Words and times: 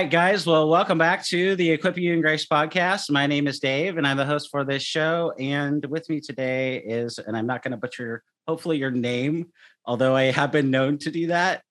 Right, 0.00 0.10
guys. 0.10 0.46
Well, 0.46 0.66
welcome 0.66 0.96
back 0.96 1.26
to 1.26 1.54
the 1.56 1.72
Equip 1.72 1.98
You 1.98 2.14
and 2.14 2.22
Grace 2.22 2.46
podcast. 2.46 3.10
My 3.10 3.26
name 3.26 3.46
is 3.46 3.60
Dave, 3.60 3.98
and 3.98 4.06
I'm 4.06 4.16
the 4.16 4.24
host 4.24 4.48
for 4.50 4.64
this 4.64 4.82
show. 4.82 5.34
And 5.38 5.84
with 5.84 6.08
me 6.08 6.20
today 6.20 6.78
is, 6.78 7.18
and 7.18 7.36
I'm 7.36 7.46
not 7.46 7.62
going 7.62 7.72
to 7.72 7.76
butcher, 7.76 8.22
hopefully, 8.48 8.78
your 8.78 8.90
name, 8.90 9.48
although 9.84 10.16
I 10.16 10.30
have 10.32 10.52
been 10.52 10.70
known 10.70 10.96
to 11.00 11.10
do 11.10 11.26
that. 11.26 11.62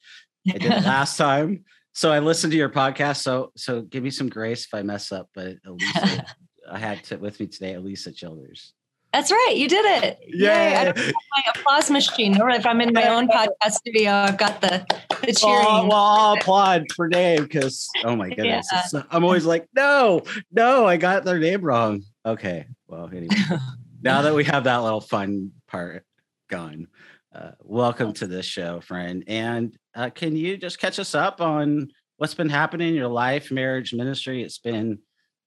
I 0.47 0.59
did 0.59 0.71
it 0.71 0.83
last 0.85 1.17
time. 1.17 1.65
So 1.95 2.11
I 2.11 2.19
listened 2.19 2.51
to 2.51 2.57
your 2.57 2.69
podcast. 2.69 3.23
So, 3.23 3.51
so 3.57 3.81
give 3.81 4.03
me 4.03 4.11
some 4.11 4.29
grace 4.29 4.65
if 4.65 4.75
I 4.75 4.83
mess 4.83 5.11
up. 5.11 5.27
But 5.33 5.55
Alisa, 5.65 6.23
I 6.71 6.77
had 6.77 7.03
to, 7.05 7.15
with 7.17 7.39
me 7.39 7.47
today, 7.47 7.73
Alisa 7.73 8.15
Childers. 8.15 8.75
That's 9.13 9.31
right. 9.31 9.53
You 9.55 9.67
did 9.67 10.03
it. 10.03 10.19
Yay. 10.27 10.45
Yay. 10.45 10.75
I 10.75 10.83
don't 10.85 10.97
have 10.97 11.13
my 11.35 11.43
applause 11.55 11.89
machine, 11.89 12.39
or 12.39 12.49
if 12.49 12.65
I'm 12.65 12.79
in 12.79 12.93
my 12.93 13.07
own 13.07 13.27
podcast 13.27 13.71
studio, 13.71 14.11
I've 14.11 14.37
got 14.37 14.61
the, 14.61 14.85
the 15.25 15.33
cheering. 15.33 15.65
Oh, 15.67 15.87
well, 15.87 15.97
I'll 15.97 16.33
applaud 16.35 16.85
for 16.95 17.07
Dave 17.07 17.43
because, 17.43 17.89
oh 18.03 18.15
my 18.15 18.29
goodness. 18.29 18.67
Yeah. 18.71 19.03
I'm 19.09 19.23
always 19.23 19.45
like, 19.45 19.67
no, 19.75 20.21
no, 20.51 20.85
I 20.85 20.97
got 20.97 21.23
their 21.23 21.39
name 21.39 21.61
wrong. 21.61 22.03
Okay. 22.23 22.67
Well, 22.87 23.09
anyway, 23.11 23.35
now 24.01 24.21
that 24.21 24.35
we 24.35 24.43
have 24.43 24.65
that 24.65 24.77
little 24.77 25.01
fun 25.01 25.53
part 25.67 26.05
gone, 26.47 26.87
uh, 27.33 27.51
welcome 27.61 28.13
to 28.13 28.27
this 28.27 28.45
show, 28.45 28.79
friend. 28.79 29.23
And 29.25 29.75
uh, 29.95 30.11
can 30.11 30.35
you 30.35 30.55
just 30.55 30.79
catch 30.79 30.99
us 30.99 31.15
up 31.15 31.41
on 31.41 31.89
what's 32.17 32.35
been 32.35 32.49
happening 32.49 32.89
in 32.89 32.93
your 32.93 33.07
life, 33.07 33.49
marriage, 33.49 33.91
ministry? 33.91 34.43
It's 34.43 34.59
been, 34.59 34.99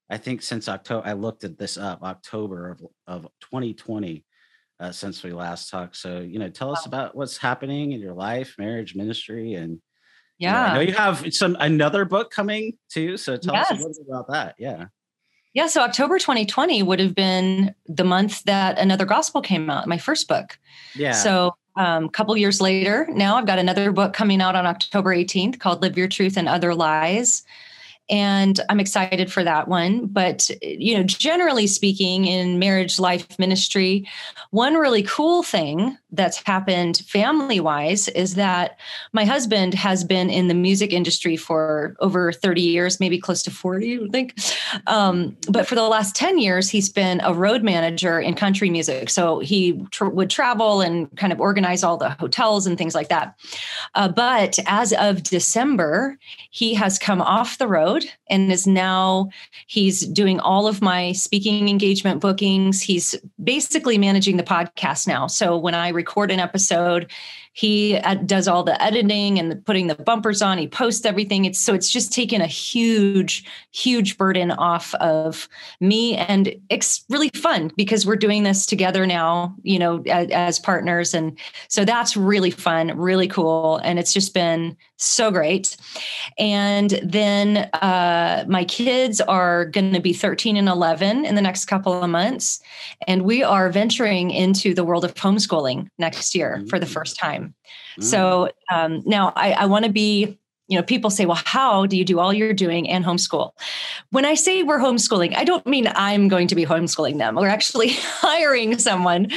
I 0.09 0.17
think, 0.17 0.41
since 0.41 0.69
October, 0.69 1.07
I 1.07 1.13
looked 1.13 1.43
at 1.43 1.57
this 1.57 1.77
up, 1.77 2.01
October 2.03 2.71
of, 2.71 2.81
of 3.07 3.21
2020. 3.41 4.25
Uh, 4.79 4.91
since 4.91 5.23
we 5.23 5.31
last 5.31 5.69
talked, 5.69 5.95
so 5.95 6.19
you 6.19 6.39
know, 6.39 6.49
tell 6.49 6.71
us 6.71 6.85
about 6.85 7.15
what's 7.15 7.37
happening 7.37 7.93
in 7.93 8.01
your 8.01 8.13
life, 8.13 8.55
marriage, 8.57 8.95
ministry, 8.95 9.53
and 9.53 9.79
you 10.43 10.49
know, 10.49 10.57
I 10.57 10.73
know 10.73 10.81
you 10.81 10.93
have 10.93 11.25
some 11.33 11.55
another 11.59 12.05
book 12.05 12.31
coming 12.31 12.73
too. 12.89 13.17
So 13.17 13.37
tell 13.37 13.55
us 13.55 13.69
a 13.69 13.75
little 13.75 13.89
bit 13.89 14.07
about 14.09 14.27
that. 14.29 14.55
Yeah. 14.57 14.85
Yeah. 15.53 15.67
So 15.67 15.81
October 15.81 16.17
2020 16.17 16.81
would 16.83 16.99
have 16.99 17.15
been 17.15 17.73
the 17.85 18.03
month 18.03 18.43
that 18.43 18.77
another 18.79 19.05
gospel 19.05 19.41
came 19.41 19.69
out, 19.69 19.87
my 19.87 19.97
first 19.97 20.27
book. 20.27 20.57
Yeah. 20.95 21.11
So 21.11 21.55
um, 21.75 22.05
a 22.05 22.09
couple 22.09 22.35
years 22.35 22.59
later, 22.59 23.07
now 23.11 23.35
I've 23.35 23.45
got 23.45 23.59
another 23.59 23.91
book 23.91 24.13
coming 24.13 24.41
out 24.41 24.55
on 24.55 24.65
October 24.65 25.15
18th 25.15 25.59
called 25.59 25.81
Live 25.81 25.97
Your 25.97 26.07
Truth 26.07 26.37
and 26.37 26.49
Other 26.49 26.73
Lies. 26.73 27.43
And 28.09 28.59
I'm 28.69 28.79
excited 28.79 29.31
for 29.31 29.43
that 29.43 29.67
one. 29.67 30.07
But, 30.07 30.49
you 30.61 30.97
know, 30.97 31.03
generally 31.03 31.67
speaking, 31.67 32.25
in 32.25 32.59
marriage, 32.59 32.99
life, 32.99 33.39
ministry, 33.39 34.07
one 34.51 34.73
really 34.75 35.03
cool 35.03 35.41
thing 35.41 35.97
that's 36.11 36.43
happened 36.43 36.97
family 37.07 37.59
wise 37.59 38.07
is 38.09 38.35
that 38.35 38.77
my 39.13 39.25
husband 39.25 39.73
has 39.73 40.03
been 40.03 40.29
in 40.29 40.47
the 40.47 40.53
music 40.53 40.91
industry 40.91 41.37
for 41.37 41.95
over 41.99 42.31
30 42.31 42.61
years, 42.61 42.99
maybe 42.99 43.17
close 43.17 43.41
to 43.43 43.51
40, 43.51 44.03
I 44.03 44.07
think. 44.09 44.37
Um, 44.87 45.37
but 45.49 45.65
for 45.65 45.75
the 45.75 45.83
last 45.83 46.15
10 46.15 46.37
years, 46.39 46.69
he's 46.69 46.89
been 46.89 47.21
a 47.23 47.33
road 47.33 47.63
manager 47.63 48.19
in 48.19 48.35
country 48.35 48.69
music. 48.69 49.09
So 49.09 49.39
he 49.39 49.81
tr- 49.91 50.05
would 50.05 50.29
travel 50.29 50.81
and 50.81 51.15
kind 51.15 51.31
of 51.31 51.39
organize 51.39 51.83
all 51.83 51.97
the 51.97 52.11
hotels 52.11 52.67
and 52.67 52.77
things 52.77 52.93
like 52.93 53.09
that. 53.09 53.39
Uh, 53.95 54.09
but 54.09 54.59
as 54.67 54.93
of 54.93 55.23
December, 55.23 56.17
he 56.51 56.73
has 56.73 56.99
come 56.99 57.21
off 57.21 57.57
the 57.57 57.67
road 57.67 57.92
and 58.29 58.51
is 58.51 58.65
now 58.65 59.29
he's 59.67 60.01
doing 60.07 60.39
all 60.39 60.67
of 60.67 60.81
my 60.81 61.11
speaking 61.11 61.69
engagement 61.69 62.21
bookings. 62.21 62.81
He's 62.81 63.15
basically 63.43 63.97
managing 63.97 64.37
the 64.37 64.43
podcast 64.43 65.07
now. 65.07 65.27
So 65.27 65.57
when 65.57 65.75
i 65.75 65.89
record 65.89 66.31
an 66.31 66.39
episode 66.39 67.11
he 67.53 67.97
uh, 67.97 68.15
does 68.15 68.47
all 68.47 68.63
the 68.63 68.81
editing 68.81 69.39
and 69.39 69.51
the, 69.51 69.55
putting 69.55 69.87
the 69.87 69.95
bumpers 69.95 70.41
on 70.41 70.57
he 70.57 70.67
posts 70.67 71.05
everything 71.05 71.45
it's 71.45 71.59
so 71.59 71.73
it's 71.73 71.89
just 71.89 72.11
taken 72.11 72.41
a 72.41 72.47
huge 72.47 73.45
huge 73.71 74.17
burden 74.17 74.51
off 74.51 74.93
of 74.95 75.47
me 75.79 76.15
and 76.15 76.53
it's 76.69 77.05
really 77.09 77.29
fun 77.29 77.71
because 77.77 78.05
we're 78.05 78.15
doing 78.15 78.43
this 78.43 78.65
together 78.65 79.05
now 79.05 79.55
you 79.63 79.79
know 79.79 80.01
as, 80.09 80.29
as 80.31 80.59
partners 80.59 81.13
and 81.13 81.37
so 81.67 81.85
that's 81.85 82.17
really 82.17 82.51
fun 82.51 82.97
really 82.97 83.27
cool 83.27 83.77
and 83.83 83.99
it's 83.99 84.13
just 84.13 84.33
been 84.33 84.75
so 84.97 85.29
great 85.31 85.75
and 86.37 86.91
then 87.03 87.69
uh, 87.73 88.45
my 88.47 88.63
kids 88.65 89.21
are 89.21 89.65
going 89.65 89.93
to 89.93 89.99
be 89.99 90.13
13 90.13 90.57
and 90.57 90.67
11 90.69 91.25
in 91.25 91.35
the 91.35 91.41
next 91.41 91.65
couple 91.65 92.01
of 92.01 92.09
months. 92.09 92.61
And 93.07 93.23
we 93.23 93.43
are 93.43 93.69
venturing 93.69 94.31
into 94.31 94.73
the 94.73 94.83
world 94.83 95.03
of 95.05 95.13
homeschooling 95.15 95.87
next 95.97 96.33
year 96.33 96.63
for 96.69 96.79
the 96.79 96.85
Mm. 96.85 96.93
first 96.93 97.17
time. 97.17 97.42
Mm. 97.99 98.03
So 98.03 98.49
um, 98.71 99.03
now 99.05 99.33
I, 99.35 99.51
I 99.53 99.65
want 99.65 99.85
to 99.85 99.91
be, 99.91 100.39
you 100.67 100.77
know, 100.77 100.83
people 100.83 101.09
say, 101.09 101.25
well, 101.25 101.41
how 101.43 101.85
do 101.85 101.97
you 101.97 102.05
do 102.05 102.19
all 102.19 102.33
you're 102.33 102.53
doing 102.53 102.89
and 102.89 103.03
homeschool? 103.03 103.51
When 104.11 104.23
I 104.25 104.33
say 104.33 104.63
we're 104.63 104.79
homeschooling, 104.79 105.35
I 105.35 105.43
don't 105.43 105.65
mean 105.67 105.87
I'm 105.93 106.29
going 106.29 106.47
to 106.47 106.55
be 106.55 106.65
homeschooling 106.65 107.17
them. 107.17 107.35
We're 107.35 107.49
actually 107.49 107.89
hiring 107.93 108.77
someone 108.77 109.27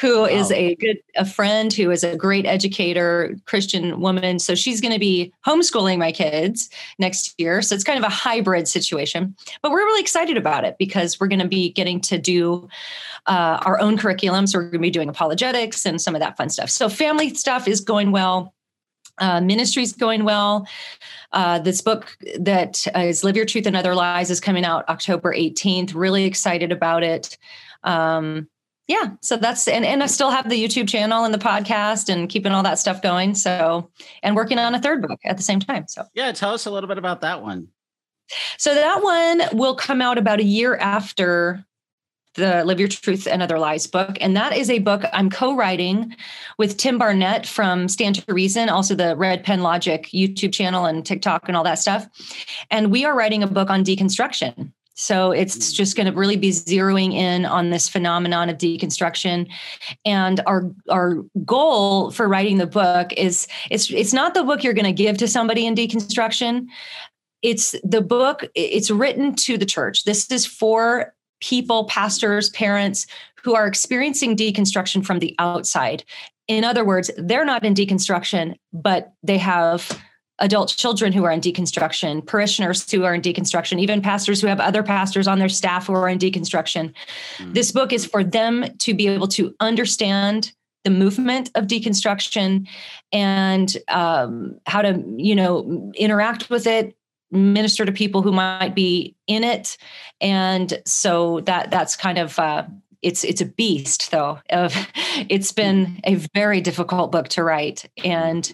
who 0.00 0.24
is 0.24 0.50
Wow. 0.50 0.56
a 0.56 0.74
good, 0.74 0.98
a 1.16 1.24
friend 1.24 1.72
who 1.72 1.90
is 1.92 2.02
a 2.02 2.16
great 2.16 2.46
educator, 2.46 3.36
Christian 3.46 4.00
woman. 4.00 4.40
So 4.40 4.56
she's 4.56 4.80
going 4.80 4.92
to 4.92 4.98
be 4.98 5.32
homeschooling 5.46 5.98
my 5.98 6.10
kids 6.10 6.68
next 6.98 7.34
year. 7.38 7.62
So 7.62 7.74
it's 7.76 7.84
kind 7.84 7.98
of 7.98 8.04
a 8.04 8.12
hybrid 8.12 8.66
situation, 8.66 9.36
but 9.62 9.70
we're 9.70 9.84
really 9.84 10.00
excited 10.00 10.36
about 10.36 10.64
it 10.64 10.76
because 10.78 11.20
we're 11.20 11.28
going 11.28 11.38
to 11.40 11.48
be 11.48 11.72
getting 11.72 12.00
to 12.02 12.18
do 12.18 12.68
uh, 13.26 13.60
our 13.64 13.78
own 13.80 13.96
curriculum. 13.96 14.48
So 14.48 14.58
we're 14.58 14.64
going 14.64 14.72
to 14.72 14.78
be 14.80 14.90
doing 14.90 15.08
apologetics 15.08 15.86
and 15.86 16.00
some 16.00 16.16
of 16.16 16.20
that 16.20 16.36
fun 16.36 16.50
stuff. 16.50 16.70
So 16.70 16.88
family 16.88 17.32
stuff 17.34 17.68
is 17.68 17.80
going 17.80 18.10
well. 18.10 18.52
Uh, 19.18 19.40
ministry's 19.40 19.92
going 19.92 20.24
well. 20.24 20.66
Uh, 21.32 21.58
this 21.58 21.80
book 21.80 22.16
that 22.38 22.86
is 22.96 23.24
Live 23.24 23.36
Your 23.36 23.44
Truth 23.44 23.66
and 23.66 23.76
Other 23.76 23.94
Lies 23.94 24.30
is 24.30 24.40
coming 24.40 24.64
out 24.64 24.88
October 24.88 25.34
18th. 25.34 25.94
Really 25.94 26.24
excited 26.24 26.72
about 26.72 27.02
it. 27.02 27.36
Um, 27.84 28.48
yeah, 28.88 29.12
so 29.20 29.36
that's 29.36 29.68
and, 29.68 29.84
and 29.84 30.02
I 30.02 30.06
still 30.06 30.30
have 30.30 30.48
the 30.50 30.62
YouTube 30.62 30.88
channel 30.88 31.24
and 31.24 31.32
the 31.32 31.38
podcast 31.38 32.08
and 32.12 32.28
keeping 32.28 32.52
all 32.52 32.62
that 32.64 32.78
stuff 32.78 33.00
going. 33.00 33.34
So 33.34 33.90
and 34.22 34.34
working 34.34 34.58
on 34.58 34.74
a 34.74 34.80
third 34.80 35.02
book 35.02 35.20
at 35.24 35.36
the 35.36 35.42
same 35.42 35.60
time. 35.60 35.86
So 35.88 36.04
yeah. 36.14 36.32
Tell 36.32 36.52
us 36.52 36.66
a 36.66 36.70
little 36.70 36.88
bit 36.88 36.98
about 36.98 37.20
that 37.20 37.42
one. 37.42 37.68
so 38.58 38.74
that 38.74 39.02
one 39.02 39.42
will 39.58 39.74
come 39.74 40.02
out 40.02 40.18
about 40.18 40.40
a 40.40 40.44
year 40.44 40.76
after 40.76 41.64
the 42.34 42.64
Live 42.64 42.78
Your 42.78 42.88
Truth 42.88 43.26
and 43.26 43.42
Other 43.42 43.58
Lies 43.58 43.86
book. 43.86 44.16
And 44.20 44.36
that 44.36 44.56
is 44.56 44.70
a 44.70 44.78
book 44.78 45.02
I'm 45.12 45.30
co 45.30 45.54
writing 45.54 46.16
with 46.58 46.76
Tim 46.76 46.98
Barnett 46.98 47.46
from 47.46 47.88
Stand 47.88 48.16
to 48.16 48.32
Reason, 48.32 48.68
also 48.68 48.94
the 48.94 49.16
Red 49.16 49.44
Pen 49.44 49.62
Logic 49.62 50.08
YouTube 50.12 50.52
channel 50.52 50.86
and 50.86 51.04
TikTok 51.04 51.48
and 51.48 51.56
all 51.56 51.64
that 51.64 51.78
stuff. 51.78 52.06
And 52.70 52.90
we 52.90 53.04
are 53.04 53.16
writing 53.16 53.42
a 53.42 53.46
book 53.46 53.70
on 53.70 53.84
deconstruction. 53.84 54.72
So 54.94 55.32
it's 55.32 55.54
hmm. 55.54 55.74
just 55.74 55.96
going 55.96 56.06
to 56.06 56.18
really 56.18 56.36
be 56.36 56.50
zeroing 56.50 57.12
in 57.12 57.44
on 57.44 57.70
this 57.70 57.88
phenomenon 57.88 58.48
of 58.48 58.58
deconstruction. 58.58 59.48
And 60.04 60.40
our 60.46 60.70
our 60.90 61.24
goal 61.44 62.10
for 62.10 62.28
writing 62.28 62.58
the 62.58 62.66
book 62.66 63.12
is 63.14 63.46
it's 63.70 63.90
it's 63.90 64.12
not 64.12 64.34
the 64.34 64.44
book 64.44 64.62
you're 64.62 64.74
going 64.74 64.84
to 64.84 64.92
give 64.92 65.18
to 65.18 65.28
somebody 65.28 65.66
in 65.66 65.74
deconstruction 65.74 66.66
it's 67.42 67.74
the 67.82 68.00
book 68.00 68.44
it's 68.54 68.90
written 68.90 69.34
to 69.34 69.58
the 69.58 69.66
church 69.66 70.04
this 70.04 70.30
is 70.30 70.46
for 70.46 71.12
people 71.42 71.84
pastors 71.84 72.48
parents 72.50 73.06
who 73.42 73.54
are 73.54 73.66
experiencing 73.66 74.36
deconstruction 74.36 75.04
from 75.04 75.18
the 75.18 75.34
outside 75.38 76.04
in 76.48 76.64
other 76.64 76.84
words 76.84 77.10
they're 77.18 77.44
not 77.44 77.64
in 77.64 77.74
deconstruction 77.74 78.54
but 78.72 79.12
they 79.22 79.38
have 79.38 80.00
adult 80.38 80.74
children 80.76 81.12
who 81.12 81.24
are 81.24 81.32
in 81.32 81.40
deconstruction 81.40 82.24
parishioners 82.26 82.90
who 82.90 83.04
are 83.04 83.14
in 83.14 83.20
deconstruction 83.20 83.78
even 83.80 84.00
pastors 84.00 84.40
who 84.40 84.46
have 84.46 84.60
other 84.60 84.82
pastors 84.82 85.28
on 85.28 85.38
their 85.38 85.48
staff 85.48 85.86
who 85.86 85.92
are 85.92 86.08
in 86.08 86.18
deconstruction 86.18 86.94
Mm. 87.38 87.54
this 87.54 87.72
book 87.72 87.92
is 87.92 88.06
for 88.06 88.24
them 88.24 88.64
to 88.78 88.94
be 88.94 89.08
able 89.08 89.28
to 89.28 89.54
understand 89.60 90.52
the 90.84 90.90
movement 90.90 91.50
of 91.54 91.66
deconstruction 91.66 92.66
and 93.12 93.76
um, 93.88 94.58
how 94.66 94.82
to 94.82 95.02
you 95.16 95.34
know 95.34 95.92
interact 95.96 96.50
with 96.50 96.66
it 96.66 96.96
minister 97.32 97.84
to 97.84 97.92
people 97.92 98.22
who 98.22 98.32
might 98.32 98.74
be 98.74 99.16
in 99.26 99.42
it. 99.42 99.76
And 100.20 100.80
so 100.86 101.40
that 101.40 101.70
that's 101.70 101.96
kind 101.96 102.18
of 102.18 102.38
uh, 102.38 102.64
it's 103.00 103.24
it's 103.24 103.40
a 103.40 103.46
beast 103.46 104.10
though. 104.10 104.38
Of 104.50 104.74
it's 105.28 105.52
been 105.52 106.00
a 106.04 106.14
very 106.34 106.60
difficult 106.60 107.10
book 107.10 107.28
to 107.30 107.42
write. 107.42 107.90
And 108.04 108.50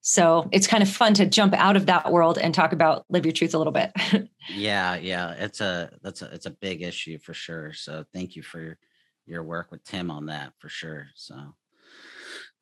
so 0.00 0.48
it's 0.52 0.66
kind 0.66 0.82
of 0.82 0.88
fun 0.88 1.14
to 1.14 1.26
jump 1.26 1.54
out 1.54 1.76
of 1.76 1.86
that 1.86 2.10
world 2.12 2.38
and 2.38 2.54
talk 2.54 2.72
about 2.72 3.04
live 3.08 3.26
your 3.26 3.32
truth 3.32 3.54
a 3.54 3.58
little 3.58 3.72
bit. 3.72 3.92
Yeah 4.50 4.96
yeah. 4.96 5.32
It's 5.32 5.60
a 5.60 5.90
that's 6.02 6.22
a 6.22 6.32
it's 6.32 6.46
a 6.46 6.50
big 6.50 6.80
issue 6.80 7.18
for 7.18 7.34
sure. 7.34 7.74
So 7.74 8.06
thank 8.14 8.34
you 8.34 8.42
for 8.42 8.58
your, 8.58 8.78
your 9.26 9.42
work 9.42 9.70
with 9.70 9.84
tim 9.84 10.10
on 10.10 10.24
that 10.26 10.54
for 10.58 10.70
sure. 10.70 11.08
So 11.14 11.54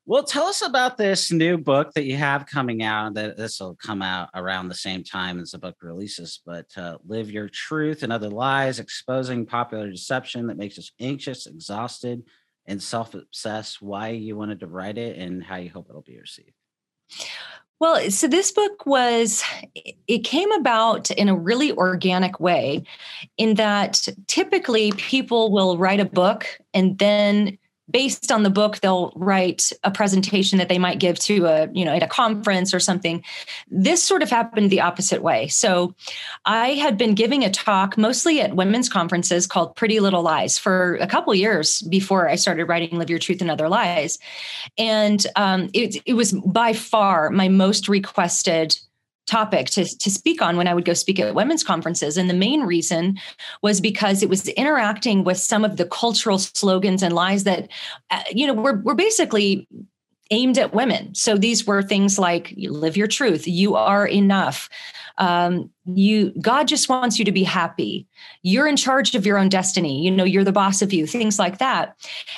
well, 0.07 0.23
tell 0.23 0.45
us 0.45 0.63
about 0.63 0.97
this 0.97 1.33
new 1.33 1.59
book 1.59 1.93
that 1.95 2.05
you 2.05 2.17
have 2.17 2.47
coming 2.47 2.85
out. 2.85 3.15
That 3.15 3.37
this 3.37 3.59
will 3.59 3.75
come 3.75 4.03
out 4.03 4.29
around 4.35 4.69
the 4.69 4.75
same 4.75 5.03
time 5.03 5.41
as 5.41 5.51
the 5.51 5.59
book 5.59 5.77
releases. 5.83 6.41
But 6.47 6.67
uh, 6.77 6.99
live 7.05 7.31
your 7.31 7.49
truth 7.49 8.05
and 8.05 8.13
other 8.13 8.31
lies, 8.31 8.79
exposing 8.79 9.47
popular 9.47 9.91
deception 9.91 10.47
that 10.47 10.59
makes 10.59 10.79
us 10.79 10.93
anxious, 11.01 11.47
exhausted, 11.47 12.23
and 12.67 12.81
self-obsessed. 12.81 13.83
Why 13.83 14.11
you 14.11 14.37
wanted 14.37 14.61
to 14.61 14.69
write 14.69 14.97
it 14.97 15.19
and 15.19 15.43
how 15.43 15.57
you 15.57 15.71
hope 15.71 15.89
it'll 15.91 16.03
be 16.03 16.21
received. 16.21 16.53
Well, 17.79 18.11
so 18.11 18.27
this 18.27 18.53
book 18.53 18.87
was, 18.87 19.45
it 19.75 20.21
came 20.21 20.51
about 20.53 21.11
in 21.11 21.29
a 21.29 21.37
really 21.37 21.73
organic 21.73 22.41
way, 22.41 22.85
in 23.37 23.55
that 23.55 24.09
typically 24.29 24.93
people 24.93 25.53
will 25.53 25.77
write 25.77 26.01
a 26.01 26.07
book 26.07 26.47
and 26.73 26.99
then 26.99 27.59
based 27.91 28.33
on 28.33 28.43
the 28.43 28.51
book 28.51 28.81
they'll 28.81 29.13
write 29.15 29.73
a 29.85 29.91
presentation 29.91 30.59
that 30.59 30.69
they 30.69 30.79
might 30.79 30.99
give 30.99 31.19
to 31.21 31.47
a 31.47 31.69
you 31.73 31.85
know 31.85 31.95
at 31.95 32.03
a 32.03 32.09
conference 32.09 32.75
or 32.75 32.81
something. 32.81 33.23
This 33.69 34.03
sort 34.03 34.23
of 34.23 34.31
happened 34.31 34.71
the 34.71 34.81
opposite 34.81 35.23
way. 35.23 35.49
So 35.49 35.95
i 36.45 36.71
had 36.71 36.99
been 36.99 37.15
giving 37.15 37.45
a 37.45 37.51
talk 37.51 37.97
mostly 37.97 38.41
at 38.41 38.57
women's 38.57 38.89
conferences 38.89 39.47
called 39.47 39.77
pretty 39.77 40.01
little 40.01 40.23
lies 40.23 40.59
for 40.59 40.97
a 40.97 41.07
couple 41.07 41.35
years 41.35 41.83
before 41.83 42.29
i 42.29 42.37
started 42.37 42.65
writing 42.67 42.99
live 42.99 43.11
your 43.11 43.19
truth 43.19 43.41
and 43.41 43.51
other 43.51 43.69
lies. 43.69 44.19
And 44.79 45.25
um, 45.37 45.69
it, 45.73 45.97
it 46.07 46.15
was 46.15 46.33
by 46.33 46.73
far 46.73 47.31
my 47.31 47.49
most 47.49 47.89
requested 47.89 48.77
topic 49.27 49.67
to, 49.67 49.85
to 49.85 50.11
speak 50.11 50.41
on 50.41 50.57
when 50.57 50.69
I 50.69 50.75
would 50.75 50.85
go 50.85 50.95
speak 50.95 51.19
at 51.19 51.35
women's 51.35 51.65
conferences. 51.65 52.17
And 52.17 52.31
the 52.31 52.35
main 52.35 52.63
reason 52.63 53.19
was 53.63 53.81
because 53.81 54.23
it 54.23 54.29
was 54.29 54.49
interacting 54.49 55.25
with 55.25 55.39
some 55.39 55.65
of 55.65 55.77
the 55.77 55.87
cultural 55.87 56.39
slogans 56.39 57.03
and 57.03 57.15
lies 57.15 57.45
that, 57.45 57.69
uh, 58.11 58.23
you 58.33 58.47
know, 58.47 58.55
were, 58.55 58.77
were 58.79 58.95
basically 58.95 59.67
aimed 60.31 60.59
at 60.59 60.75
women. 60.75 61.15
So 61.15 61.37
these 61.37 61.67
were 61.67 61.83
things 61.83 62.19
like 62.19 62.55
live 62.57 62.97
your 62.97 63.07
truth, 63.07 63.47
you 63.47 63.77
are 63.77 64.07
enough. 64.07 64.69
Um, 65.19 65.71
you 65.87 66.33
God 66.43 66.69
just 66.69 66.91
wants 66.91 67.19
you 67.19 67.25
to 67.25 67.33
be 67.33 67.43
happy. 67.43 68.07
You're 68.43 68.67
in 68.67 68.77
charge 68.77 69.15
of 69.15 69.25
your 69.25 69.39
own 69.39 69.49
destiny. 69.49 70.03
You 70.03 70.11
know, 70.11 70.25
you're 70.25 70.45
the 70.45 70.53
boss 70.53 70.83
of 70.83 70.93
you, 70.93 71.07
things 71.07 71.39
like 71.39 71.57
that. 71.59 71.97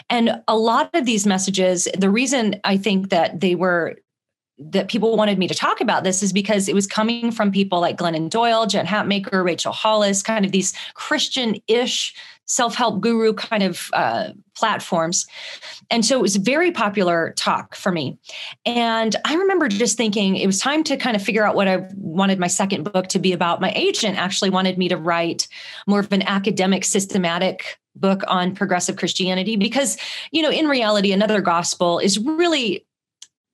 And 0.09 0.43
a 0.47 0.57
lot 0.57 0.91
of 0.95 1.05
these 1.05 1.27
messages, 1.27 1.89
the 1.99 2.11
reason 2.11 2.61
I 2.63 2.77
think 2.77 3.09
that 3.09 3.41
they 3.41 3.57
were 3.57 3.97
that 4.59 4.89
people 4.89 5.17
wanted 5.17 5.39
me 5.39 5.47
to 5.49 5.55
talk 5.55 5.81
about 5.81 6.05
this 6.05 6.23
is 6.23 6.33
because 6.33 6.69
it 6.69 6.75
was 6.75 6.87
coming 6.87 7.31
from 7.31 7.53
people 7.53 7.81
like 7.81 7.97
Glennon 7.97 8.29
Doyle, 8.29 8.67
Jen 8.67 8.87
Hatmaker, 8.87 9.45
Rachel 9.45 9.73
Hollis, 9.73 10.23
kind 10.23 10.45
of 10.45 10.53
these 10.53 10.73
Christian-ish 10.95 12.15
self-help 12.47 13.01
guru 13.01 13.35
kind 13.35 13.63
of 13.63 13.91
uh, 13.93 14.31
platforms. 14.57 15.27
And 15.91 16.05
so 16.05 16.19
it 16.19 16.23
was 16.23 16.37
very 16.37 16.73
popular 16.73 17.35
talk 17.37 17.75
for 17.75 17.93
me. 17.93 18.19
And 18.65 19.15
I 19.27 19.35
remember 19.35 19.69
just 19.69 19.99
thinking 19.99 20.37
it 20.37 20.47
was 20.47 20.59
time 20.59 20.83
to 20.85 20.97
kind 20.97 21.15
of 21.15 21.23
figure 21.23 21.47
out 21.47 21.55
what 21.55 21.69
I 21.69 21.87
wanted 21.95 22.39
my 22.39 22.47
second 22.47 22.91
book 22.91 23.09
to 23.09 23.19
be 23.19 23.35
about. 23.35 23.61
My 23.61 23.73
agent 23.77 24.17
actually 24.17 24.49
wanted 24.49 24.79
me 24.79 24.89
to 24.89 24.97
write 24.97 25.47
more 25.87 26.01
of 26.01 26.11
an 26.11 26.23
academic, 26.23 26.85
systematic 26.85 27.79
book 27.95 28.23
on 28.29 28.55
progressive 28.55 28.97
Christianity 28.97 29.57
because, 29.57 29.99
you 30.31 30.41
know, 30.41 30.51
in 30.51 30.69
reality, 30.69 31.13
another 31.13 31.43
gospel 31.43 31.99
is 31.99 32.19
really 32.19 32.87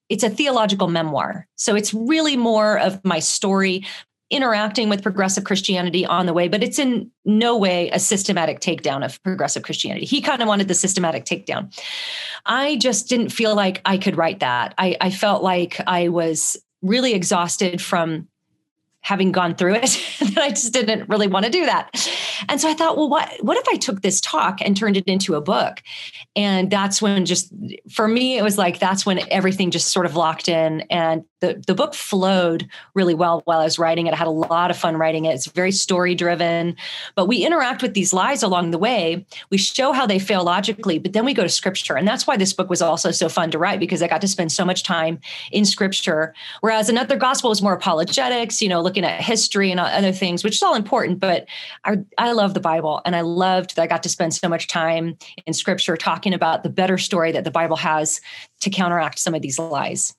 it's 0.09 0.25
a 0.25 0.31
theological 0.31 0.89
memoir. 0.89 1.47
So 1.57 1.75
it's 1.75 1.95
really 1.95 2.37
more 2.37 2.79
of 2.79 3.05
my 3.05 3.19
story 3.19 3.85
interacting 4.31 4.89
with 4.89 5.03
progressive 5.03 5.45
Christianity 5.45 6.05
on 6.05 6.27
the 6.27 6.33
way, 6.33 6.49
but 6.49 6.63
it's 6.63 6.79
in 6.79 7.11
no 7.25 7.57
way 7.57 7.91
a 7.91 7.99
systematic 7.99 8.61
takedown 8.61 9.05
of 9.05 9.23
progressive 9.23 9.63
Christianity. 9.63 10.07
He 10.07 10.21
kind 10.21 10.43
of 10.43 10.49
wanted 10.49 10.67
the 10.67 10.75
systematic 10.75 11.25
takedown. 11.25 11.73
I 12.45 12.77
just 12.77 13.09
didn't 13.09 13.29
feel 13.31 13.55
like 13.55 13.81
I 13.85 13.99
could 13.99 14.17
write 14.17 14.41
that. 14.41 14.75
I, 14.79 14.97
I 15.01 15.11
felt 15.11 15.43
like 15.43 15.81
I 15.87 16.09
was 16.09 16.57
really 16.83 17.15
exhausted 17.15 17.81
from 17.81 18.29
having 19.05 19.31
gone 19.33 19.55
through 19.55 19.75
it 19.75 20.03
that 20.21 20.39
I 20.39 20.49
just 20.49 20.73
didn't 20.73 21.09
really 21.11 21.27
want 21.29 21.45
to 21.45 21.51
do 21.51 21.67
that. 21.67 21.91
And 22.49 22.59
so 22.61 22.69
I 22.69 22.75
thought, 22.75 22.97
well, 22.97 23.09
what 23.09 23.31
what 23.41 23.57
if 23.57 23.69
I 23.69 23.77
took 23.77 24.01
this 24.01 24.21
talk 24.21 24.61
and 24.61 24.77
turned 24.77 24.97
it 24.97 25.05
into 25.05 25.35
a 25.35 25.41
book? 25.41 25.83
And 26.35 26.71
that's 26.71 27.01
when 27.01 27.27
just 27.27 27.53
for 27.91 28.09
me, 28.09 28.39
it 28.39 28.43
was 28.43 28.59
like 28.59 28.79
that's 28.79 29.07
when 29.07 29.21
everything 29.31 29.71
just 29.71 29.93
sort 29.93 30.07
of 30.07 30.17
locked 30.17 30.49
in 30.49 30.81
and 30.91 31.25
the, 31.45 31.63
the 31.67 31.75
book 31.75 31.93
flowed 31.95 32.67
really 32.95 33.13
well 33.13 33.43
while 33.45 33.61
I 33.61 33.65
was 33.65 33.79
writing 33.79 34.07
it. 34.07 34.15
I 34.15 34.17
had 34.17 34.27
a 34.27 34.31
lot 34.31 34.71
of 34.71 34.79
fun 34.79 34.97
writing 34.97 35.27
it. 35.27 35.35
It's 35.35 35.47
very 35.47 35.73
story 35.73 36.15
driven, 36.15 36.75
but 37.15 37.27
we 37.27 37.45
interact 37.45 37.83
with 37.83 37.93
these 37.93 38.15
lies 38.15 38.43
along 38.43 38.71
the 38.71 38.79
way. 38.79 39.27
We 39.51 39.59
show 39.59 39.93
how 39.93 40.07
they 40.07 40.19
fail 40.19 40.43
logically, 40.43 40.99
but 40.99 41.13
then 41.13 41.27
we 41.27 41.35
go 41.35 41.43
to 41.43 41.49
scripture. 41.51 41.97
And 41.97 42.09
that's 42.09 42.27
why 42.27 42.39
this 42.39 42.55
book 42.55 42.71
was 42.71 42.81
also 42.81 43.11
so 43.11 43.29
fun 43.29 43.51
to 43.51 43.59
write 43.59 43.79
because 43.79 44.03
I 44.03 44.09
got 44.09 44.23
to 44.23 44.29
spend 44.29 44.53
so 44.53 44.65
much 44.65 44.85
time 44.85 45.21
in 45.53 45.67
scripture. 45.67 46.35
Whereas 46.63 46.89
another 46.89 47.17
gospel 47.17 47.51
was 47.51 47.61
more 47.61 47.75
apologetics, 47.75 48.63
you 48.63 48.69
know, 48.69 48.81
looking 48.81 49.05
at 49.05 49.21
history 49.21 49.71
and 49.71 49.79
other 49.79 50.13
things, 50.13 50.43
which 50.43 50.55
is 50.55 50.63
all 50.63 50.75
important. 50.75 51.21
But 51.21 51.47
I, 51.85 51.99
I 52.17 52.33
love 52.33 52.55
the 52.55 52.61
Bible 52.61 53.03
and 53.05 53.15
I 53.15 53.21
loved 53.21 53.77
that 53.77 53.83
I 53.83 53.87
got 53.87 54.03
to 54.05 54.09
spend 54.09 54.33
so 54.33 54.49
much 54.49 54.67
time 54.69 55.19
in 55.47 55.53
scripture 55.53 55.97
talking 55.99 56.33
about 56.33 56.63
the 56.63 56.71
better 56.71 56.97
story 56.97 57.33
that 57.33 57.45
the 57.45 57.51
Bible 57.51 57.77
has 57.77 58.21
to 58.63 58.71
counteract 58.71 59.19
some 59.19 59.35
of 59.35 59.43
these 59.43 59.59
lies. 59.59 60.15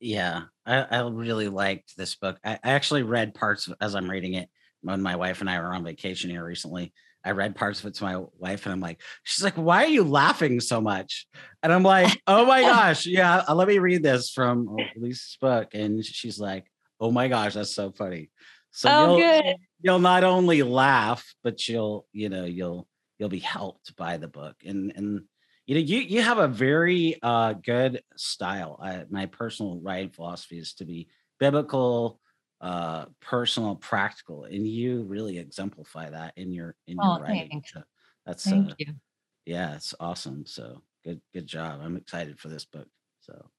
Yeah, 0.00 0.42
I, 0.64 0.82
I 0.82 1.08
really 1.08 1.48
liked 1.48 1.96
this 1.96 2.14
book. 2.14 2.38
I, 2.44 2.58
I 2.62 2.70
actually 2.70 3.02
read 3.02 3.34
parts 3.34 3.66
of, 3.66 3.74
as 3.80 3.94
I'm 3.94 4.10
reading 4.10 4.34
it 4.34 4.48
when 4.82 5.02
my 5.02 5.16
wife 5.16 5.40
and 5.40 5.50
I 5.50 5.58
were 5.60 5.74
on 5.74 5.84
vacation 5.84 6.30
here 6.30 6.44
recently. 6.44 6.92
I 7.24 7.32
read 7.32 7.56
parts 7.56 7.80
of 7.80 7.86
it 7.86 7.94
to 7.94 8.04
my 8.04 8.24
wife, 8.38 8.64
and 8.64 8.72
I'm 8.72 8.80
like, 8.80 9.02
she's 9.24 9.42
like, 9.42 9.56
"Why 9.56 9.84
are 9.84 9.88
you 9.88 10.04
laughing 10.04 10.60
so 10.60 10.80
much?" 10.80 11.26
And 11.62 11.72
I'm 11.72 11.82
like, 11.82 12.20
"Oh 12.26 12.46
my 12.46 12.62
gosh, 12.62 13.06
yeah, 13.06 13.42
uh, 13.48 13.54
let 13.54 13.68
me 13.68 13.78
read 13.80 14.02
this 14.02 14.30
from 14.30 14.76
Lisa's 14.96 15.36
book." 15.40 15.74
And 15.74 16.04
she's 16.04 16.38
like, 16.38 16.70
"Oh 17.00 17.10
my 17.10 17.26
gosh, 17.28 17.54
that's 17.54 17.74
so 17.74 17.90
funny." 17.90 18.30
So 18.70 18.88
oh, 18.88 19.16
you'll, 19.16 19.42
good. 19.42 19.56
you'll 19.82 19.98
not 19.98 20.22
only 20.22 20.62
laugh, 20.62 21.24
but 21.42 21.66
you'll 21.66 22.06
you 22.12 22.28
know 22.28 22.44
you'll 22.44 22.86
you'll 23.18 23.28
be 23.28 23.40
helped 23.40 23.96
by 23.96 24.16
the 24.16 24.28
book, 24.28 24.54
and 24.64 24.92
and 24.94 25.22
you 25.68 25.74
know 25.74 25.80
you 25.82 25.98
you 25.98 26.22
have 26.22 26.38
a 26.38 26.48
very 26.48 27.18
uh, 27.22 27.52
good 27.52 28.02
style. 28.16 28.80
I, 28.82 29.04
my 29.10 29.26
personal 29.26 29.78
writing 29.80 30.08
philosophy 30.08 30.58
is 30.58 30.72
to 30.74 30.84
be 30.84 31.08
biblical 31.38 32.18
uh 32.60 33.04
personal 33.20 33.76
practical 33.76 34.42
and 34.42 34.66
you 34.66 35.04
really 35.04 35.38
exemplify 35.38 36.10
that 36.10 36.32
in 36.36 36.50
your 36.50 36.74
in 36.88 36.96
your 36.96 37.18
oh, 37.18 37.20
writing. 37.20 37.62
so 37.64 37.82
that's 38.26 38.42
Thank 38.42 38.70
uh, 38.70 38.74
you. 38.78 38.94
yeah 39.46 39.76
it's 39.76 39.94
awesome. 40.00 40.44
So 40.46 40.82
good 41.04 41.20
good 41.34 41.46
job. 41.46 41.80
I'm 41.82 41.96
excited 41.96 42.40
for 42.40 42.48
this 42.48 42.64
book. 42.64 42.88
So 43.20 43.50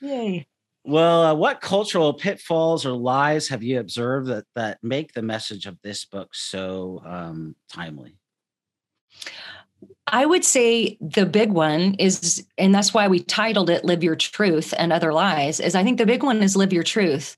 Yay. 0.00 0.46
well 0.84 1.22
uh, 1.22 1.34
what 1.34 1.60
cultural 1.60 2.14
pitfalls 2.14 2.86
or 2.86 2.92
lies 2.92 3.46
have 3.48 3.62
you 3.62 3.78
observed 3.78 4.26
that 4.28 4.46
that 4.56 4.78
make 4.82 5.12
the 5.12 5.22
message 5.22 5.66
of 5.66 5.78
this 5.82 6.06
book 6.06 6.34
so 6.34 7.02
um 7.04 7.54
timely 7.70 8.16
I 10.06 10.26
would 10.26 10.44
say 10.44 10.98
the 11.00 11.26
big 11.26 11.52
one 11.52 11.94
is, 11.94 12.44
and 12.58 12.74
that's 12.74 12.92
why 12.92 13.08
we 13.08 13.20
titled 13.20 13.70
it 13.70 13.84
Live 13.84 14.04
Your 14.04 14.16
Truth 14.16 14.74
and 14.76 14.92
Other 14.92 15.12
Lies, 15.12 15.60
is 15.60 15.74
I 15.74 15.84
think 15.84 15.98
the 15.98 16.06
big 16.06 16.22
one 16.22 16.42
is 16.42 16.56
Live 16.56 16.72
Your 16.72 16.82
Truth. 16.82 17.36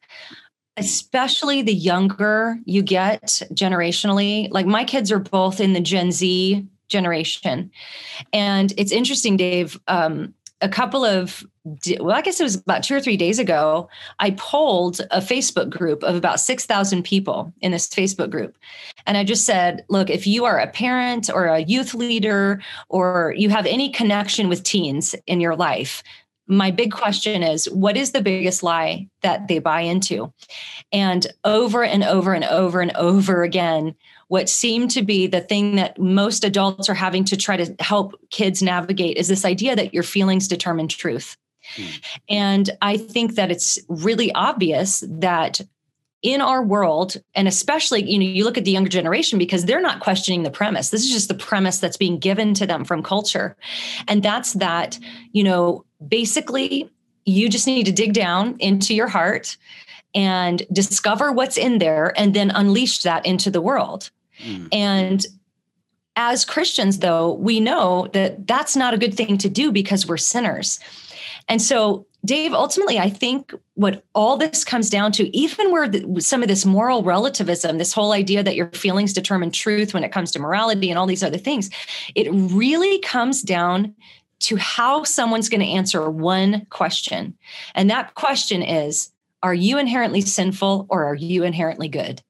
Especially 0.77 1.63
the 1.63 1.75
younger 1.75 2.59
you 2.65 2.83
get 2.83 3.43
generationally. 3.53 4.49
Like 4.51 4.67
my 4.67 4.83
kids 4.85 5.13
are 5.13 5.21
both 5.21 5.61
in 5.61 5.73
the 5.73 5.81
Gen 5.81 6.11
Z 6.11 6.67
generation. 6.89 7.71
And 8.33 8.73
it's 8.77 8.91
interesting, 8.91 9.37
Dave. 9.37 9.79
Um, 9.87 10.35
a 10.65 10.69
couple 10.69 11.05
of 11.05 11.47
well 12.01 12.17
i 12.17 12.23
guess 12.23 12.41
it 12.41 12.43
was 12.43 12.57
about 12.57 12.83
two 12.83 12.95
or 12.95 13.01
three 13.01 13.17
days 13.17 13.39
ago 13.39 13.89
i 14.19 14.31
polled 14.33 15.01
a 15.11 15.21
facebook 15.21 15.69
group 15.69 16.03
of 16.03 16.17
about 16.17 16.41
6000 16.41 17.03
people 17.05 17.53
in 17.61 17.71
this 17.71 17.89
facebook 17.89 18.31
group. 18.31 18.57
And 19.07 19.17
i 19.17 19.25
just 19.25 19.45
said 19.45 19.85
look 19.89 20.09
if 20.09 20.27
you 20.27 20.47
are 20.47 20.59
a 20.59 20.67
parent 20.67 21.31
or 21.33 21.47
a 21.47 21.61
youth 21.61 21.95
leader 21.95 22.63
or 22.89 23.35
you 23.37 23.51
have 23.51 23.67
any 23.67 23.91
connection 23.91 24.49
with 24.49 24.63
teens 24.63 25.15
in 25.27 25.41
your 25.41 25.55
life 25.55 26.03
my 26.47 26.71
big 26.71 26.93
question 26.93 27.43
is 27.43 27.71
what 27.71 27.97
is 27.97 28.13
the 28.13 28.21
biggest 28.21 28.63
lie 28.63 29.09
that 29.23 29.49
they 29.49 29.59
buy 29.59 29.81
into? 29.81 30.31
And 30.93 31.27
over 31.45 31.83
and 31.83 32.05
over 32.05 32.35
and 32.35 32.45
over 32.45 32.83
and 32.83 32.95
over 32.97 33.43
again 33.43 33.95
what 34.29 34.49
seemed 34.49 34.91
to 34.93 35.03
be 35.03 35.27
the 35.27 35.41
thing 35.41 35.77
that 35.77 35.99
most 35.99 36.45
adults 36.45 36.89
are 36.89 36.95
having 36.95 37.25
to 37.25 37.37
try 37.37 37.57
to 37.57 37.75
help 37.81 38.15
kids 38.31 38.63
navigate 38.63 39.17
is 39.17 39.29
this 39.29 39.45
idea 39.45 39.77
that 39.77 39.95
your 39.95 40.03
feelings 40.03 40.49
determine 40.49 40.89
truth. 40.89 41.37
Mm. 41.77 42.05
And 42.29 42.71
I 42.83 42.97
think 42.97 43.35
that 43.37 43.51
it's 43.51 43.79
really 43.89 44.33
obvious 44.33 45.03
that 45.09 45.61
in 46.25 46.41
our 46.41 46.63
world 46.63 47.19
and 47.35 47.47
especially 47.47 48.03
you 48.11 48.19
know 48.19 48.25
you 48.25 48.45
look 48.45 48.57
at 48.57 48.65
the 48.65 48.71
younger 48.71 48.89
generation 48.89 49.39
because 49.39 49.67
they're 49.67 49.81
not 49.81 50.01
questioning 50.01 50.43
the 50.43 50.51
premise 50.51 50.89
this 50.89 51.05
is 51.05 51.11
just 51.11 51.29
the 51.29 51.35
premise 51.35 51.79
that's 51.79 51.99
being 51.99 52.19
given 52.19 52.55
to 52.55 52.67
them 52.67 52.83
from 52.83 53.03
culture 53.03 53.55
and 54.09 54.23
that's 54.23 54.55
that 54.55 54.99
you 55.33 55.45
know 55.45 55.85
basically 56.09 56.91
you 57.27 57.51
just 57.51 57.67
need 57.67 57.85
to 57.85 57.93
dig 57.93 58.15
down 58.15 58.57
into 58.59 58.95
your 58.95 59.07
heart 59.07 59.59
and 60.15 60.63
discover 60.73 61.33
what's 61.33 61.57
in 61.57 61.79
there 61.79 62.13
and 62.17 62.35
then 62.35 62.51
unleash 62.51 63.03
that 63.03 63.25
into 63.27 63.51
the 63.51 63.61
world 63.61 64.11
mm. 64.43 64.69
and 64.73 65.27
as 66.17 66.45
Christians, 66.45 67.01
though, 67.01 67.33
we 67.33 67.59
know 67.59 68.09
that 68.13 68.47
that's 68.47 68.77
not 68.77 68.95
a 68.95 68.99
good 68.99 69.15
thing 69.15 69.37
to 69.39 69.49
do 69.49 69.73
because 69.73 70.07
we're 70.07 70.17
sinners. 70.17 70.79
And 71.49 71.61
so 71.61 72.07
Dave, 72.25 72.55
ultimately, 72.55 72.99
I 72.99 73.11
think 73.11 73.53
what 73.75 74.05
all 74.15 74.37
this 74.37 74.65
comes 74.65 74.89
down 74.89 75.13
to, 75.13 75.37
even 75.37 75.71
where 75.71 75.89
the, 75.89 76.21
some 76.21 76.43
of 76.43 76.49
this 76.49 76.65
moral 76.65 77.03
relativism, 77.03 77.77
this 77.77 77.93
whole 77.93 78.13
idea 78.13 78.43
that 78.43 78.57
your 78.57 78.69
feelings 78.71 79.13
determine 79.13 79.51
truth 79.51 79.93
when 79.93 80.05
it 80.05 80.13
comes 80.13 80.31
to 80.33 80.39
morality 80.39 80.89
and 80.89 80.99
all 80.99 81.07
these 81.07 81.23
other 81.23 81.37
things, 81.37 81.69
it 82.15 82.29
really 82.33 82.99
comes 83.01 83.43
down 83.43 83.95
to 84.41 84.57
how 84.57 85.05
someone's 85.05 85.51
going 85.51 85.61
to 85.61 85.67
answer 85.67 86.09
one 86.11 86.67
question. 86.71 87.37
And 87.75 87.91
that 87.91 88.15
question 88.15 88.63
is 88.63 89.11
Are 89.45 89.55
you 89.55 89.79
inherently 89.79 90.23
sinful 90.23 90.87
or 90.89 91.05
are 91.05 91.15
you 91.15 91.45
inherently 91.45 91.89
good? 91.89 92.23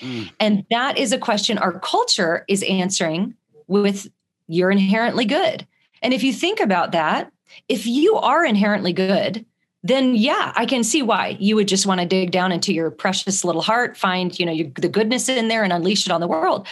Mm. 0.00 0.32
And 0.40 0.66
that 0.70 0.96
is 0.96 1.12
a 1.12 1.18
question 1.18 1.58
our 1.58 1.78
culture 1.78 2.46
is 2.48 2.62
answering 2.62 3.34
with 3.66 4.10
You're 4.48 4.70
inherently 4.70 5.26
good. 5.26 5.66
And 6.00 6.14
if 6.14 6.22
you 6.22 6.32
think 6.32 6.60
about 6.60 6.92
that, 6.92 7.30
if 7.68 7.86
you 7.86 8.16
are 8.16 8.42
inherently 8.42 8.94
good, 8.94 9.44
then 9.84 10.14
yeah, 10.14 10.54
I 10.56 10.64
can 10.64 10.82
see 10.82 11.02
why 11.02 11.36
you 11.38 11.56
would 11.56 11.68
just 11.68 11.84
want 11.84 12.00
to 12.00 12.06
dig 12.06 12.30
down 12.30 12.52
into 12.52 12.72
your 12.72 12.90
precious 12.90 13.44
little 13.44 13.60
heart, 13.60 13.98
find, 13.98 14.36
you 14.38 14.46
know, 14.46 14.52
your, 14.52 14.68
the 14.74 14.88
goodness 14.88 15.28
in 15.28 15.48
there 15.48 15.64
and 15.64 15.74
unleash 15.74 16.06
it 16.06 16.12
on 16.12 16.22
the 16.22 16.28
world. 16.28 16.66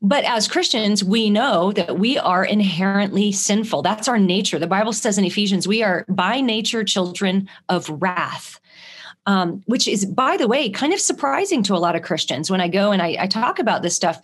But 0.00 0.24
as 0.24 0.48
Christians, 0.48 1.04
we 1.04 1.28
know 1.28 1.72
that 1.72 1.98
we 1.98 2.18
are 2.18 2.44
inherently 2.44 3.32
sinful. 3.32 3.82
That's 3.82 4.08
our 4.08 4.18
nature. 4.18 4.58
The 4.58 4.66
Bible 4.66 4.94
says 4.94 5.18
in 5.18 5.24
Ephesians, 5.24 5.68
we 5.68 5.82
are 5.82 6.06
by 6.08 6.40
nature 6.40 6.84
children 6.84 7.48
of 7.68 7.88
wrath. 7.88 8.60
Um, 9.26 9.62
which 9.66 9.88
is, 9.88 10.04
by 10.04 10.36
the 10.36 10.46
way, 10.46 10.68
kind 10.68 10.92
of 10.92 11.00
surprising 11.00 11.62
to 11.62 11.74
a 11.74 11.78
lot 11.80 11.96
of 11.96 12.02
Christians. 12.02 12.50
When 12.50 12.60
I 12.60 12.68
go 12.68 12.92
and 12.92 13.00
I, 13.00 13.16
I 13.18 13.26
talk 13.26 13.58
about 13.58 13.80
this 13.80 13.96
stuff, 13.96 14.20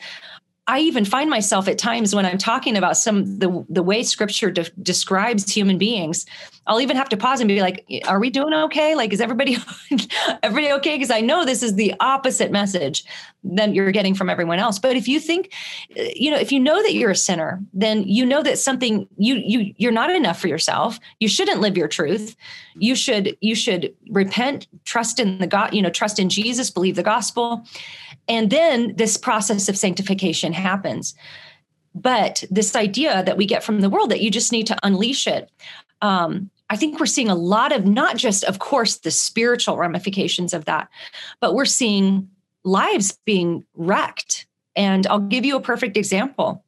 I 0.71 0.79
even 0.79 1.05
find 1.05 1.29
myself 1.29 1.67
at 1.67 1.79
times 1.79 2.15
when 2.15 2.25
I'm 2.25 2.39
talking 2.39 2.77
about 2.77 2.97
some 2.97 3.41
the 3.41 3.67
the 3.69 3.83
way 3.83 4.05
Scripture 4.05 4.53
de- 4.53 4.71
describes 4.83 5.53
human 5.53 5.79
beings, 5.79 6.27
I'll 6.69 6.81
even 6.81 6.97
have 6.97 7.09
to 7.09 7.17
pause 7.17 7.41
and 7.41 7.49
be 7.49 7.61
like, 7.61 7.85
"Are 8.07 8.21
we 8.21 8.31
doing 8.31 8.55
okay? 8.55 8.95
Like, 8.95 9.13
is 9.13 9.21
everybody 9.21 9.57
everybody 10.45 10.73
okay?" 10.75 10.95
Because 10.95 11.11
I 11.11 11.23
know 11.23 11.45
this 11.45 11.65
is 11.65 11.75
the 11.75 11.93
opposite 11.99 12.53
message 12.53 13.05
than 13.43 13.75
you're 13.75 13.91
getting 13.91 14.15
from 14.15 14.31
everyone 14.31 14.61
else. 14.61 14.79
But 14.79 14.95
if 14.95 15.09
you 15.09 15.19
think, 15.19 15.53
you 15.97 16.31
know, 16.31 16.39
if 16.39 16.53
you 16.53 16.61
know 16.61 16.81
that 16.85 16.95
you're 16.95 17.11
a 17.11 17.17
sinner, 17.17 17.61
then 17.75 18.05
you 18.05 18.25
know 18.25 18.41
that 18.41 18.57
something 18.57 19.09
you 19.17 19.43
you 19.45 19.75
you're 19.77 19.91
not 19.91 20.11
enough 20.11 20.41
for 20.41 20.47
yourself. 20.47 21.01
You 21.19 21.27
shouldn't 21.27 21.61
live 21.61 21.77
your 21.77 21.89
truth. 21.89 22.37
You 22.77 22.95
should 22.95 23.37
you 23.41 23.57
should 23.57 23.93
repent, 24.09 24.69
trust 24.85 25.19
in 25.19 25.39
the 25.39 25.49
God, 25.49 25.75
you 25.75 25.83
know, 25.83 25.91
trust 25.91 26.21
in 26.21 26.29
Jesus, 26.29 26.71
believe 26.71 26.95
the 26.95 27.03
gospel 27.03 27.67
and 28.31 28.49
then 28.49 28.95
this 28.95 29.17
process 29.17 29.69
of 29.69 29.77
sanctification 29.77 30.53
happens. 30.53 31.15
But 31.97 32.45
this 32.49 32.77
idea 32.77 33.25
that 33.25 33.37
we 33.37 33.45
get 33.45 33.65
from 33.65 33.81
the 33.81 33.91
world 33.91 34.13
that 34.13 34.21
you 34.21 34.31
just 34.31 34.53
need 34.53 34.69
to 34.69 34.79
unleash 34.85 35.27
it. 35.27 35.51
Um, 36.01 36.49
I 36.71 36.77
think 36.77 37.01
we're 37.01 37.07
seeing 37.07 37.29
a 37.29 37.35
lot 37.35 37.73
of 37.73 37.85
not 37.85 38.17
just, 38.17 38.45
of 38.45 38.61
course, 38.61 38.99
the 38.99 39.11
spiritual 39.11 39.77
ramifications 39.77 40.55
of 40.55 40.67
that, 40.67 40.89
but 41.41 41.57
we're 41.57 41.65
seeing 41.65 42.31
lives 42.63 43.19
being 43.27 43.65
wrecked. 43.75 44.47
And 44.77 45.09
I'll 45.09 45.19
give 45.19 45.45
you 45.45 45.57
a 45.57 45.61
perfect 45.61 45.97
example. 45.97 46.65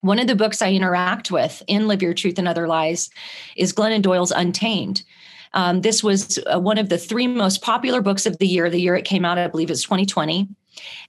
One 0.00 0.18
of 0.18 0.26
the 0.26 0.34
books 0.34 0.60
I 0.60 0.72
interact 0.72 1.30
with 1.30 1.62
in 1.68 1.86
Live 1.86 2.02
Your 2.02 2.14
Truth 2.14 2.40
and 2.40 2.48
Other 2.48 2.66
Lies 2.66 3.10
is 3.56 3.72
Glennon 3.72 4.02
Doyle's 4.02 4.32
Untamed. 4.32 5.04
Um, 5.52 5.82
this 5.82 6.02
was 6.02 6.40
uh, 6.52 6.58
one 6.58 6.78
of 6.78 6.88
the 6.88 6.98
three 6.98 7.28
most 7.28 7.62
popular 7.62 8.00
books 8.00 8.26
of 8.26 8.38
the 8.38 8.46
year. 8.48 8.68
The 8.68 8.80
year 8.80 8.96
it 8.96 9.04
came 9.04 9.24
out, 9.24 9.38
I 9.38 9.46
believe, 9.46 9.70
is 9.70 9.84
2020. 9.84 10.48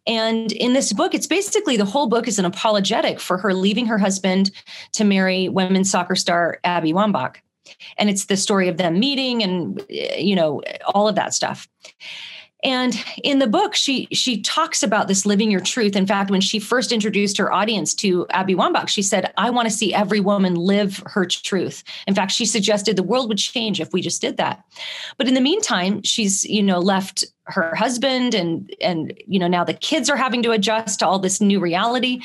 And 0.08 0.52
in 0.52 0.74
this 0.74 0.94
book, 0.94 1.14
it's 1.14 1.28
basically 1.28 1.78
the 1.78 1.86
whole 1.86 2.08
book 2.08 2.28
is 2.28 2.40
an 2.40 2.46
apologetic 2.46 3.20
for 3.20 3.38
her 3.38 3.54
leaving 3.54 3.86
her 3.86 3.98
husband 3.98 4.52
to 4.94 5.04
marry 5.04 5.50
women's 5.50 5.92
soccer 5.92 6.16
star 6.16 6.60
Abby 6.64 6.94
Wambach. 6.94 7.38
And 7.98 8.10
it's 8.10 8.26
the 8.26 8.38
story 8.38 8.68
of 8.68 8.78
them 8.78 9.00
meeting 9.00 9.44
and, 9.44 9.84
you 9.90 10.36
know, 10.36 10.62
all 10.86 11.08
of 11.08 11.16
that 11.16 11.34
stuff. 11.34 11.68
And 12.64 12.96
in 13.24 13.40
the 13.40 13.48
book, 13.48 13.74
she 13.74 14.08
she 14.12 14.40
talks 14.42 14.84
about 14.84 15.08
this 15.08 15.26
living 15.26 15.50
your 15.50 15.62
truth. 15.62 15.96
In 15.96 16.06
fact, 16.06 16.30
when 16.30 16.42
she 16.42 16.60
first 16.60 16.92
introduced 16.92 17.38
her 17.38 17.52
audience 17.52 17.96
to 17.96 18.28
Abby 18.30 18.54
Wambach, 18.54 18.88
she 18.88 19.02
said, 19.02 19.34
"I 19.38 19.50
want 19.50 19.68
to 19.68 19.74
see 19.74 19.94
every 19.94 20.20
woman 20.20 20.54
live 20.54 21.02
her 21.08 21.26
truth." 21.26 21.84
In 22.06 22.14
fact, 22.14 22.32
she 22.32 22.46
suggested 22.46 22.96
the 22.96 23.04
world 23.04 23.30
would 23.30 23.40
change 23.40 23.82
if 23.82 23.94
we 23.94 24.02
just 24.02 24.22
did 24.22 24.38
that. 24.38 24.64
But 25.18 25.28
in 25.28 25.34
the 25.34 25.42
meantime, 25.42 26.04
she's 26.04 26.44
you 26.44 26.62
know 26.62 26.80
left 26.80 27.26
her 27.46 27.74
husband, 27.74 28.36
and 28.36 28.72
and 28.80 29.14
you 29.26 29.40
know 29.40 29.48
now 29.48 29.64
the 29.64 29.74
kids 29.74 30.08
are 30.10 30.18
having 30.18 30.44
to 30.44 30.52
adjust 30.52 31.00
to 31.00 31.08
all 31.08 31.18
this 31.18 31.42
new 31.42 31.60
reality. 31.60 32.22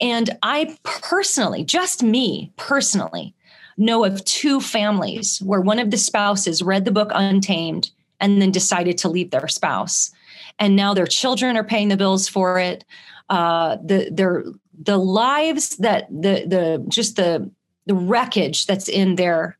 And 0.00 0.36
I 0.42 0.76
personally, 0.82 1.62
just 1.62 2.02
me 2.02 2.52
personally, 2.56 3.32
know 3.76 4.04
of 4.04 4.24
two 4.24 4.60
families 4.60 5.38
where 5.38 5.60
one 5.60 5.78
of 5.78 5.92
the 5.92 5.96
spouses 5.96 6.62
read 6.62 6.84
the 6.84 6.90
book 6.90 7.12
Untamed 7.14 7.90
and 8.22 8.40
then 8.40 8.50
decided 8.50 8.96
to 8.98 9.08
leave 9.08 9.30
their 9.30 9.48
spouse. 9.48 10.10
And 10.58 10.76
now 10.76 10.94
their 10.94 11.06
children 11.06 11.56
are 11.56 11.64
paying 11.64 11.88
the 11.88 11.96
bills 11.96 12.28
for 12.28 12.58
it. 12.58 12.84
Uh, 13.28 13.76
the 13.84 14.08
their 14.10 14.44
the 14.80 14.96
lives 14.96 15.76
that 15.78 16.08
the 16.08 16.44
the 16.46 16.84
just 16.88 17.16
the 17.16 17.50
the 17.86 17.94
wreckage 17.94 18.66
that's 18.66 18.88
in 18.88 19.16
their 19.16 19.58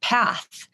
path 0.00 0.68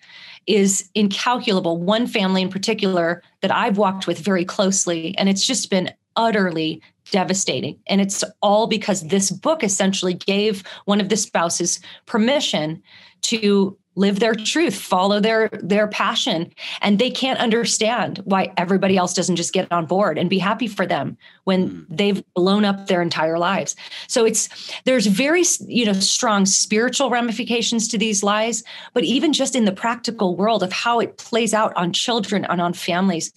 is 0.47 0.89
incalculable. 0.95 1.79
One 1.79 2.07
family 2.07 2.43
in 2.43 2.51
particular 2.51 3.23
that 3.41 3.55
I've 3.55 3.79
walked 3.79 4.07
with 4.07 4.19
very 4.19 4.45
closely, 4.45 5.17
and 5.17 5.29
it's 5.29 5.47
just 5.47 5.71
been 5.71 5.93
utterly 6.17 6.83
devastating. 7.11 7.79
And 7.87 8.01
it's 8.01 8.25
all 8.43 8.67
because 8.67 9.03
this 9.03 9.31
book 9.31 9.63
essentially 9.63 10.15
gave 10.15 10.65
one 10.87 11.01
of 11.01 11.09
the 11.09 11.17
spouses 11.17 11.81
permission 12.07 12.83
to 13.23 13.77
live 13.97 14.21
their 14.21 14.35
truth 14.35 14.75
follow 14.75 15.19
their 15.19 15.49
their 15.63 15.89
passion 15.89 16.53
and 16.83 16.99
they 16.99 17.11
can't 17.11 17.41
understand 17.41 18.19
why 18.25 18.53
everybody 18.57 18.97
else 18.97 19.15
doesn't 19.15 19.37
just 19.37 19.53
get 19.53 19.71
on 19.73 19.87
board 19.87 20.19
and 20.19 20.31
be 20.31 20.39
happy 20.39 20.69
for 20.69 20.87
them 20.87 21.17
when 21.45 21.71
mm. 21.71 21.87
they've 21.89 22.23
blown 22.35 22.65
up 22.65 22.87
their 22.87 23.03
entire 23.03 23.39
lives 23.39 23.75
so 24.07 24.25
it's 24.25 24.71
there's 24.85 25.07
very 25.07 25.43
you 25.67 25.85
know 25.87 25.95
strong 25.95 26.47
spiritual 26.47 27.11
ramifications 27.11 27.89
to 27.89 27.99
these 27.99 28.23
lies 28.23 28.63
but 28.93 29.03
even 29.03 29.33
just 29.33 29.57
in 29.57 29.65
the 29.65 29.73
practical 29.73 30.37
world 30.37 30.63
of 30.63 30.73
how 30.73 31.01
it 31.01 31.17
plays 31.17 31.53
out 31.53 31.75
on 31.75 31.93
children 31.93 32.45
and 32.45 32.61
on 32.61 32.73
families 32.73 33.33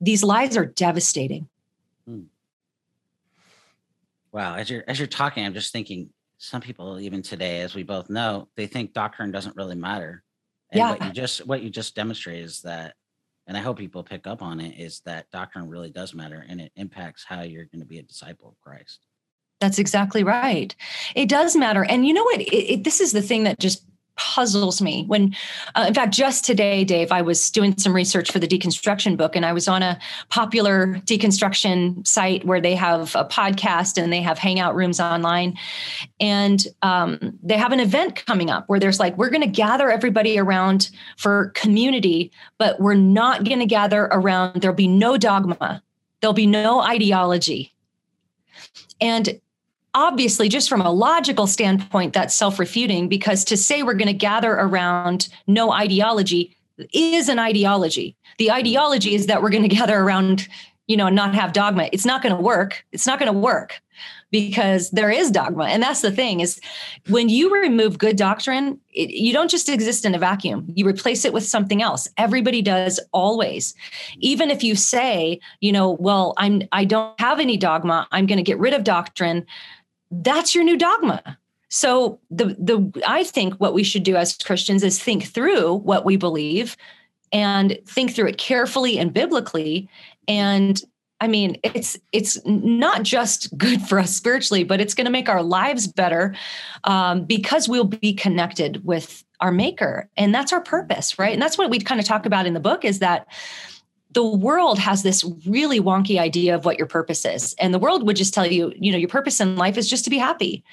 these 0.00 0.24
lies 0.24 0.56
are 0.56 0.66
devastating 0.66 1.46
mm. 2.08 2.24
wow 4.32 4.54
as 4.54 4.70
you're 4.70 4.84
as 4.88 4.98
you're 4.98 5.06
talking 5.06 5.44
i'm 5.44 5.54
just 5.54 5.72
thinking 5.72 6.08
some 6.38 6.60
people 6.60 6.98
even 7.00 7.20
today 7.20 7.60
as 7.60 7.74
we 7.74 7.82
both 7.82 8.08
know 8.08 8.48
they 8.56 8.66
think 8.66 8.92
doctrine 8.92 9.30
doesn't 9.30 9.56
really 9.56 9.74
matter. 9.74 10.22
And 10.70 10.78
yeah. 10.78 10.90
what 10.90 11.04
you 11.04 11.10
just 11.10 11.46
what 11.46 11.62
you 11.62 11.70
just 11.70 11.94
demonstrate 11.94 12.42
is 12.42 12.62
that 12.62 12.94
and 13.46 13.56
i 13.56 13.60
hope 13.60 13.78
people 13.78 14.02
pick 14.02 14.26
up 14.26 14.42
on 14.42 14.60
it 14.60 14.78
is 14.78 15.00
that 15.00 15.30
doctrine 15.30 15.68
really 15.68 15.90
does 15.90 16.14
matter 16.14 16.44
and 16.48 16.60
it 16.60 16.70
impacts 16.76 17.24
how 17.24 17.42
you're 17.42 17.64
going 17.64 17.80
to 17.80 17.86
be 17.86 17.98
a 17.98 18.02
disciple 18.02 18.48
of 18.48 18.60
christ. 18.60 19.00
That's 19.60 19.80
exactly 19.80 20.22
right. 20.22 20.74
It 21.16 21.28
does 21.28 21.56
matter 21.56 21.84
and 21.84 22.06
you 22.06 22.14
know 22.14 22.22
what? 22.24 22.40
It, 22.40 22.72
it, 22.72 22.84
this 22.84 23.00
is 23.00 23.12
the 23.12 23.22
thing 23.22 23.44
that 23.44 23.58
just 23.58 23.84
puzzles 24.18 24.82
me. 24.82 25.04
When 25.06 25.34
uh, 25.74 25.86
in 25.88 25.94
fact 25.94 26.12
just 26.12 26.44
today 26.44 26.84
dave 26.84 27.12
i 27.12 27.22
was 27.22 27.50
doing 27.50 27.76
some 27.78 27.94
research 27.94 28.30
for 28.30 28.38
the 28.38 28.48
deconstruction 28.48 29.16
book 29.16 29.36
and 29.36 29.46
i 29.46 29.52
was 29.52 29.68
on 29.68 29.82
a 29.82 29.98
popular 30.28 30.94
deconstruction 31.06 32.06
site 32.06 32.44
where 32.44 32.60
they 32.60 32.74
have 32.74 33.14
a 33.14 33.24
podcast 33.24 34.02
and 34.02 34.12
they 34.12 34.20
have 34.20 34.38
hangout 34.38 34.74
rooms 34.74 35.00
online. 35.00 35.56
And 36.20 36.64
um, 36.82 37.38
they 37.42 37.56
have 37.56 37.72
an 37.72 37.80
event 37.80 38.24
coming 38.26 38.50
up 38.50 38.68
where 38.68 38.80
there's 38.80 39.00
like 39.00 39.16
we're 39.16 39.30
going 39.30 39.42
to 39.42 39.48
gather 39.48 39.90
everybody 39.90 40.38
around 40.38 40.90
for 41.16 41.50
community 41.54 42.30
but 42.58 42.80
we're 42.80 42.94
not 42.94 43.44
going 43.44 43.60
to 43.60 43.66
gather 43.66 44.04
around 44.04 44.60
there'll 44.60 44.74
be 44.74 44.88
no 44.88 45.16
dogma. 45.16 45.82
There'll 46.20 46.34
be 46.34 46.46
no 46.46 46.80
ideology. 46.80 47.74
And 49.00 49.40
obviously 49.98 50.48
just 50.48 50.68
from 50.68 50.80
a 50.80 50.90
logical 50.90 51.48
standpoint 51.48 52.12
that's 52.12 52.34
self-refuting 52.34 53.08
because 53.08 53.44
to 53.44 53.56
say 53.56 53.82
we're 53.82 53.94
going 53.94 54.06
to 54.06 54.12
gather 54.12 54.52
around 54.52 55.28
no 55.48 55.72
ideology 55.72 56.56
is 56.92 57.28
an 57.28 57.40
ideology. 57.40 58.14
The 58.38 58.52
ideology 58.52 59.16
is 59.16 59.26
that 59.26 59.42
we're 59.42 59.50
going 59.50 59.62
to 59.68 59.74
gather 59.74 59.98
around 59.98 60.46
you 60.86 60.96
know 60.96 61.08
not 61.08 61.34
have 61.34 61.52
dogma. 61.52 61.88
It's 61.92 62.06
not 62.06 62.22
going 62.22 62.34
to 62.34 62.40
work. 62.40 62.84
It's 62.92 63.06
not 63.06 63.18
going 63.18 63.32
to 63.32 63.38
work 63.38 63.80
because 64.30 64.90
there 64.90 65.10
is 65.10 65.30
dogma. 65.30 65.64
And 65.64 65.82
that's 65.82 66.02
the 66.02 66.10
thing 66.10 66.40
is 66.40 66.60
when 67.08 67.28
you 67.28 67.52
remove 67.52 67.98
good 67.98 68.16
doctrine 68.16 68.78
it, 68.94 69.10
you 69.10 69.32
don't 69.32 69.50
just 69.50 69.68
exist 69.68 70.04
in 70.04 70.14
a 70.14 70.18
vacuum. 70.18 70.66
You 70.74 70.86
replace 70.86 71.24
it 71.24 71.32
with 71.32 71.44
something 71.44 71.82
else. 71.82 72.08
Everybody 72.16 72.62
does 72.62 73.00
always. 73.12 73.74
Even 74.18 74.50
if 74.50 74.62
you 74.62 74.76
say 74.76 75.40
you 75.60 75.72
know 75.72 75.90
well 76.00 76.34
i'm 76.36 76.62
i 76.72 76.84
don't 76.84 77.18
have 77.20 77.40
any 77.40 77.56
dogma 77.56 78.06
i'm 78.12 78.26
going 78.26 78.38
to 78.38 78.42
get 78.42 78.58
rid 78.58 78.74
of 78.74 78.84
doctrine 78.84 79.46
that's 80.10 80.54
your 80.54 80.64
new 80.64 80.76
dogma. 80.76 81.38
So 81.70 82.18
the 82.30 82.56
the 82.58 83.02
i 83.06 83.22
think 83.22 83.54
what 83.56 83.74
we 83.74 83.84
should 83.84 84.02
do 84.02 84.16
as 84.16 84.38
christians 84.38 84.82
is 84.82 85.02
think 85.02 85.24
through 85.24 85.74
what 85.74 86.06
we 86.06 86.16
believe 86.16 86.78
and 87.32 87.78
think 87.86 88.14
through 88.14 88.28
it 88.28 88.38
carefully 88.38 88.98
and 88.98 89.12
biblically. 89.12 89.88
And 90.26 90.80
I 91.20 91.26
mean, 91.26 91.56
it's 91.62 91.98
it's 92.12 92.38
not 92.44 93.02
just 93.02 93.56
good 93.58 93.82
for 93.82 93.98
us 93.98 94.14
spiritually, 94.14 94.64
but 94.64 94.80
it's 94.80 94.94
going 94.94 95.06
to 95.06 95.10
make 95.10 95.28
our 95.28 95.42
lives 95.42 95.86
better 95.86 96.34
um, 96.84 97.24
because 97.24 97.68
we'll 97.68 97.84
be 97.84 98.12
connected 98.12 98.84
with 98.84 99.24
our 99.40 99.52
Maker, 99.52 100.08
and 100.16 100.34
that's 100.34 100.52
our 100.52 100.60
purpose, 100.60 101.18
right? 101.18 101.32
And 101.32 101.42
that's 101.42 101.58
what 101.58 101.70
we 101.70 101.78
kind 101.80 102.00
of 102.00 102.06
talk 102.06 102.26
about 102.26 102.46
in 102.46 102.54
the 102.54 102.60
book 102.60 102.84
is 102.84 103.00
that 103.00 103.26
the 104.12 104.24
world 104.24 104.78
has 104.78 105.02
this 105.02 105.24
really 105.46 105.80
wonky 105.80 106.18
idea 106.18 106.54
of 106.54 106.64
what 106.64 106.78
your 106.78 106.86
purpose 106.86 107.24
is, 107.24 107.54
and 107.58 107.72
the 107.72 107.78
world 107.78 108.06
would 108.06 108.16
just 108.16 108.34
tell 108.34 108.46
you, 108.46 108.72
you 108.76 108.90
know, 108.90 108.98
your 108.98 109.08
purpose 109.08 109.40
in 109.40 109.56
life 109.56 109.76
is 109.76 109.88
just 109.88 110.04
to 110.04 110.10
be 110.10 110.18
happy. 110.18 110.64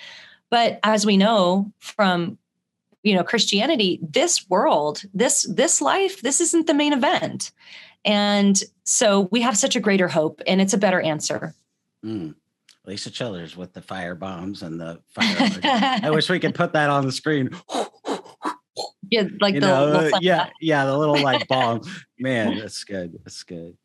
But 0.49 0.79
as 0.83 1.05
we 1.05 1.17
know 1.17 1.71
from 1.79 2.37
you 3.03 3.15
know 3.15 3.23
Christianity, 3.23 3.99
this 4.01 4.49
world, 4.49 5.03
this 5.13 5.43
this 5.49 5.81
life, 5.81 6.21
this 6.21 6.41
isn't 6.41 6.67
the 6.67 6.73
main 6.73 6.93
event 6.93 7.51
and 8.05 8.61
so 8.83 9.21
we 9.31 9.41
have 9.41 9.57
such 9.57 9.75
a 9.75 9.79
greater 9.79 10.07
hope 10.07 10.41
and 10.45 10.61
it's 10.61 10.73
a 10.73 10.77
better 10.77 11.01
answer. 11.01 11.55
Mm. 12.05 12.35
Lisa 12.85 13.09
Childers 13.09 13.57
with 13.57 13.73
the 13.73 13.81
fire 13.81 14.13
bombs 14.13 14.61
and 14.61 14.79
the 14.79 15.01
fire. 15.07 15.99
I 16.03 16.11
wish 16.11 16.29
we 16.29 16.39
could 16.39 16.53
put 16.53 16.73
that 16.73 16.91
on 16.91 17.05
the 17.05 17.11
screen. 17.11 17.49
Yeah, 19.11 19.23
like 19.39 19.55
the 19.55 19.59
know, 19.59 20.11
yeah, 20.21 20.49
yeah, 20.61 20.85
the 20.85 20.97
little 20.97 21.19
like 21.19 21.47
bomb. 21.49 21.81
Man, 22.19 22.57
that's 22.57 22.83
good. 22.83 23.19
That's 23.23 23.43
good. 23.43 23.77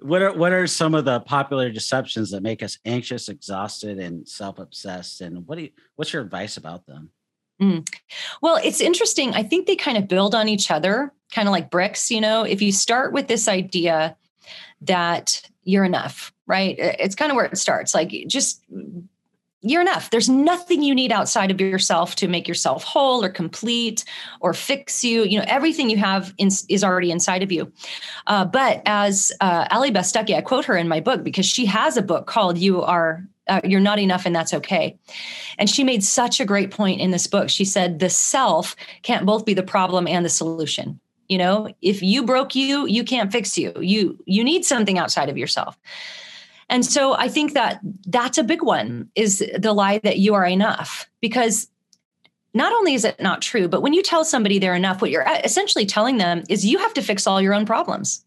What 0.00 0.22
are 0.22 0.32
what 0.32 0.52
are 0.52 0.66
some 0.66 0.94
of 0.94 1.04
the 1.04 1.20
popular 1.20 1.70
deceptions 1.70 2.30
that 2.30 2.42
make 2.42 2.62
us 2.62 2.78
anxious, 2.84 3.28
exhausted, 3.28 3.98
and 3.98 4.26
self-obsessed? 4.28 5.20
And 5.20 5.46
what 5.46 5.56
do 5.58 5.64
you, 5.64 5.70
what's 5.96 6.12
your 6.12 6.22
advice 6.22 6.56
about 6.56 6.86
them? 6.86 7.10
Mm. 7.60 7.86
Well, 8.42 8.58
it's 8.62 8.80
interesting. 8.80 9.34
I 9.34 9.42
think 9.42 9.66
they 9.66 9.76
kind 9.76 9.96
of 9.96 10.08
build 10.08 10.34
on 10.34 10.48
each 10.48 10.70
other, 10.70 11.12
kind 11.32 11.48
of 11.48 11.52
like 11.52 11.70
bricks. 11.70 12.10
You 12.10 12.20
know, 12.20 12.42
if 12.42 12.60
you 12.60 12.72
start 12.72 13.12
with 13.12 13.28
this 13.28 13.48
idea 13.48 14.16
that 14.82 15.42
you're 15.62 15.84
enough, 15.84 16.32
right? 16.46 16.76
It's 16.78 17.14
kind 17.14 17.30
of 17.30 17.36
where 17.36 17.46
it 17.46 17.56
starts. 17.56 17.94
Like, 17.94 18.10
just 18.26 18.62
you're 19.64 19.80
enough. 19.80 20.10
There's 20.10 20.28
nothing 20.28 20.82
you 20.82 20.94
need 20.94 21.10
outside 21.10 21.50
of 21.50 21.60
yourself 21.60 22.14
to 22.16 22.28
make 22.28 22.46
yourself 22.46 22.84
whole 22.84 23.24
or 23.24 23.30
complete 23.30 24.04
or 24.40 24.52
fix 24.52 25.02
you. 25.02 25.24
You 25.24 25.38
know, 25.38 25.44
everything 25.48 25.88
you 25.88 25.96
have 25.96 26.34
in, 26.38 26.48
is 26.68 26.84
already 26.84 27.10
inside 27.10 27.42
of 27.42 27.50
you. 27.50 27.72
Uh, 28.26 28.44
but 28.44 28.82
as 28.84 29.32
uh, 29.40 29.66
Allie 29.70 29.90
Beth 29.90 30.14
I 30.16 30.40
quote 30.42 30.66
her 30.66 30.76
in 30.76 30.86
my 30.86 31.00
book 31.00 31.24
because 31.24 31.46
she 31.46 31.66
has 31.66 31.96
a 31.96 32.02
book 32.02 32.26
called 32.26 32.58
"You 32.58 32.82
Are 32.82 33.24
uh, 33.48 33.60
you're 33.64 33.80
not 33.80 33.98
enough 33.98 34.26
and 34.26 34.34
that's 34.34 34.54
okay. 34.54 34.98
And 35.58 35.68
she 35.68 35.84
made 35.84 36.02
such 36.02 36.40
a 36.40 36.44
great 36.44 36.70
point 36.70 37.00
in 37.00 37.10
this 37.10 37.26
book. 37.26 37.50
She 37.50 37.64
said 37.64 37.98
the 37.98 38.10
self 38.10 38.76
can't 39.02 39.26
both 39.26 39.44
be 39.44 39.54
the 39.54 39.62
problem 39.62 40.06
and 40.06 40.24
the 40.24 40.30
solution. 40.30 41.00
You 41.28 41.38
know, 41.38 41.74
if 41.80 42.02
you 42.02 42.22
broke 42.24 42.54
you, 42.54 42.86
you 42.86 43.02
can't 43.02 43.32
fix 43.32 43.56
you. 43.56 43.72
You 43.80 44.18
you 44.26 44.44
need 44.44 44.64
something 44.64 44.98
outside 44.98 45.28
of 45.28 45.38
yourself. 45.38 45.78
And 46.68 46.84
so 46.84 47.14
I 47.14 47.28
think 47.28 47.52
that 47.54 47.80
that's 48.06 48.38
a 48.38 48.44
big 48.44 48.62
one 48.62 49.10
is 49.14 49.44
the 49.58 49.72
lie 49.72 49.98
that 49.98 50.18
you 50.18 50.34
are 50.34 50.46
enough 50.46 51.08
because 51.20 51.68
not 52.54 52.72
only 52.72 52.94
is 52.94 53.04
it 53.04 53.20
not 53.20 53.42
true, 53.42 53.68
but 53.68 53.82
when 53.82 53.92
you 53.92 54.02
tell 54.02 54.24
somebody 54.24 54.58
they're 54.58 54.76
enough, 54.76 55.02
what 55.02 55.10
you're 55.10 55.26
essentially 55.44 55.84
telling 55.84 56.18
them 56.18 56.44
is 56.48 56.64
you 56.64 56.78
have 56.78 56.94
to 56.94 57.02
fix 57.02 57.26
all 57.26 57.42
your 57.42 57.52
own 57.52 57.66
problems. 57.66 58.24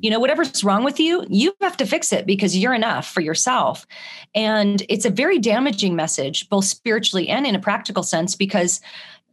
You 0.00 0.10
know 0.10 0.20
whatever's 0.20 0.64
wrong 0.64 0.84
with 0.84 0.98
you 0.98 1.26
you 1.28 1.54
have 1.60 1.76
to 1.76 1.84
fix 1.84 2.14
it 2.14 2.24
because 2.24 2.56
you're 2.56 2.72
enough 2.72 3.06
for 3.06 3.20
yourself. 3.20 3.86
And 4.34 4.82
it's 4.88 5.04
a 5.04 5.10
very 5.10 5.38
damaging 5.38 5.94
message 5.94 6.48
both 6.48 6.64
spiritually 6.64 7.28
and 7.28 7.46
in 7.46 7.54
a 7.54 7.60
practical 7.60 8.02
sense 8.02 8.34
because 8.34 8.80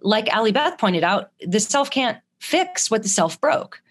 like 0.01 0.27
Allie 0.27 0.51
Beth 0.51 0.77
pointed 0.77 1.03
out 1.03 1.31
the 1.46 1.62
self 1.62 1.89
can't 1.89 2.17
fix 2.39 2.91
what 2.91 3.03
the 3.03 3.10
self 3.10 3.39
broke 3.39 3.81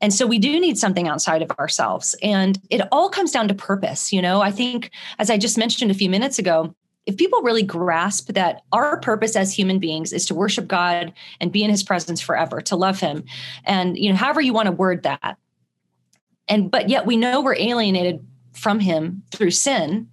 and 0.00 0.14
so 0.14 0.26
we 0.26 0.38
do 0.38 0.60
need 0.60 0.78
something 0.78 1.08
outside 1.08 1.42
of 1.42 1.50
ourselves. 1.58 2.14
And 2.22 2.60
it 2.70 2.82
all 2.92 3.08
comes 3.08 3.32
down 3.32 3.48
to 3.48 3.54
purpose 3.54 4.12
you 4.12 4.22
know? 4.22 4.40
I 4.40 4.50
think 4.50 4.90
as 5.18 5.30
i 5.30 5.36
just 5.38 5.58
mentioned 5.58 5.90
a 5.90 5.94
few 5.94 6.10
minutes 6.10 6.38
ago 6.38 6.74
if 7.06 7.16
people 7.16 7.40
really 7.42 7.62
grasp 7.62 8.32
that 8.32 8.62
our 8.70 9.00
purpose 9.00 9.34
as 9.34 9.52
human 9.52 9.78
beings 9.78 10.12
is 10.12 10.26
to 10.26 10.34
worship 10.34 10.68
god 10.68 11.12
and 11.40 11.52
be 11.52 11.64
in 11.64 11.70
his 11.70 11.82
presence 11.82 12.20
forever 12.20 12.60
to 12.60 12.76
love 12.76 13.00
him 13.00 13.24
and 13.64 13.96
you 13.98 14.10
know 14.10 14.16
however 14.16 14.40
you 14.40 14.52
want 14.52 14.66
to 14.66 14.72
word 14.72 15.02
that. 15.02 15.38
And 16.48 16.70
but 16.70 16.88
yet 16.88 17.06
we 17.06 17.16
know 17.16 17.40
we're 17.40 17.56
alienated 17.56 18.26
from 18.52 18.80
him 18.80 19.22
through 19.30 19.50
sin. 19.50 20.08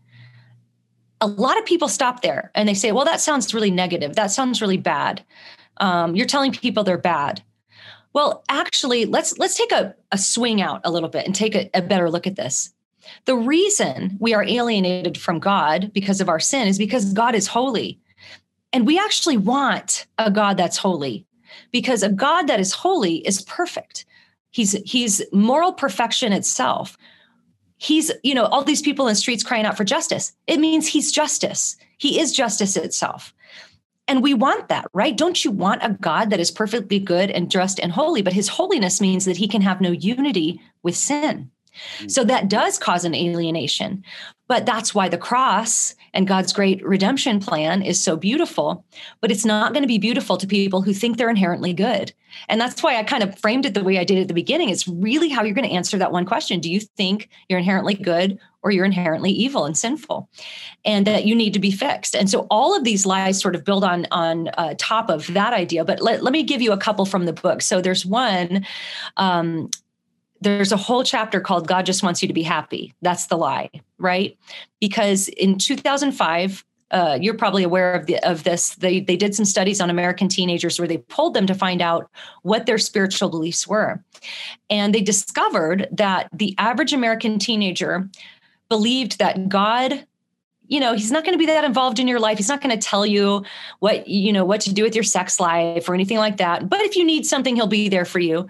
A 1.21 1.27
lot 1.27 1.57
of 1.57 1.65
people 1.65 1.87
stop 1.87 2.21
there 2.21 2.51
and 2.53 2.67
they 2.67 2.73
say 2.73 2.91
well 2.91 3.05
that 3.05 3.21
sounds 3.21 3.53
really 3.53 3.71
negative. 3.71 4.15
That 4.15 4.31
sounds 4.31 4.61
really 4.61 4.77
bad. 4.77 5.23
Um, 5.77 6.15
you're 6.15 6.25
telling 6.25 6.51
people 6.51 6.83
they're 6.83 6.97
bad 6.97 7.41
well 8.15 8.43
actually 8.49 9.05
let's 9.05 9.37
let's 9.37 9.55
take 9.55 9.71
a, 9.71 9.93
a 10.11 10.17
swing 10.17 10.59
out 10.59 10.81
a 10.83 10.91
little 10.91 11.09
bit 11.09 11.25
and 11.27 11.35
take 11.35 11.53
a, 11.53 11.69
a 11.75 11.81
better 11.83 12.09
look 12.09 12.25
at 12.25 12.35
this 12.35 12.73
the 13.25 13.35
reason 13.35 14.17
we 14.19 14.33
are 14.33 14.43
alienated 14.43 15.15
from 15.15 15.37
god 15.37 15.91
because 15.93 16.19
of 16.19 16.29
our 16.29 16.39
sin 16.39 16.67
is 16.67 16.79
because 16.79 17.13
god 17.13 17.35
is 17.35 17.45
holy 17.45 17.99
and 18.73 18.87
we 18.87 18.97
actually 18.97 19.37
want 19.37 20.07
a 20.17 20.31
god 20.31 20.57
that's 20.57 20.77
holy 20.77 21.27
because 21.71 22.01
a 22.01 22.09
god 22.09 22.47
that 22.47 22.59
is 22.59 22.73
holy 22.73 23.17
is 23.27 23.43
perfect 23.43 24.05
He's 24.55 24.71
he's 24.85 25.21
moral 25.33 25.73
perfection 25.73 26.31
itself. 26.31 26.97
He's, 27.75 28.09
you 28.23 28.33
know, 28.33 28.45
all 28.45 28.63
these 28.63 28.81
people 28.81 29.05
in 29.05 29.11
the 29.11 29.15
streets 29.17 29.43
crying 29.43 29.65
out 29.65 29.75
for 29.75 29.83
justice. 29.83 30.31
It 30.47 30.61
means 30.61 30.87
he's 30.87 31.11
justice. 31.11 31.75
He 31.97 32.21
is 32.21 32.31
justice 32.31 32.77
itself. 32.77 33.33
And 34.07 34.21
we 34.21 34.33
want 34.33 34.69
that, 34.69 34.85
right? 34.93 35.17
Don't 35.17 35.43
you 35.43 35.51
want 35.51 35.83
a 35.83 35.97
God 35.99 36.29
that 36.29 36.39
is 36.39 36.51
perfectly 36.51 36.99
good 36.99 37.31
and 37.31 37.49
just 37.49 37.79
and 37.79 37.91
holy? 37.91 38.21
But 38.21 38.33
his 38.33 38.47
holiness 38.47 39.01
means 39.01 39.25
that 39.25 39.37
he 39.37 39.47
can 39.47 39.61
have 39.61 39.81
no 39.81 39.91
unity 39.91 40.61
with 40.83 40.95
sin. 40.95 41.49
Mm. 41.99 42.11
So 42.11 42.23
that 42.23 42.49
does 42.49 42.77
cause 42.77 43.03
an 43.03 43.15
alienation. 43.15 44.03
But 44.47 44.65
that's 44.65 44.93
why 44.93 45.09
the 45.09 45.17
cross 45.17 45.95
and 46.13 46.27
God's 46.27 46.53
great 46.53 46.85
redemption 46.85 47.39
plan 47.39 47.81
is 47.81 48.01
so 48.01 48.15
beautiful. 48.15 48.85
But 49.21 49.31
it's 49.31 49.45
not 49.45 49.73
going 49.73 49.81
to 49.81 49.87
be 49.87 49.97
beautiful 49.97 50.37
to 50.37 50.45
people 50.45 50.83
who 50.83 50.93
think 50.93 51.17
they're 51.17 51.29
inherently 51.29 51.73
good. 51.73 52.13
And 52.47 52.61
that's 52.61 52.83
why 52.83 52.97
I 52.97 53.03
kind 53.03 53.23
of 53.23 53.39
framed 53.39 53.65
it 53.65 53.73
the 53.73 53.83
way 53.83 53.97
I 53.97 54.03
did 54.03 54.19
at 54.19 54.27
the 54.27 54.33
beginning. 54.35 54.69
It's 54.69 54.87
really 54.87 55.29
how 55.29 55.43
you're 55.43 55.55
going 55.55 55.67
to 55.67 55.75
answer 55.75 55.97
that 55.97 56.11
one 56.11 56.25
question 56.25 56.59
Do 56.59 56.71
you 56.71 56.79
think 56.79 57.29
you're 57.49 57.59
inherently 57.59 57.95
good 57.95 58.37
or 58.65 58.71
you're 58.71 58.83
inherently 58.83 59.31
evil 59.31 59.63
and 59.63 59.77
sinful? 59.77 60.27
And 60.83 61.07
that 61.07 61.25
you 61.25 61.35
need 61.35 61.53
to 61.53 61.59
be 61.59 61.71
fixed. 61.71 62.15
And 62.15 62.29
so 62.29 62.47
all 62.49 62.75
of 62.75 62.83
these 62.83 63.05
lies 63.05 63.39
sort 63.39 63.55
of 63.55 63.63
build 63.63 63.83
on, 63.83 64.05
on 64.11 64.49
uh, 64.57 64.75
top 64.77 65.09
of 65.09 65.27
that 65.27 65.53
idea. 65.53 65.85
But 65.85 66.01
let, 66.01 66.21
let 66.21 66.33
me 66.33 66.43
give 66.43 66.61
you 66.61 66.73
a 66.73 66.77
couple 66.77 67.05
from 67.05 67.25
the 67.25 67.33
book. 67.33 67.61
So 67.61 67.79
there's 67.79 68.05
one 68.05 68.65
um, 69.15 69.69
there's 70.41 70.71
a 70.71 70.77
whole 70.77 71.03
chapter 71.03 71.39
called 71.39 71.67
God 71.67 71.85
just 71.85 72.03
wants 72.03 72.21
you 72.21 72.27
to 72.27 72.33
be 72.33 72.43
happy. 72.43 72.93
That's 73.01 73.27
the 73.27 73.37
lie, 73.37 73.69
right? 73.97 74.37
Because 74.79 75.27
in 75.29 75.57
2005, 75.57 76.63
uh, 76.91 77.17
you're 77.19 77.33
probably 77.33 77.63
aware 77.63 77.93
of 77.93 78.05
the 78.05 78.19
of 78.19 78.43
this. 78.43 78.75
They 78.75 78.99
they 78.99 79.17
did 79.17 79.33
some 79.33 79.45
studies 79.45 79.81
on 79.81 79.89
American 79.89 80.29
teenagers 80.29 80.79
where 80.79 80.87
they 80.87 80.99
pulled 80.99 81.33
them 81.33 81.47
to 81.47 81.55
find 81.55 81.81
out 81.81 82.09
what 82.43 82.67
their 82.67 82.77
spiritual 82.77 83.29
beliefs 83.29 83.67
were, 83.67 84.03
and 84.69 84.93
they 84.93 85.01
discovered 85.01 85.87
that 85.91 86.29
the 86.31 86.53
average 86.59 86.93
American 86.93 87.39
teenager 87.39 88.07
believed 88.69 89.19
that 89.19 89.49
God 89.49 90.05
you 90.67 90.79
know 90.79 90.93
he's 90.93 91.11
not 91.11 91.23
going 91.23 91.33
to 91.33 91.39
be 91.39 91.45
that 91.45 91.63
involved 91.63 91.99
in 91.99 92.07
your 92.07 92.19
life. 92.19 92.37
He's 92.37 92.49
not 92.49 92.61
going 92.61 92.77
to 92.77 92.83
tell 92.83 93.05
you 93.05 93.43
what 93.79 94.07
you 94.07 94.33
know 94.33 94.45
what 94.45 94.61
to 94.61 94.73
do 94.73 94.83
with 94.83 94.95
your 94.95 95.03
sex 95.03 95.39
life 95.39 95.87
or 95.87 95.93
anything 95.93 96.17
like 96.17 96.37
that. 96.37 96.69
But 96.69 96.81
if 96.81 96.95
you 96.95 97.03
need 97.05 97.25
something 97.25 97.55
he'll 97.55 97.67
be 97.67 97.89
there 97.89 98.05
for 98.05 98.19
you. 98.19 98.47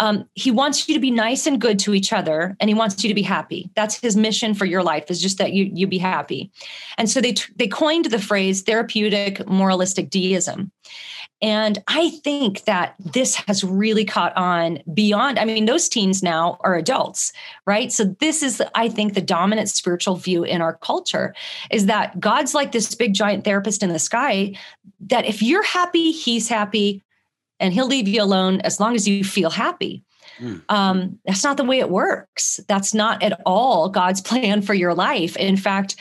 Um, 0.00 0.28
he 0.34 0.52
wants 0.52 0.88
you 0.88 0.94
to 0.94 1.00
be 1.00 1.10
nice 1.10 1.44
and 1.44 1.60
good 1.60 1.80
to 1.80 1.92
each 1.92 2.12
other 2.12 2.56
and 2.60 2.70
he 2.70 2.74
wants 2.74 3.02
you 3.02 3.08
to 3.08 3.14
be 3.14 3.22
happy. 3.22 3.68
That's 3.74 4.00
his 4.00 4.14
mission 4.14 4.54
for 4.54 4.64
your 4.64 4.84
life 4.84 5.10
is 5.10 5.20
just 5.20 5.38
that 5.38 5.52
you 5.52 5.68
you 5.74 5.88
be 5.88 5.98
happy. 5.98 6.52
And 6.96 7.10
so 7.10 7.20
they 7.20 7.34
they 7.56 7.66
coined 7.66 8.04
the 8.04 8.20
phrase 8.20 8.62
therapeutic 8.62 9.44
moralistic 9.48 10.10
deism 10.10 10.70
and 11.40 11.82
I 11.86 12.10
think 12.10 12.64
that 12.64 12.96
this 12.98 13.36
has 13.36 13.62
really 13.62 14.04
caught 14.04 14.36
on 14.36 14.80
beyond. 14.92 15.38
I 15.38 15.44
mean, 15.44 15.66
those 15.66 15.88
teens 15.88 16.20
now 16.20 16.58
are 16.60 16.74
adults, 16.74 17.32
right? 17.64 17.92
So, 17.92 18.04
this 18.18 18.42
is, 18.42 18.60
I 18.74 18.88
think, 18.88 19.14
the 19.14 19.20
dominant 19.20 19.68
spiritual 19.68 20.16
view 20.16 20.42
in 20.42 20.60
our 20.60 20.74
culture 20.78 21.34
is 21.70 21.86
that 21.86 22.18
God's 22.18 22.54
like 22.54 22.72
this 22.72 22.92
big 22.94 23.14
giant 23.14 23.44
therapist 23.44 23.84
in 23.84 23.90
the 23.90 24.00
sky, 24.00 24.54
that 25.00 25.26
if 25.26 25.40
you're 25.40 25.62
happy, 25.62 26.10
he's 26.10 26.48
happy 26.48 27.04
and 27.60 27.72
he'll 27.72 27.86
leave 27.86 28.08
you 28.08 28.22
alone 28.22 28.60
as 28.62 28.80
long 28.80 28.96
as 28.96 29.06
you 29.06 29.22
feel 29.22 29.50
happy. 29.50 30.02
Mm. 30.40 30.62
Um, 30.68 31.18
that's 31.24 31.44
not 31.44 31.56
the 31.56 31.64
way 31.64 31.78
it 31.78 31.90
works. 31.90 32.60
That's 32.68 32.94
not 32.94 33.22
at 33.22 33.40
all 33.46 33.88
God's 33.88 34.20
plan 34.28 34.62
for 34.62 34.74
your 34.74 34.94
life. 34.94 35.36
In 35.36 35.56
fact, 35.56 35.96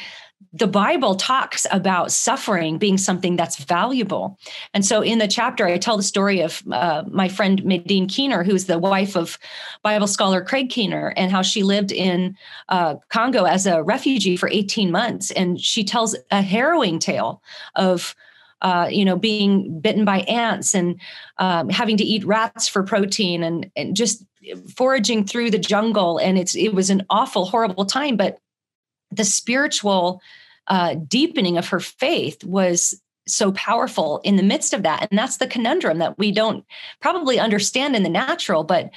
the 0.54 0.68
Bible 0.68 1.16
talks 1.16 1.66
about 1.72 2.12
suffering 2.12 2.78
being 2.78 2.98
something 2.98 3.36
that's 3.36 3.58
valuable. 3.58 4.38
And 4.74 4.86
so 4.86 5.02
in 5.02 5.20
the 5.20 5.28
chapter, 5.28 5.68
I 5.68 5.78
tell 5.78 5.98
the 5.98 6.04
story 6.04 6.42
of 6.42 6.64
uh, 6.72 7.04
my 7.10 7.28
friend 7.28 7.64
Medine 7.64 8.08
Keener, 8.08 8.44
who's 8.44 8.66
the 8.66 8.80
wife 8.80 9.16
of 9.16 9.38
Bible 9.84 10.08
scholar 10.08 10.42
Craig 10.42 10.70
Keener, 10.70 11.14
and 11.18 11.32
how 11.32 11.42
she 11.42 11.64
lived 11.64 11.92
in 11.92 12.36
uh, 12.70 12.96
Congo 13.10 13.44
as 13.46 13.66
a 13.66 13.84
refugee 13.84 14.38
for 14.38 14.50
18 14.50 14.92
months. 14.92 15.32
And 15.32 15.60
she 15.60 15.84
tells 15.84 16.16
a 16.32 16.42
harrowing 16.42 17.00
tale 17.00 17.42
of 17.76 18.16
uh, 18.62 18.88
you 18.90 19.06
know, 19.06 19.16
being 19.16 19.80
bitten 19.80 20.04
by 20.04 20.22
ants 20.22 20.74
and 20.74 21.00
um, 21.38 21.70
having 21.70 21.96
to 21.96 22.04
eat 22.04 22.26
rats 22.26 22.68
for 22.68 22.82
protein 22.82 23.44
and, 23.44 23.70
and 23.76 23.96
just 23.96 24.26
foraging 24.76 25.26
through 25.26 25.52
the 25.52 25.60
jungle. 25.60 26.18
And 26.18 26.40
it's 26.40 26.56
it 26.56 26.74
was 26.74 26.90
an 26.90 27.06
awful, 27.10 27.46
horrible 27.46 27.86
time. 27.86 28.18
But 28.18 28.40
the 29.12 29.26
spiritual 29.26 30.22
uh, 30.68 30.96
deepening 30.96 31.58
of 31.58 31.68
her 31.70 31.80
faith 31.80 32.44
was 32.44 33.00
so 33.28 33.52
powerful 33.54 34.22
in 34.24 34.38
the 34.38 34.44
midst 34.44 34.74
of 34.74 34.84
that. 34.84 35.08
And 35.10 35.18
that's 35.18 35.38
the 35.38 35.48
conundrum 35.48 36.00
that 36.00 36.18
we 36.18 36.32
don't 36.32 36.66
probably 37.02 37.40
understand 37.40 37.96
in 37.96 38.04
the 38.04 38.10
natural. 38.10 38.64
But 38.64 38.90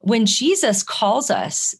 when 0.00 0.26
Jesus 0.26 0.82
calls 0.82 1.30
us 1.30 1.74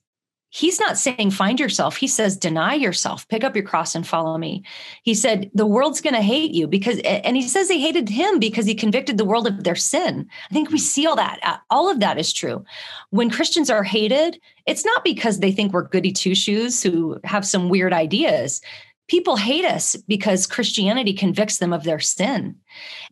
he's 0.50 0.80
not 0.80 0.98
saying 0.98 1.30
find 1.30 1.58
yourself 1.58 1.96
he 1.96 2.06
says 2.06 2.36
deny 2.36 2.74
yourself 2.74 3.26
pick 3.28 3.42
up 3.42 3.54
your 3.54 3.64
cross 3.64 3.94
and 3.94 4.06
follow 4.06 4.36
me 4.36 4.62
he 5.02 5.14
said 5.14 5.50
the 5.54 5.66
world's 5.66 6.00
going 6.00 6.14
to 6.14 6.20
hate 6.20 6.50
you 6.50 6.66
because 6.66 6.98
and 7.00 7.36
he 7.36 7.42
says 7.42 7.68
they 7.68 7.80
hated 7.80 8.08
him 8.08 8.38
because 8.38 8.66
he 8.66 8.74
convicted 8.74 9.16
the 9.16 9.24
world 9.24 9.46
of 9.46 9.64
their 9.64 9.76
sin 9.76 10.28
i 10.50 10.54
think 10.54 10.68
we 10.70 10.78
hmm. 10.78 10.82
see 10.82 11.06
all 11.06 11.16
that 11.16 11.62
all 11.70 11.90
of 11.90 12.00
that 12.00 12.18
is 12.18 12.32
true 12.32 12.64
when 13.10 13.30
christians 13.30 13.70
are 13.70 13.84
hated 13.84 14.38
it's 14.66 14.84
not 14.84 15.04
because 15.04 15.38
they 15.38 15.52
think 15.52 15.72
we're 15.72 15.82
goody 15.88 16.12
two 16.12 16.34
shoes 16.34 16.82
who 16.82 17.18
have 17.24 17.46
some 17.46 17.68
weird 17.68 17.92
ideas 17.92 18.60
people 19.08 19.36
hate 19.36 19.64
us 19.64 19.96
because 20.08 20.46
christianity 20.46 21.12
convicts 21.12 21.58
them 21.58 21.72
of 21.72 21.84
their 21.84 22.00
sin 22.00 22.56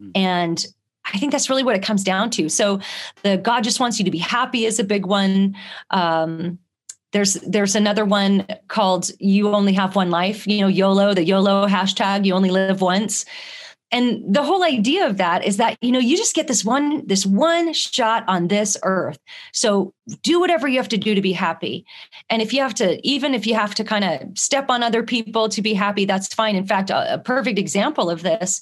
mm. 0.00 0.10
and 0.14 0.66
I 1.10 1.16
think 1.16 1.32
that's 1.32 1.48
really 1.48 1.62
what 1.62 1.74
it 1.74 1.82
comes 1.82 2.04
down 2.04 2.28
to. 2.32 2.50
So, 2.50 2.80
the 3.22 3.38
God 3.38 3.64
just 3.64 3.80
wants 3.80 3.98
you 3.98 4.04
to 4.04 4.10
be 4.10 4.18
happy 4.18 4.66
is 4.66 4.78
a 4.78 4.84
big 4.84 5.06
one. 5.06 5.56
Um, 5.88 6.58
there's 7.12 7.34
there's 7.34 7.74
another 7.74 8.04
one 8.04 8.46
called 8.68 9.10
you 9.18 9.48
only 9.50 9.72
have 9.72 9.96
one 9.96 10.10
life 10.10 10.46
you 10.46 10.60
know 10.60 10.68
yolo 10.68 11.14
the 11.14 11.24
yolo 11.24 11.66
hashtag 11.66 12.24
you 12.24 12.34
only 12.34 12.50
live 12.50 12.80
once. 12.80 13.24
And 13.90 14.22
the 14.34 14.42
whole 14.42 14.64
idea 14.64 15.06
of 15.06 15.16
that 15.16 15.46
is 15.46 15.56
that 15.56 15.78
you 15.80 15.90
know 15.90 15.98
you 15.98 16.16
just 16.16 16.34
get 16.34 16.46
this 16.46 16.62
one 16.62 17.06
this 17.06 17.24
one 17.24 17.72
shot 17.72 18.24
on 18.28 18.48
this 18.48 18.76
earth. 18.82 19.18
So 19.52 19.94
do 20.22 20.38
whatever 20.38 20.68
you 20.68 20.76
have 20.76 20.90
to 20.90 20.98
do 20.98 21.14
to 21.14 21.22
be 21.22 21.32
happy. 21.32 21.86
And 22.28 22.42
if 22.42 22.52
you 22.52 22.60
have 22.60 22.74
to 22.74 23.00
even 23.06 23.32
if 23.32 23.46
you 23.46 23.54
have 23.54 23.74
to 23.76 23.84
kind 23.84 24.04
of 24.04 24.38
step 24.38 24.68
on 24.68 24.82
other 24.82 25.02
people 25.02 25.48
to 25.48 25.62
be 25.62 25.72
happy 25.72 26.04
that's 26.04 26.34
fine. 26.34 26.54
In 26.54 26.66
fact 26.66 26.90
a, 26.90 27.14
a 27.14 27.18
perfect 27.18 27.58
example 27.58 28.10
of 28.10 28.22
this 28.22 28.60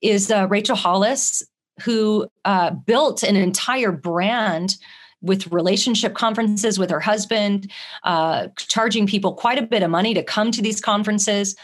is 0.00 0.30
uh, 0.30 0.46
rachel 0.48 0.76
hollis 0.76 1.42
who 1.82 2.28
uh, 2.44 2.70
built 2.70 3.22
an 3.22 3.36
entire 3.36 3.90
brand 3.90 4.76
with 5.22 5.46
relationship 5.48 6.14
conferences 6.14 6.78
with 6.78 6.90
her 6.90 7.00
husband, 7.00 7.70
uh, 8.04 8.48
charging 8.56 9.06
people 9.06 9.34
quite 9.34 9.58
a 9.58 9.62
bit 9.66 9.82
of 9.82 9.90
money 9.90 10.14
to 10.14 10.22
come 10.22 10.50
to 10.52 10.62
these 10.62 10.80
conferences. 10.80 11.56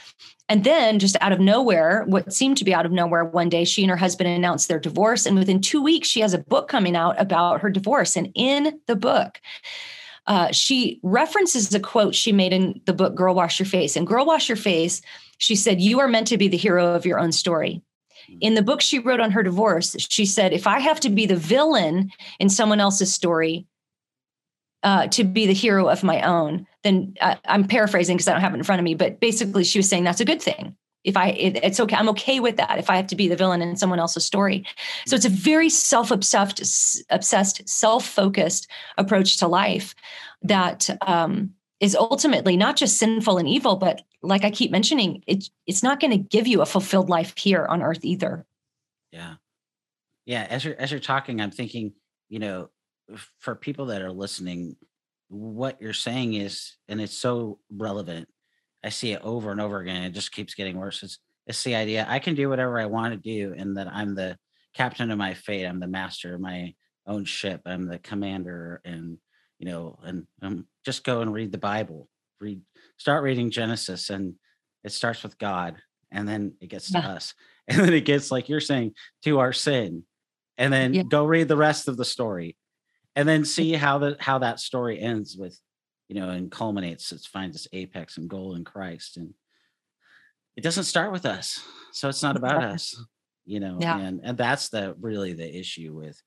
And 0.49 0.63
then, 0.63 0.99
just 0.99 1.17
out 1.21 1.33
of 1.33 1.41
nowhere, 1.41 2.05
what 2.07 2.33
seemed 2.33 2.57
to 2.59 2.65
be 2.65 2.75
out 2.75 2.87
of 2.87 2.93
nowhere, 2.93 3.25
one 3.25 3.49
day 3.49 3.65
she 3.65 3.83
and 3.83 3.91
her 3.91 3.97
husband 3.97 4.29
announced 4.29 4.69
their 4.69 4.79
divorce. 4.79 5.27
And 5.27 5.37
within 5.37 5.61
two 5.61 5.83
weeks, 5.83 6.09
she 6.09 6.21
has 6.21 6.35
a 6.35 6.39
book 6.39 6.69
coming 6.69 6.95
out 6.95 7.21
about 7.21 7.61
her 7.63 7.71
divorce. 7.71 8.17
And 8.17 8.31
in 8.35 8.81
the 8.87 8.95
book, 8.95 9.41
uh, 10.27 10.53
she 10.53 11.01
references 11.03 11.75
a 11.75 11.81
quote 11.81 12.15
she 12.15 12.33
made 12.33 12.53
in 12.53 12.81
the 12.85 12.93
book, 12.93 13.15
Girl 13.15 13.35
Wash 13.35 13.59
Your 13.59 13.67
Face. 13.67 13.97
And 13.97 14.07
Girl 14.07 14.25
Wash 14.25 14.49
Your 14.49 14.57
Face, 14.57 15.03
she 15.39 15.57
said, 15.57 15.81
You 15.81 16.01
are 16.01 16.09
meant 16.09 16.29
to 16.29 16.39
be 16.39 16.49
the 16.49 16.57
hero 16.57 16.95
of 16.95 17.07
your 17.07 17.19
own 17.19 17.33
story. 17.33 17.83
In 18.41 18.55
the 18.55 18.63
book 18.63 18.81
she 18.81 18.99
wrote 18.99 19.21
on 19.21 19.31
her 19.31 19.43
divorce, 19.43 19.97
she 19.99 20.27
said, 20.27 20.53
if 20.53 20.67
I 20.67 20.79
have 20.81 21.01
to 21.01 21.11
be 21.11 21.27
the 21.27 21.37
villain 21.37 22.11
in 22.39 22.49
someone 22.49 22.81
else's 22.81 23.13
story 23.13 23.67
uh, 24.83 25.07
to 25.09 25.25
be 25.25 25.47
the 25.47 25.53
hero 25.55 25.89
of 25.89 26.03
my 26.03 26.23
own, 26.23 26.67
then 26.83 27.15
uh, 27.21 27.37
I'm 27.47 27.67
paraphrasing 27.67 28.17
because 28.17 28.29
I 28.29 28.33
don't 28.33 28.41
have 28.41 28.55
it 28.55 28.59
in 28.59 28.63
front 28.63 28.81
of 28.81 28.85
me, 28.85 28.95
but 28.95 29.21
basically 29.21 29.65
she 29.65 29.79
was 29.79 29.89
saying 29.89 30.05
that's 30.05 30.21
a 30.21 30.25
good 30.25 30.43
thing. 30.43 30.77
If 31.05 31.17
I, 31.17 31.29
it, 31.31 31.61
it's 31.63 31.79
okay, 31.79 31.95
I'm 31.95 32.09
okay 32.11 32.41
with 32.41 32.57
that. 32.57 32.79
If 32.79 32.91
I 32.91 32.97
have 32.97 33.07
to 33.09 33.17
be 33.17 33.29
the 33.29 33.37
villain 33.37 33.63
in 33.63 33.77
someone 33.77 34.01
else's 34.01 34.25
story, 34.25 34.67
so 35.07 35.15
it's 35.15 35.25
a 35.25 35.29
very 35.29 35.71
self-obsessed, 35.71 37.05
obsessed, 37.11 37.69
self-focused 37.69 38.69
approach 38.99 39.37
to 39.39 39.47
life 39.47 39.95
that 40.43 40.91
um, 41.07 41.53
is 41.81 41.95
ultimately 41.95 42.57
not 42.57 42.77
just 42.77 42.97
sinful 42.97 43.39
and 43.39 43.49
evil, 43.49 43.77
but 43.77 44.03
like 44.23 44.45
I 44.45 44.51
keep 44.51 44.71
mentioning, 44.71 45.23
it, 45.27 45.45
it's 45.67 45.83
not 45.83 46.01
going 46.01 46.11
to 46.11 46.17
give 46.17 46.47
you 46.47 46.63
a 46.63 46.67
fulfilled 46.67 47.11
life 47.11 47.37
here 47.37 47.67
on 47.67 47.83
earth 47.83 48.05
either. 48.05 48.47
Yeah. 49.13 49.35
Yeah. 50.25 50.47
As 50.49 50.65
you're, 50.65 50.77
as 50.77 50.91
you're 50.91 51.01
talking, 51.01 51.41
I'm 51.41 51.51
thinking, 51.51 51.93
you 52.29 52.39
know, 52.39 52.71
for 53.39 53.55
people 53.55 53.87
that 53.87 54.03
are 54.03 54.13
listening, 54.13 54.77
what 55.29 55.81
you're 55.81 55.93
saying 55.93 56.35
is, 56.35 56.77
and 56.89 57.01
it's 57.01 57.17
so 57.17 57.59
relevant. 57.71 58.29
I 58.83 58.89
see 58.89 59.13
it 59.13 59.23
over 59.23 59.51
and 59.51 59.61
over 59.61 59.81
again. 59.81 60.03
It 60.03 60.11
just 60.11 60.33
keeps 60.33 60.55
getting 60.55 60.79
worse. 60.79 61.03
It's, 61.03 61.19
it's 61.47 61.63
the 61.63 61.75
idea 61.75 62.07
I 62.09 62.19
can 62.19 62.35
do 62.35 62.49
whatever 62.49 62.79
I 62.79 62.87
want 62.87 63.13
to 63.13 63.19
do, 63.19 63.55
and 63.57 63.77
that 63.77 63.89
I'm 63.89 64.15
the 64.15 64.37
captain 64.75 65.11
of 65.11 65.19
my 65.19 65.35
fate. 65.35 65.65
I'm 65.65 65.81
the 65.81 65.87
master 65.87 66.35
of 66.35 66.41
my 66.41 66.75
own 67.07 67.25
ship. 67.25 67.63
I'm 67.67 67.87
the 67.87 67.99
commander, 67.99 68.81
and 68.85 69.19
you 69.59 69.67
know, 69.67 69.99
and 70.03 70.27
um, 70.43 70.67
just 70.85 71.05
go 71.05 71.21
and 71.21 71.33
read 71.33 71.53
the 71.53 71.59
Bible. 71.59 72.09
Read, 72.41 72.61
start 72.99 73.23
reading 73.23 73.51
Genesis, 73.51 74.11
and 74.11 74.35
it 74.85 74.93
starts 74.93 75.23
with 75.23 75.39
God, 75.39 75.77
and 76.11 76.29
then 76.29 76.55
it 76.61 76.69
gets 76.69 76.91
to 76.93 76.99
yeah. 76.99 77.09
us, 77.09 77.35
and 77.69 77.81
then 77.81 77.93
it 77.93 78.05
gets 78.05 78.31
like 78.31 78.49
you're 78.49 78.61
saying 78.61 78.93
to 79.25 79.39
our 79.39 79.53
sin, 79.53 80.05
and 80.59 80.73
then 80.73 80.95
yeah. 80.95 81.03
go 81.03 81.25
read 81.25 81.49
the 81.49 81.57
rest 81.57 81.89
of 81.89 81.97
the 81.97 82.05
story, 82.05 82.57
and 83.15 83.29
then 83.29 83.45
see 83.45 83.73
how 83.75 83.99
the 83.99 84.17
how 84.21 84.39
that 84.39 84.61
story 84.61 85.01
ends 85.01 85.37
with, 85.37 85.59
you 86.09 86.17
know, 86.17 86.31
and 86.31 86.51
culminates. 86.51 87.13
It 87.13 87.27
finds 87.33 87.57
its 87.57 87.69
apex 87.73 88.19
and 88.19 88.29
goal 88.29 88.55
in 88.55 88.65
Christ, 88.65 89.17
and 89.17 89.33
it 90.57 90.63
doesn't 90.63 90.85
start 90.85 91.13
with 91.13 91.25
us, 91.25 91.61
so 91.93 92.09
it's 92.09 92.23
not 92.23 92.37
about 92.37 92.63
us, 92.63 92.95
you 93.47 93.61
know, 93.61 93.79
yeah. 93.81 93.99
and 93.99 94.21
and 94.23 94.37
that's 94.37 94.69
the 94.69 94.95
really 95.01 95.33
the 95.33 95.59
issue 95.59 95.95
with 95.95 96.21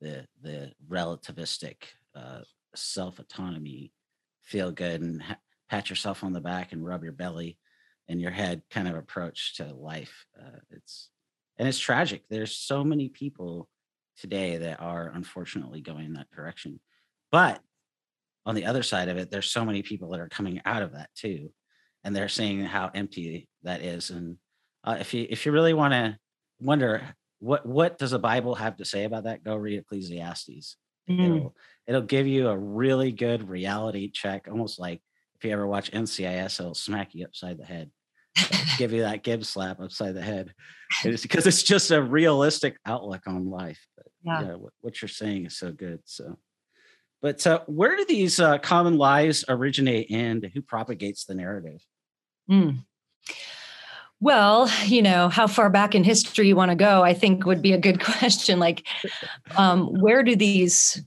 the 0.00 0.26
the 0.42 0.72
relativistic 0.88 1.76
uh, 2.14 2.40
self 2.74 3.18
autonomy, 3.18 3.92
feel 4.42 4.70
good 4.70 5.02
and 5.02 5.22
ha- 5.22 5.38
pat 5.70 5.90
yourself 5.90 6.24
on 6.24 6.32
the 6.32 6.40
back 6.40 6.72
and 6.72 6.84
rub 6.84 7.02
your 7.02 7.12
belly 7.12 7.58
and 8.08 8.20
your 8.20 8.30
head 8.30 8.62
kind 8.70 8.88
of 8.88 8.96
approach 8.96 9.56
to 9.56 9.72
life. 9.74 10.26
Uh, 10.38 10.58
it's 10.70 11.10
and 11.58 11.68
it's 11.68 11.78
tragic. 11.78 12.22
There's 12.28 12.54
so 12.54 12.84
many 12.84 13.08
people 13.08 13.68
today 14.18 14.56
that 14.58 14.80
are 14.80 15.12
unfortunately 15.14 15.80
going 15.80 16.06
in 16.06 16.12
that 16.14 16.30
direction. 16.30 16.80
But 17.30 17.60
on 18.46 18.54
the 18.54 18.66
other 18.66 18.82
side 18.82 19.08
of 19.08 19.16
it, 19.16 19.30
there's 19.30 19.50
so 19.50 19.64
many 19.64 19.82
people 19.82 20.10
that 20.10 20.20
are 20.20 20.28
coming 20.28 20.60
out 20.64 20.82
of 20.82 20.92
that 20.92 21.10
too, 21.14 21.50
and 22.02 22.14
they're 22.14 22.28
seeing 22.28 22.60
how 22.64 22.90
empty 22.94 23.48
that 23.62 23.82
is. 23.82 24.10
And 24.10 24.36
uh, 24.84 24.96
if 25.00 25.14
you 25.14 25.26
if 25.30 25.46
you 25.46 25.52
really 25.52 25.74
want 25.74 25.92
to 25.92 26.18
wonder 26.60 27.02
what 27.38 27.66
what 27.66 27.98
does 27.98 28.10
the 28.10 28.18
Bible 28.18 28.54
have 28.54 28.76
to 28.76 28.84
say 28.84 29.04
about 29.04 29.24
that, 29.24 29.44
go 29.44 29.56
read 29.56 29.78
Ecclesiastes. 29.78 30.76
Mm. 31.08 31.24
It'll 31.24 31.56
it'll 31.86 32.02
give 32.02 32.26
you 32.26 32.48
a 32.48 32.56
really 32.56 33.12
good 33.12 33.48
reality 33.48 34.10
check, 34.10 34.46
almost 34.50 34.78
like 34.78 35.00
if 35.36 35.44
you 35.44 35.52
ever 35.52 35.66
watch 35.66 35.90
NCIS, 35.90 36.60
it'll 36.60 36.74
smack 36.74 37.14
you 37.14 37.24
upside 37.24 37.58
the 37.58 37.64
head, 37.64 37.90
give 38.78 38.92
you 38.92 39.02
that 39.02 39.22
Gibbs 39.22 39.48
slap 39.48 39.80
upside 39.80 40.14
the 40.14 40.22
head. 40.22 40.54
It's 41.04 41.22
because 41.22 41.46
it's 41.46 41.62
just 41.62 41.90
a 41.90 42.02
realistic 42.02 42.78
outlook 42.86 43.22
on 43.26 43.50
life. 43.50 43.84
But 43.96 44.06
yeah, 44.22 44.42
yeah 44.42 44.54
what, 44.54 44.72
what, 44.80 45.02
you're 45.02 45.08
saying 45.08 45.46
is 45.46 45.58
so 45.58 45.72
good. 45.72 46.00
So, 46.04 46.38
but 47.20 47.46
uh, 47.46 47.60
where 47.66 47.96
do 47.96 48.04
these 48.06 48.40
uh, 48.40 48.58
common 48.58 48.96
lies 48.96 49.44
originate, 49.48 50.10
and 50.10 50.50
who 50.54 50.62
propagates 50.62 51.24
the 51.24 51.34
narrative? 51.34 51.80
Mm. 52.50 52.84
Well, 54.20 54.70
you 54.84 55.02
know, 55.02 55.28
how 55.28 55.46
far 55.46 55.68
back 55.68 55.94
in 55.94 56.04
history 56.04 56.48
you 56.48 56.56
want 56.56 56.70
to 56.70 56.76
go, 56.76 57.02
I 57.02 57.14
think 57.14 57.44
would 57.44 57.60
be 57.60 57.72
a 57.72 57.78
good 57.78 58.02
question. 58.04 58.58
Like, 58.58 58.86
um, 59.56 60.00
where 60.00 60.22
do 60.22 60.34
these 60.36 61.02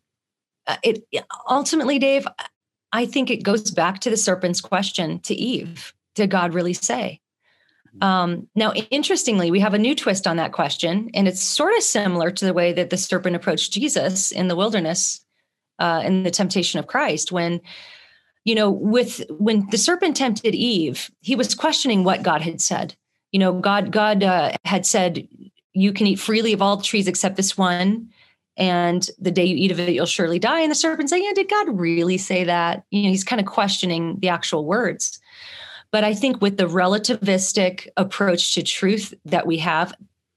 uh, 0.67 0.78
it 0.84 1.04
ultimately, 1.50 1.98
Dave, 1.98 2.28
I 2.91 3.06
think 3.06 3.32
it 3.32 3.43
goes 3.43 3.72
back 3.72 4.00
to 4.02 4.10
the 4.10 4.17
serpent's 4.17 4.62
question 4.62 5.20
to 5.22 5.34
Eve 5.34 5.93
Did 6.15 6.30
God 6.30 6.54
really 6.54 6.74
say? 6.74 7.22
Um, 8.02 8.48
now, 8.54 8.74
interestingly, 8.74 9.50
we 9.50 9.60
have 9.62 9.74
a 9.74 9.80
new 9.80 9.96
twist 9.96 10.28
on 10.28 10.38
that 10.38 10.52
question, 10.52 11.10
and 11.13 11.28
it's 11.28 11.41
sort 11.41 11.76
of 11.76 11.82
similar 11.82 12.30
to 12.30 12.46
the 12.46 12.54
way 12.54 12.74
that 12.74 12.91
the 12.91 12.98
serpent 12.98 13.36
approached 13.36 13.72
Jesus 13.72 14.32
in 14.32 14.50
the 14.50 14.56
wilderness 14.56 15.26
uh, 15.80 16.04
in 16.06 16.24
the 16.24 16.32
temptation 16.32 16.80
of 16.80 16.88
Christ. 16.88 17.32
When, 17.32 17.62
you 18.47 18.55
know, 18.55 18.71
with 18.71 19.23
when 19.29 19.69
the 19.69 19.77
serpent 19.77 20.15
tempted 20.15 20.55
Eve, 20.55 21.12
he 21.21 21.36
was 21.36 21.53
questioning 21.53 22.03
what 22.03 22.23
God 22.23 22.41
had 22.41 22.62
said. 22.62 22.95
You 23.31 23.39
know, 23.39 23.53
God, 23.60 23.91
God 23.91 24.23
uh, 24.23 24.53
had 24.63 24.86
said, 24.86 25.27
"You 25.73 25.91
can 25.91 26.07
eat 26.07 26.19
freely 26.19 26.53
of 26.53 26.62
all 26.62 26.81
trees 26.81 27.07
except 27.07 27.36
this 27.36 27.57
one." 27.57 28.10
and 28.60 29.12
the 29.19 29.29
day 29.29 29.45
you 29.45 29.55
eat 29.55 29.71
of 29.71 29.79
it 29.79 29.93
you'll 29.93 30.07
surely 30.07 30.39
die 30.39 30.62
and 30.62 30.71
the 30.71 30.75
serpent 30.75 31.12
saying 31.12 31.23
yeah 31.23 31.31
did 31.31 31.47
god 31.47 31.79
really 31.79 32.17
say 32.17 32.43
that 32.43 32.83
you 32.89 33.03
know 33.03 33.10
he's 33.10 33.23
kind 33.23 33.39
of 33.39 33.45
questioning 33.45 34.17
the 34.19 34.29
actual 34.29 34.65
words 34.65 35.19
But 35.91 36.03
I 36.03 36.13
think 36.13 36.41
with 36.41 36.57
the 36.57 36.67
relativistic 36.67 37.88
approach 37.95 38.53
to 38.55 38.63
truth 38.63 39.13
that 39.25 39.47
we 39.47 39.57
have, 39.60 39.93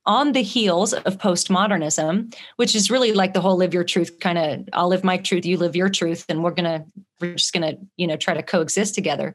on 0.06 0.32
the 0.32 0.42
heels 0.42 0.92
of 0.92 1.18
postmodernism, 1.18 2.34
which 2.56 2.74
is 2.74 2.90
really 2.90 3.12
like 3.12 3.34
the 3.34 3.40
whole 3.40 3.56
live 3.56 3.74
your 3.74 3.84
truth 3.84 4.18
kind 4.20 4.38
of 4.38 4.68
I'll 4.72 4.88
live 4.88 5.04
my 5.04 5.18
truth, 5.18 5.44
you 5.44 5.56
live 5.56 5.76
your 5.76 5.88
truth, 5.88 6.24
and 6.28 6.42
we're 6.42 6.52
gonna 6.52 6.84
we're 7.20 7.34
just 7.34 7.52
gonna, 7.52 7.74
you 7.96 8.06
know, 8.06 8.16
try 8.16 8.34
to 8.34 8.42
coexist 8.42 8.94
together. 8.94 9.34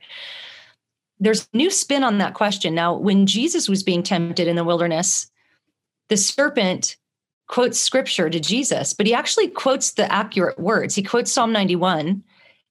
There's 1.19 1.47
a 1.53 1.57
new 1.57 1.69
spin 1.69 2.03
on 2.03 2.17
that 2.17 2.33
question. 2.33 2.75
Now, 2.75 2.95
when 2.95 3.25
Jesus 3.25 3.69
was 3.69 3.83
being 3.83 4.03
tempted 4.03 4.47
in 4.47 4.55
the 4.55 4.63
wilderness, 4.63 5.31
the 6.09 6.17
serpent 6.17 6.97
quotes 7.47 7.79
scripture 7.79 8.29
to 8.29 8.39
Jesus, 8.39 8.93
but 8.93 9.05
he 9.05 9.13
actually 9.13 9.47
quotes 9.47 9.93
the 9.93 10.11
accurate 10.11 10.59
words. 10.59 10.95
He 10.95 11.03
quotes 11.03 11.31
Psalm 11.31 11.53
91 11.53 12.23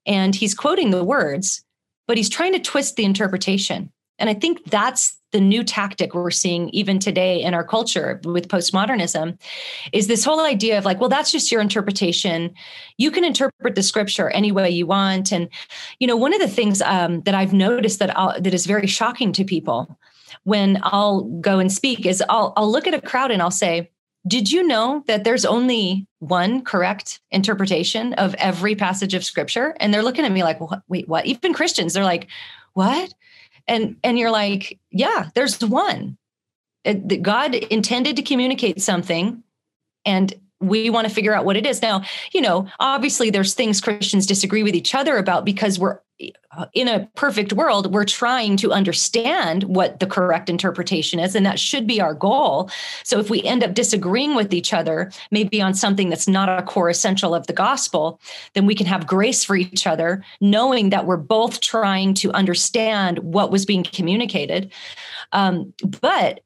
and 0.06 0.34
he's 0.34 0.54
quoting 0.54 0.90
the 0.90 1.04
words, 1.04 1.64
but 2.06 2.16
he's 2.16 2.28
trying 2.28 2.52
to 2.52 2.58
twist 2.58 2.96
the 2.96 3.04
interpretation. 3.04 3.90
And 4.18 4.30
I 4.30 4.34
think 4.34 4.64
that's 4.70 5.18
the 5.32 5.40
new 5.40 5.64
tactic 5.64 6.14
we're 6.14 6.30
seeing 6.30 6.68
even 6.68 7.00
today 7.00 7.42
in 7.42 7.54
our 7.54 7.64
culture 7.64 8.20
with 8.24 8.46
postmodernism 8.46 9.36
is 9.92 10.06
this 10.06 10.24
whole 10.24 10.40
idea 10.40 10.78
of 10.78 10.84
like, 10.84 11.00
well, 11.00 11.08
that's 11.08 11.32
just 11.32 11.50
your 11.50 11.60
interpretation. 11.60 12.54
You 12.98 13.10
can 13.10 13.24
interpret 13.24 13.74
the 13.74 13.82
scripture 13.82 14.30
any 14.30 14.52
way 14.52 14.70
you 14.70 14.86
want. 14.86 15.32
And, 15.32 15.48
you 15.98 16.06
know, 16.06 16.16
one 16.16 16.32
of 16.32 16.40
the 16.40 16.46
things 16.46 16.80
um, 16.82 17.22
that 17.22 17.34
I've 17.34 17.52
noticed 17.52 17.98
that 17.98 18.16
I'll, 18.16 18.40
that 18.40 18.54
is 18.54 18.64
very 18.64 18.86
shocking 18.86 19.32
to 19.32 19.44
people 19.44 19.98
when 20.44 20.78
I'll 20.84 21.22
go 21.22 21.58
and 21.58 21.72
speak 21.72 22.06
is 22.06 22.22
I'll, 22.28 22.52
I'll 22.56 22.70
look 22.70 22.86
at 22.86 22.94
a 22.94 23.00
crowd 23.00 23.32
and 23.32 23.42
I'll 23.42 23.50
say, 23.50 23.90
did 24.26 24.50
you 24.50 24.66
know 24.66 25.02
that 25.06 25.24
there's 25.24 25.44
only 25.44 26.06
one 26.20 26.62
correct 26.62 27.20
interpretation 27.30 28.14
of 28.14 28.34
every 28.36 28.74
passage 28.74 29.14
of 29.14 29.24
scripture? 29.24 29.76
And 29.80 29.92
they're 29.92 30.02
looking 30.02 30.24
at 30.24 30.32
me 30.32 30.44
like, 30.44 30.60
wait, 30.88 31.08
what? 31.08 31.26
Even 31.26 31.52
Christians, 31.52 31.92
they're 31.92 32.04
like, 32.04 32.28
what? 32.72 33.12
And 33.66 33.96
and 34.02 34.18
you're 34.18 34.30
like 34.30 34.78
yeah 34.90 35.30
there's 35.34 35.62
one. 35.64 36.16
God 37.22 37.54
intended 37.54 38.16
to 38.16 38.22
communicate 38.22 38.82
something 38.82 39.42
and 40.04 40.34
we 40.60 40.90
want 40.90 41.08
to 41.08 41.14
figure 41.14 41.34
out 41.34 41.44
what 41.44 41.56
it 41.56 41.66
is. 41.66 41.82
Now 41.82 42.02
you 42.32 42.40
know 42.40 42.68
obviously 42.78 43.30
there's 43.30 43.54
things 43.54 43.80
christians 43.80 44.26
disagree 44.26 44.62
with 44.62 44.74
each 44.74 44.94
other 44.94 45.16
about 45.16 45.44
because 45.44 45.78
we're 45.78 46.00
in 46.72 46.86
a 46.86 47.08
perfect 47.16 47.52
world 47.52 47.92
we're 47.92 48.04
trying 48.04 48.56
to 48.56 48.70
understand 48.70 49.64
what 49.64 49.98
the 49.98 50.06
correct 50.06 50.48
interpretation 50.48 51.18
is 51.18 51.34
and 51.34 51.44
that 51.44 51.58
should 51.58 51.86
be 51.86 52.00
our 52.00 52.14
goal. 52.14 52.70
So 53.02 53.18
if 53.18 53.30
we 53.30 53.42
end 53.42 53.64
up 53.64 53.74
disagreeing 53.74 54.36
with 54.36 54.54
each 54.54 54.72
other 54.72 55.10
maybe 55.32 55.60
on 55.60 55.74
something 55.74 56.10
that's 56.10 56.28
not 56.28 56.48
a 56.48 56.62
core 56.62 56.88
essential 56.88 57.34
of 57.34 57.48
the 57.48 57.52
gospel 57.52 58.20
then 58.52 58.64
we 58.64 58.76
can 58.76 58.86
have 58.86 59.06
grace 59.06 59.42
for 59.42 59.56
each 59.56 59.86
other 59.86 60.24
knowing 60.40 60.90
that 60.90 61.06
we're 61.06 61.16
both 61.16 61.60
trying 61.60 62.14
to 62.14 62.30
understand 62.32 63.18
what 63.18 63.50
was 63.50 63.66
being 63.66 63.82
communicated. 63.82 64.72
Um, 65.32 65.74
but 65.84 66.43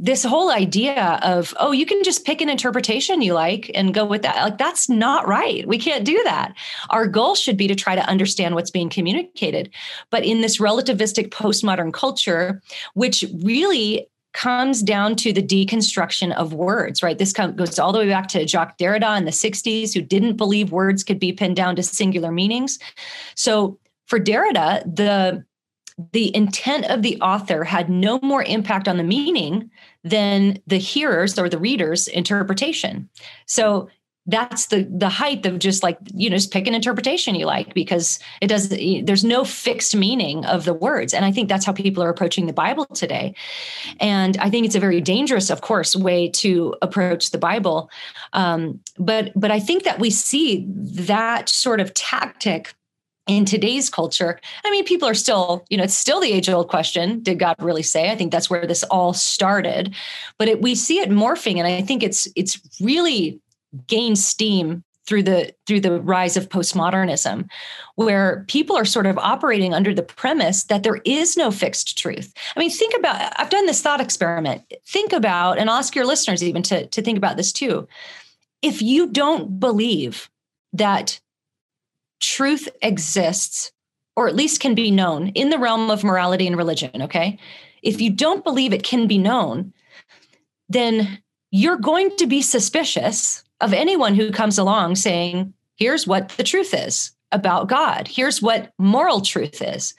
this 0.00 0.24
whole 0.24 0.50
idea 0.50 1.18
of 1.22 1.52
oh 1.58 1.72
you 1.72 1.84
can 1.84 2.02
just 2.04 2.24
pick 2.24 2.40
an 2.40 2.48
interpretation 2.48 3.20
you 3.20 3.34
like 3.34 3.70
and 3.74 3.92
go 3.92 4.04
with 4.04 4.22
that. 4.22 4.36
Like 4.36 4.58
that's 4.58 4.88
not 4.88 5.26
right. 5.26 5.66
We 5.66 5.78
can't 5.78 6.04
do 6.04 6.22
that. 6.24 6.54
Our 6.90 7.06
goal 7.06 7.34
should 7.34 7.56
be 7.56 7.66
to 7.66 7.74
try 7.74 7.96
to 7.96 8.08
understand 8.08 8.54
what's 8.54 8.70
being 8.70 8.88
communicated. 8.88 9.70
But 10.10 10.24
in 10.24 10.40
this 10.40 10.58
relativistic 10.58 11.30
postmodern 11.30 11.92
culture 11.92 12.62
which 12.94 13.24
really 13.42 14.08
comes 14.34 14.82
down 14.82 15.16
to 15.16 15.32
the 15.32 15.42
deconstruction 15.42 16.32
of 16.34 16.52
words 16.52 17.02
right? 17.02 17.18
This 17.18 17.32
goes 17.32 17.78
all 17.78 17.92
the 17.92 17.98
way 17.98 18.08
back 18.08 18.28
to 18.28 18.46
jacques 18.46 18.78
derrida 18.78 19.18
in 19.18 19.24
the 19.24 19.32
60s 19.32 19.92
who 19.92 20.00
didn't 20.00 20.36
believe 20.36 20.70
words 20.70 21.02
could 21.02 21.18
be 21.18 21.32
pinned 21.32 21.56
down 21.56 21.74
to 21.76 21.82
singular 21.82 22.30
meanings. 22.30 22.78
So 23.34 23.78
for 24.06 24.20
derrida 24.20 24.84
the 24.84 25.44
the 26.12 26.34
intent 26.34 26.86
of 26.86 27.02
the 27.02 27.20
author 27.20 27.64
had 27.64 27.90
no 27.90 28.20
more 28.22 28.44
impact 28.44 28.86
on 28.86 28.96
the 28.96 29.04
meaning 29.04 29.70
than 30.04 30.58
the 30.66 30.78
hearers 30.78 31.38
or 31.38 31.48
the 31.48 31.58
readers 31.58 32.06
interpretation. 32.08 33.08
So 33.46 33.88
that's 34.28 34.66
the 34.66 34.86
the 34.90 35.08
height 35.08 35.46
of 35.46 35.58
just 35.58 35.82
like 35.82 35.98
you 36.14 36.28
know 36.28 36.36
just 36.36 36.52
pick 36.52 36.66
an 36.66 36.74
interpretation 36.74 37.34
you 37.34 37.46
like 37.46 37.72
because 37.72 38.18
it 38.42 38.48
does 38.48 38.68
there's 38.68 39.24
no 39.24 39.42
fixed 39.42 39.96
meaning 39.96 40.44
of 40.44 40.66
the 40.66 40.74
words. 40.74 41.14
And 41.14 41.24
i 41.24 41.32
think 41.32 41.48
that's 41.48 41.64
how 41.64 41.72
people 41.72 42.02
are 42.02 42.10
approaching 42.10 42.46
the 42.46 42.52
bible 42.52 42.84
today. 42.86 43.34
And 44.00 44.36
i 44.36 44.50
think 44.50 44.66
it's 44.66 44.74
a 44.76 44.80
very 44.80 45.00
dangerous 45.00 45.48
of 45.48 45.62
course 45.62 45.96
way 45.96 46.28
to 46.28 46.74
approach 46.82 47.30
the 47.30 47.38
bible. 47.38 47.90
Um, 48.34 48.80
but 48.98 49.32
but 49.34 49.50
i 49.50 49.58
think 49.58 49.84
that 49.84 49.98
we 49.98 50.10
see 50.10 50.66
that 50.68 51.48
sort 51.48 51.80
of 51.80 51.94
tactic 51.94 52.74
in 53.28 53.44
today's 53.44 53.88
culture, 53.88 54.40
I 54.64 54.70
mean, 54.70 54.84
people 54.84 55.06
are 55.06 55.14
still, 55.14 55.64
you 55.68 55.76
know, 55.76 55.84
it's 55.84 55.96
still 55.96 56.20
the 56.20 56.32
age 56.32 56.48
old 56.48 56.68
question 56.68 57.22
Did 57.22 57.38
God 57.38 57.54
really 57.60 57.82
say? 57.82 58.10
I 58.10 58.16
think 58.16 58.32
that's 58.32 58.50
where 58.50 58.66
this 58.66 58.82
all 58.84 59.12
started. 59.12 59.94
But 60.38 60.48
it, 60.48 60.60
we 60.60 60.74
see 60.74 60.98
it 60.98 61.10
morphing, 61.10 61.58
and 61.58 61.66
I 61.66 61.82
think 61.82 62.02
it's 62.02 62.26
it's 62.34 62.58
really 62.80 63.40
gained 63.86 64.18
steam 64.18 64.82
through 65.06 65.22
the 65.22 65.54
through 65.66 65.80
the 65.80 66.00
rise 66.00 66.36
of 66.36 66.48
postmodernism 66.48 67.48
where 67.94 68.44
people 68.48 68.76
are 68.76 68.84
sort 68.84 69.06
of 69.06 69.16
operating 69.18 69.72
under 69.72 69.94
the 69.94 70.02
premise 70.02 70.64
that 70.64 70.82
there 70.82 71.00
is 71.04 71.36
no 71.36 71.50
fixed 71.50 71.96
truth 71.96 72.34
i 72.54 72.60
mean 72.60 72.70
think 72.70 72.94
about 72.94 73.32
i've 73.40 73.48
done 73.48 73.64
this 73.64 73.80
thought 73.80 74.02
experiment 74.02 74.62
think 74.86 75.14
about 75.14 75.58
and 75.58 75.70
ask 75.70 75.94
your 75.94 76.04
listeners 76.04 76.42
even 76.42 76.62
to, 76.62 76.86
to 76.88 77.00
think 77.00 77.16
about 77.16 77.38
this 77.38 77.52
too 77.52 77.88
if 78.60 78.82
you 78.82 79.06
don't 79.06 79.58
believe 79.58 80.28
that 80.74 81.18
truth 82.20 82.68
exists, 82.82 83.72
or 84.16 84.28
at 84.28 84.36
least 84.36 84.60
can 84.60 84.74
be 84.74 84.90
known 84.90 85.28
in 85.28 85.50
the 85.50 85.58
realm 85.58 85.90
of 85.90 86.04
morality 86.04 86.46
and 86.46 86.56
religion, 86.56 87.02
okay? 87.02 87.38
If 87.82 88.00
you 88.00 88.10
don't 88.10 88.44
believe 88.44 88.72
it 88.72 88.82
can 88.82 89.06
be 89.06 89.18
known, 89.18 89.72
then 90.68 91.20
you're 91.50 91.78
going 91.78 92.14
to 92.16 92.26
be 92.26 92.42
suspicious 92.42 93.44
of 93.60 93.72
anyone 93.72 94.14
who 94.14 94.30
comes 94.30 94.58
along 94.58 94.96
saying, 94.96 95.52
here's 95.76 96.06
what 96.06 96.30
the 96.30 96.42
truth 96.42 96.74
is 96.74 97.12
about 97.32 97.68
God, 97.68 98.08
here's 98.08 98.42
what 98.42 98.72
moral 98.78 99.20
truth 99.20 99.62
is. 99.62 99.94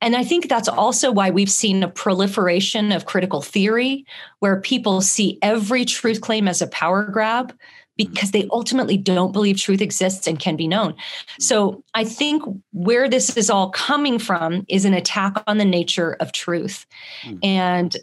And 0.00 0.16
I 0.16 0.24
think 0.24 0.48
that's 0.48 0.68
also 0.68 1.10
why 1.10 1.30
we've 1.30 1.50
seen 1.50 1.82
a 1.82 1.88
proliferation 1.88 2.92
of 2.92 3.06
critical 3.06 3.40
theory 3.40 4.04
where 4.40 4.60
people 4.60 5.00
see 5.00 5.38
every 5.40 5.84
truth 5.84 6.20
claim 6.20 6.46
as 6.46 6.60
a 6.60 6.66
power 6.66 7.04
grab 7.04 7.56
because 7.96 8.32
they 8.32 8.48
ultimately 8.50 8.96
don't 8.96 9.32
believe 9.32 9.56
truth 9.56 9.80
exists 9.80 10.26
and 10.26 10.38
can 10.38 10.56
be 10.56 10.66
known. 10.66 10.94
So 11.38 11.84
I 11.94 12.04
think 12.04 12.42
where 12.72 13.08
this 13.08 13.36
is 13.36 13.50
all 13.50 13.70
coming 13.70 14.18
from 14.18 14.64
is 14.68 14.84
an 14.84 14.94
attack 14.94 15.42
on 15.46 15.58
the 15.58 15.64
nature 15.64 16.16
of 16.20 16.32
truth. 16.32 16.86
Mm. 17.22 17.38
And 17.42 17.96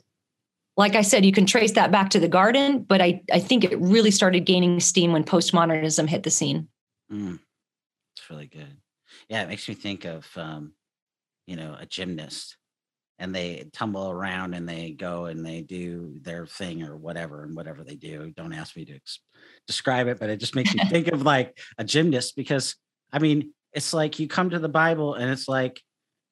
like 0.77 0.95
I 0.95 1.01
said, 1.01 1.25
you 1.25 1.33
can 1.33 1.45
trace 1.45 1.73
that 1.73 1.91
back 1.91 2.09
to 2.11 2.19
the 2.19 2.27
garden, 2.29 2.83
but 2.83 3.01
I, 3.01 3.21
I 3.31 3.39
think 3.39 3.63
it 3.63 3.79
really 3.79 4.11
started 4.11 4.41
gaining 4.41 4.79
steam 4.79 5.11
when 5.11 5.23
postmodernism 5.23 6.07
hit 6.07 6.23
the 6.23 6.31
scene. 6.31 6.69
Mm. 7.11 7.39
It's 8.15 8.29
really 8.29 8.47
good. 8.47 8.77
Yeah, 9.29 9.43
it 9.43 9.49
makes 9.49 9.67
me 9.67 9.75
think 9.75 10.05
of, 10.05 10.27
um, 10.37 10.73
you 11.47 11.55
know, 11.55 11.75
a 11.77 11.85
gymnast 11.85 12.57
and 13.21 13.35
they 13.35 13.69
tumble 13.71 14.09
around 14.09 14.55
and 14.55 14.67
they 14.67 14.91
go 14.91 15.25
and 15.25 15.45
they 15.45 15.61
do 15.61 16.17
their 16.21 16.47
thing 16.47 16.81
or 16.81 16.97
whatever 16.97 17.43
and 17.43 17.55
whatever 17.55 17.83
they 17.83 17.95
do. 17.95 18.33
Don't 18.35 18.51
ask 18.51 18.75
me 18.75 18.83
to 18.85 18.95
ex- 18.95 19.19
describe 19.71 20.07
it, 20.07 20.19
but 20.19 20.29
it 20.29 20.37
just 20.37 20.55
makes 20.55 20.73
me 20.75 20.83
think 20.89 21.07
of 21.07 21.21
like 21.21 21.57
a 21.77 21.83
gymnast 21.83 22.35
because 22.35 22.75
I 23.11 23.19
mean, 23.19 23.53
it's 23.73 23.93
like 23.93 24.19
you 24.19 24.27
come 24.27 24.49
to 24.49 24.59
the 24.59 24.69
Bible 24.69 25.15
and 25.15 25.31
it's 25.31 25.47
like 25.47 25.81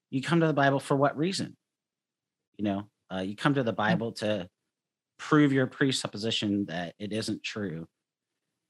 you 0.10 0.22
come 0.22 0.42
to 0.42 0.48
the 0.48 0.54
Bible 0.54 0.80
for 0.80 0.96
what 0.96 1.18
reason? 1.18 1.56
You 2.58 2.66
know, 2.66 2.90
uh, 3.14 3.20
you 3.20 3.36
come 3.36 3.54
to 3.54 3.64
the 3.64 3.74
Bible 3.74 4.12
to 4.14 4.48
prove 5.18 5.54
your 5.54 5.68
presupposition 5.68 6.66
that 6.66 6.96
it 7.00 7.14
isn't 7.14 7.44
true 7.44 7.88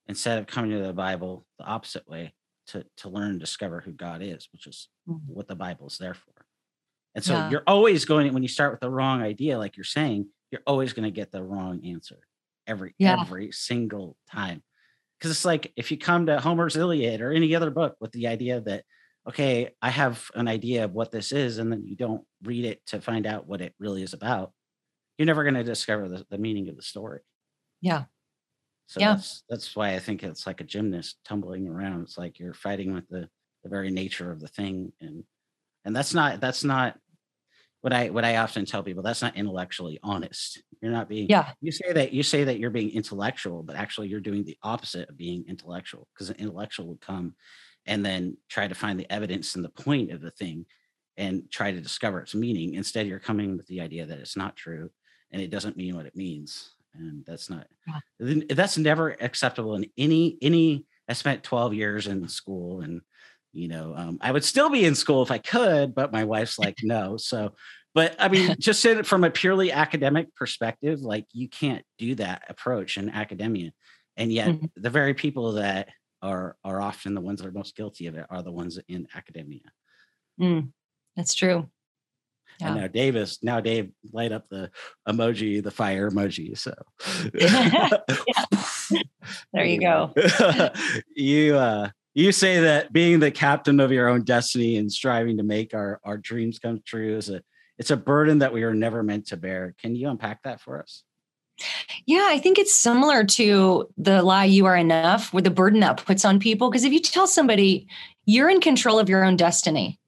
instead 0.07 0.39
of 0.39 0.47
coming 0.47 0.71
to 0.71 0.79
the 0.79 0.93
Bible 0.93 1.45
the 1.57 1.65
opposite 1.65 2.07
way 2.07 2.33
to, 2.67 2.85
to 2.97 3.09
learn 3.09 3.31
and 3.31 3.39
discover 3.39 3.81
who 3.81 3.91
God 3.91 4.21
is, 4.21 4.47
which 4.51 4.67
is 4.67 4.87
mm-hmm. 5.07 5.33
what 5.33 5.47
the 5.47 5.55
Bible 5.55 5.87
is 5.87 5.97
there 5.97 6.13
for. 6.13 6.45
And 7.15 7.23
so 7.23 7.33
yeah. 7.33 7.49
you're 7.49 7.63
always 7.65 8.05
going 8.05 8.31
when 8.33 8.43
you 8.43 8.49
start 8.49 8.71
with 8.71 8.81
the 8.81 8.89
wrong 8.89 9.21
idea, 9.21 9.57
like 9.57 9.77
you're 9.77 9.83
saying, 9.83 10.27
you're 10.51 10.61
always 10.67 10.93
going 10.93 11.05
to 11.05 11.11
get 11.11 11.31
the 11.31 11.43
wrong 11.43 11.81
answer 11.85 12.19
every 12.69 12.93
yeah. 12.97 13.21
every 13.21 13.51
single 13.51 14.15
time. 14.31 14.63
Because 15.17 15.31
it's 15.31 15.45
like 15.45 15.73
if 15.75 15.91
you 15.91 15.97
come 15.97 16.27
to 16.27 16.39
Homer's 16.39 16.77
Iliad 16.77 17.21
or 17.21 17.31
any 17.31 17.55
other 17.55 17.71
book 17.71 17.95
with 17.99 18.11
the 18.13 18.27
idea 18.27 18.61
that, 18.61 18.85
okay, 19.27 19.71
I 19.81 19.89
have 19.89 20.23
an 20.35 20.47
idea 20.47 20.85
of 20.85 20.93
what 20.93 21.11
this 21.11 21.33
is, 21.33 21.57
and 21.57 21.71
then 21.71 21.85
you 21.85 21.97
don't 21.97 22.23
read 22.43 22.63
it 22.63 22.85
to 22.87 23.01
find 23.01 23.27
out 23.27 23.47
what 23.47 23.59
it 23.59 23.73
really 23.79 24.01
is 24.01 24.13
about, 24.13 24.53
you're 25.17 25.25
never 25.25 25.43
going 25.43 25.55
to 25.55 25.63
discover 25.63 26.07
the, 26.07 26.25
the 26.29 26.37
meaning 26.37 26.69
of 26.69 26.77
the 26.77 26.81
story. 26.81 27.19
Yeah. 27.81 28.05
So 28.87 29.01
yeah. 29.01 29.15
that's 29.15 29.43
that's 29.49 29.75
why 29.75 29.93
I 29.95 29.99
think 29.99 30.23
it's 30.23 30.47
like 30.47 30.61
a 30.61 30.63
gymnast 30.63 31.17
tumbling 31.25 31.67
around. 31.67 32.03
It's 32.03 32.17
like 32.17 32.39
you're 32.39 32.53
fighting 32.53 32.93
with 32.93 33.07
the 33.09 33.29
the 33.63 33.69
very 33.69 33.91
nature 33.91 34.31
of 34.31 34.39
the 34.39 34.47
thing 34.47 34.93
and 35.01 35.23
and 35.85 35.95
that's 35.95 36.13
not 36.13 36.39
that's 36.39 36.63
not 36.63 36.97
what 37.81 37.93
I 37.93 38.09
what 38.09 38.25
I 38.25 38.37
often 38.37 38.65
tell 38.65 38.83
people. 38.83 39.03
That's 39.03 39.21
not 39.21 39.35
intellectually 39.35 39.99
honest. 40.03 40.61
You're 40.81 40.91
not 40.91 41.09
being. 41.09 41.27
Yeah. 41.29 41.51
You 41.61 41.71
say 41.71 41.93
that 41.93 42.13
you 42.13 42.23
say 42.23 42.43
that 42.43 42.59
you're 42.59 42.69
being 42.69 42.91
intellectual, 42.91 43.63
but 43.63 43.75
actually 43.75 44.09
you're 44.09 44.19
doing 44.19 44.43
the 44.43 44.57
opposite 44.63 45.09
of 45.09 45.17
being 45.17 45.45
intellectual 45.47 46.07
because 46.13 46.29
an 46.29 46.37
intellectual 46.39 46.87
would 46.87 47.01
come 47.01 47.35
and 47.85 48.05
then 48.05 48.37
try 48.49 48.67
to 48.67 48.75
find 48.75 48.99
the 48.99 49.11
evidence 49.11 49.55
and 49.55 49.63
the 49.63 49.69
point 49.69 50.11
of 50.11 50.21
the 50.21 50.31
thing, 50.31 50.65
and 51.17 51.49
try 51.49 51.71
to 51.71 51.81
discover 51.81 52.19
its 52.19 52.35
meaning. 52.35 52.75
Instead, 52.75 53.07
you're 53.07 53.19
coming 53.19 53.55
with 53.57 53.67
the 53.67 53.81
idea 53.81 54.05
that 54.05 54.19
it's 54.19 54.37
not 54.37 54.55
true 54.55 54.89
and 55.31 55.41
it 55.41 55.49
doesn't 55.49 55.77
mean 55.77 55.95
what 55.95 56.05
it 56.05 56.15
means. 56.15 56.71
And 56.95 57.23
that's 57.25 57.49
not 57.49 57.67
yeah. 57.87 58.41
that's 58.49 58.77
never 58.77 59.15
acceptable 59.21 59.75
in 59.75 59.85
any 59.97 60.37
any 60.41 60.85
I 61.07 61.13
spent 61.13 61.43
12 61.43 61.73
years 61.73 62.07
in 62.07 62.27
school 62.27 62.81
and 62.81 63.01
you 63.53 63.67
know 63.67 63.93
um, 63.95 64.17
I 64.21 64.31
would 64.31 64.43
still 64.43 64.69
be 64.69 64.85
in 64.85 64.95
school 64.95 65.23
if 65.23 65.31
I 65.31 65.37
could, 65.37 65.95
but 65.95 66.11
my 66.11 66.23
wife's 66.23 66.59
like, 66.59 66.77
no. 66.83 67.17
So 67.17 67.53
but 67.93 68.15
I 68.19 68.27
mean, 68.29 68.55
just 68.59 68.85
from 69.05 69.23
a 69.23 69.31
purely 69.31 69.71
academic 69.71 70.35
perspective, 70.35 71.01
like 71.01 71.25
you 71.33 71.47
can't 71.49 71.83
do 71.97 72.15
that 72.15 72.43
approach 72.49 72.97
in 72.97 73.09
academia. 73.09 73.71
And 74.17 74.31
yet 74.31 74.49
mm-hmm. 74.49 74.65
the 74.75 74.89
very 74.89 75.13
people 75.13 75.53
that 75.53 75.89
are 76.21 76.57
are 76.63 76.81
often 76.81 77.13
the 77.13 77.21
ones 77.21 77.41
that 77.41 77.47
are 77.47 77.51
most 77.51 77.75
guilty 77.75 78.07
of 78.07 78.15
it 78.15 78.25
are 78.29 78.43
the 78.43 78.51
ones 78.51 78.79
in 78.87 79.07
academia. 79.15 79.61
Mm, 80.39 80.71
that's 81.15 81.33
true. 81.33 81.69
Yeah. 82.59 82.67
And 82.67 82.81
now 82.81 82.87
Davis, 82.87 83.39
now 83.41 83.61
Dave 83.61 83.91
light 84.11 84.33
up 84.33 84.49
the 84.49 84.69
emoji, 85.07 85.63
the 85.63 85.71
fire 85.71 86.11
emoji. 86.11 86.57
So 86.57 86.73
there 89.53 89.65
you 89.65 89.79
go. 89.79 90.13
you 91.15 91.55
uh 91.55 91.89
you 92.13 92.31
say 92.31 92.61
that 92.61 92.91
being 92.91 93.19
the 93.19 93.31
captain 93.31 93.79
of 93.79 93.91
your 93.91 94.07
own 94.07 94.23
destiny 94.23 94.77
and 94.77 94.91
striving 94.91 95.37
to 95.37 95.43
make 95.43 95.73
our 95.73 95.99
our 96.03 96.17
dreams 96.17 96.59
come 96.59 96.81
true 96.85 97.17
is 97.17 97.29
a 97.29 97.41
it's 97.77 97.91
a 97.91 97.97
burden 97.97 98.39
that 98.39 98.53
we 98.53 98.63
are 98.63 98.73
never 98.73 99.03
meant 99.03 99.27
to 99.27 99.37
bear. 99.37 99.73
Can 99.81 99.95
you 99.95 100.09
unpack 100.09 100.43
that 100.43 100.59
for 100.59 100.81
us? 100.81 101.03
Yeah, 102.05 102.27
I 102.29 102.39
think 102.39 102.57
it's 102.57 102.75
similar 102.75 103.23
to 103.23 103.89
the 103.97 104.21
lie 104.21 104.45
you 104.45 104.65
are 104.65 104.75
enough 104.75 105.33
with 105.33 105.43
the 105.43 105.49
burden 105.49 105.81
that 105.81 106.05
puts 106.05 106.25
on 106.25 106.39
people. 106.39 106.69
Because 106.69 106.83
if 106.83 106.93
you 106.93 106.99
tell 106.99 107.27
somebody 107.27 107.87
you're 108.25 108.49
in 108.49 108.61
control 108.61 108.99
of 108.99 109.09
your 109.09 109.23
own 109.23 109.35
destiny, 109.35 109.99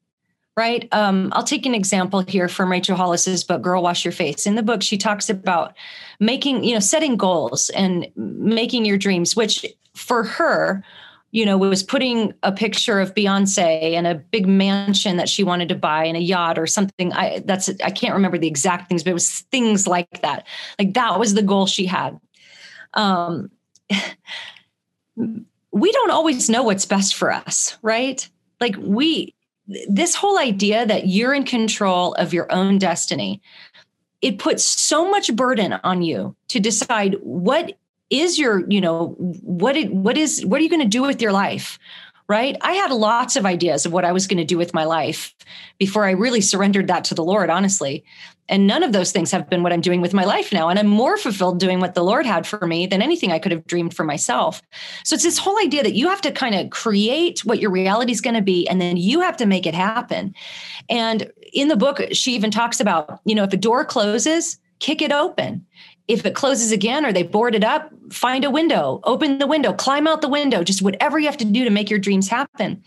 right? 0.57 0.87
Um, 0.91 1.29
I'll 1.33 1.43
take 1.43 1.65
an 1.65 1.75
example 1.75 2.21
here 2.21 2.47
from 2.47 2.71
Rachel 2.71 2.97
Hollis's 2.97 3.43
book, 3.43 3.61
Girl 3.61 3.81
Wash 3.81 4.05
Your 4.05 4.11
Face. 4.11 4.45
In 4.45 4.55
the 4.55 4.63
book, 4.63 4.81
she 4.81 4.97
talks 4.97 5.29
about 5.29 5.75
making, 6.19 6.63
you 6.63 6.73
know, 6.73 6.79
setting 6.79 7.15
goals 7.15 7.69
and 7.71 8.07
making 8.15 8.85
your 8.85 8.97
dreams, 8.97 9.35
which 9.35 9.65
for 9.95 10.23
her 10.23 10.83
you 11.31 11.45
know, 11.45 11.57
was 11.57 11.81
putting 11.83 12.33
a 12.43 12.51
picture 12.51 12.99
of 12.99 13.15
Beyonce 13.15 13.93
and 13.93 14.05
a 14.05 14.15
big 14.15 14.47
mansion 14.47 15.17
that 15.17 15.29
she 15.29 15.43
wanted 15.43 15.69
to 15.69 15.75
buy 15.75 16.05
and 16.05 16.17
a 16.17 16.21
yacht 16.21 16.59
or 16.59 16.67
something. 16.67 17.13
I 17.13 17.41
that's 17.45 17.69
I 17.83 17.89
can't 17.89 18.13
remember 18.13 18.37
the 18.37 18.47
exact 18.47 18.89
things, 18.89 19.03
but 19.03 19.11
it 19.11 19.13
was 19.13 19.39
things 19.51 19.87
like 19.87 20.21
that. 20.21 20.45
Like 20.77 20.93
that 20.93 21.19
was 21.19 21.33
the 21.33 21.41
goal 21.41 21.65
she 21.65 21.85
had. 21.85 22.19
Um, 22.93 23.49
we 25.71 25.91
don't 25.91 26.11
always 26.11 26.49
know 26.49 26.63
what's 26.63 26.85
best 26.85 27.15
for 27.15 27.31
us, 27.31 27.77
right? 27.81 28.27
Like 28.59 28.75
we 28.77 29.33
this 29.87 30.15
whole 30.15 30.37
idea 30.37 30.85
that 30.85 31.07
you're 31.07 31.33
in 31.33 31.45
control 31.45 32.13
of 32.15 32.33
your 32.33 32.51
own 32.51 32.77
destiny 32.77 33.41
it 34.21 34.37
puts 34.37 34.63
so 34.63 35.09
much 35.09 35.35
burden 35.35 35.73
on 35.83 36.01
you 36.01 36.35
to 36.49 36.59
decide 36.59 37.15
what 37.21 37.77
is 38.11 38.37
your 38.37 38.69
you 38.69 38.81
know 38.81 39.15
what 39.17 39.75
it, 39.75 39.91
what 39.91 40.17
is 40.17 40.45
what 40.45 40.59
are 40.59 40.63
you 40.63 40.69
going 40.69 40.81
to 40.81 40.87
do 40.87 41.01
with 41.01 41.21
your 41.21 41.31
life 41.31 41.79
right? 42.31 42.55
I 42.61 42.71
had 42.71 42.91
lots 42.91 43.35
of 43.35 43.45
ideas 43.45 43.85
of 43.85 43.91
what 43.91 44.05
i 44.05 44.13
was 44.13 44.25
going 44.25 44.37
to 44.37 44.45
do 44.45 44.57
with 44.57 44.73
my 44.73 44.85
life 44.85 45.35
before 45.79 46.05
i 46.05 46.11
really 46.11 46.39
surrendered 46.39 46.87
that 46.87 47.03
to 47.05 47.15
the 47.15 47.23
lord 47.23 47.49
honestly. 47.49 48.05
And 48.47 48.67
none 48.67 48.83
of 48.83 48.91
those 48.91 49.11
things 49.11 49.31
have 49.31 49.49
been 49.49 49.63
what 49.63 49.73
i'm 49.73 49.81
doing 49.81 49.99
with 49.99 50.13
my 50.13 50.23
life 50.23 50.53
now 50.53 50.69
and 50.69 50.79
i'm 50.79 50.87
more 50.87 51.17
fulfilled 51.17 51.59
doing 51.59 51.81
what 51.81 51.93
the 51.93 52.03
lord 52.03 52.25
had 52.25 52.47
for 52.47 52.65
me 52.65 52.87
than 52.87 53.01
anything 53.01 53.33
i 53.33 53.39
could 53.39 53.51
have 53.51 53.67
dreamed 53.67 53.93
for 53.93 54.05
myself. 54.05 54.61
So 55.03 55.13
it's 55.13 55.25
this 55.25 55.37
whole 55.37 55.59
idea 55.59 55.83
that 55.83 55.93
you 55.93 56.07
have 56.07 56.21
to 56.21 56.31
kind 56.31 56.55
of 56.55 56.69
create 56.69 57.43
what 57.43 57.59
your 57.59 57.71
reality 57.71 58.13
is 58.13 58.21
going 58.21 58.35
to 58.35 58.41
be 58.41 58.65
and 58.65 58.79
then 58.79 58.95
you 58.95 59.19
have 59.19 59.35
to 59.37 59.45
make 59.45 59.65
it 59.65 59.75
happen. 59.75 60.33
And 60.89 61.29
in 61.51 61.67
the 61.67 61.75
book 61.75 62.01
she 62.13 62.33
even 62.33 62.49
talks 62.49 62.79
about 62.79 63.19
you 63.25 63.35
know 63.35 63.43
if 63.43 63.51
a 63.51 63.57
door 63.57 63.83
closes 63.83 64.57
kick 64.79 65.01
it 65.01 65.11
open 65.11 65.65
if 66.07 66.25
it 66.25 66.35
closes 66.35 66.71
again 66.71 67.05
or 67.05 67.13
they 67.13 67.23
board 67.23 67.55
it 67.55 67.63
up, 67.63 67.91
find 68.11 68.43
a 68.43 68.49
window, 68.49 68.99
open 69.03 69.37
the 69.37 69.47
window, 69.47 69.73
climb 69.73 70.07
out 70.07 70.21
the 70.21 70.29
window, 70.29 70.63
just 70.63 70.81
whatever 70.81 71.19
you 71.19 71.25
have 71.25 71.37
to 71.37 71.45
do 71.45 71.63
to 71.63 71.69
make 71.69 71.89
your 71.89 71.99
dreams 71.99 72.27
happen. 72.27 72.83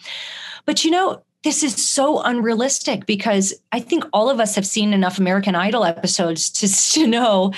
But 0.66 0.84
you 0.84 0.90
know, 0.90 1.22
this 1.44 1.62
is 1.62 1.76
so 1.76 2.20
unrealistic 2.22 3.06
because 3.06 3.54
I 3.70 3.78
think 3.78 4.04
all 4.12 4.30
of 4.30 4.40
us 4.40 4.54
have 4.54 4.66
seen 4.66 4.92
enough 4.92 5.18
American 5.18 5.54
Idol 5.54 5.84
episodes 5.84 6.50
to, 6.50 6.68
to 7.00 7.06
know 7.06 7.52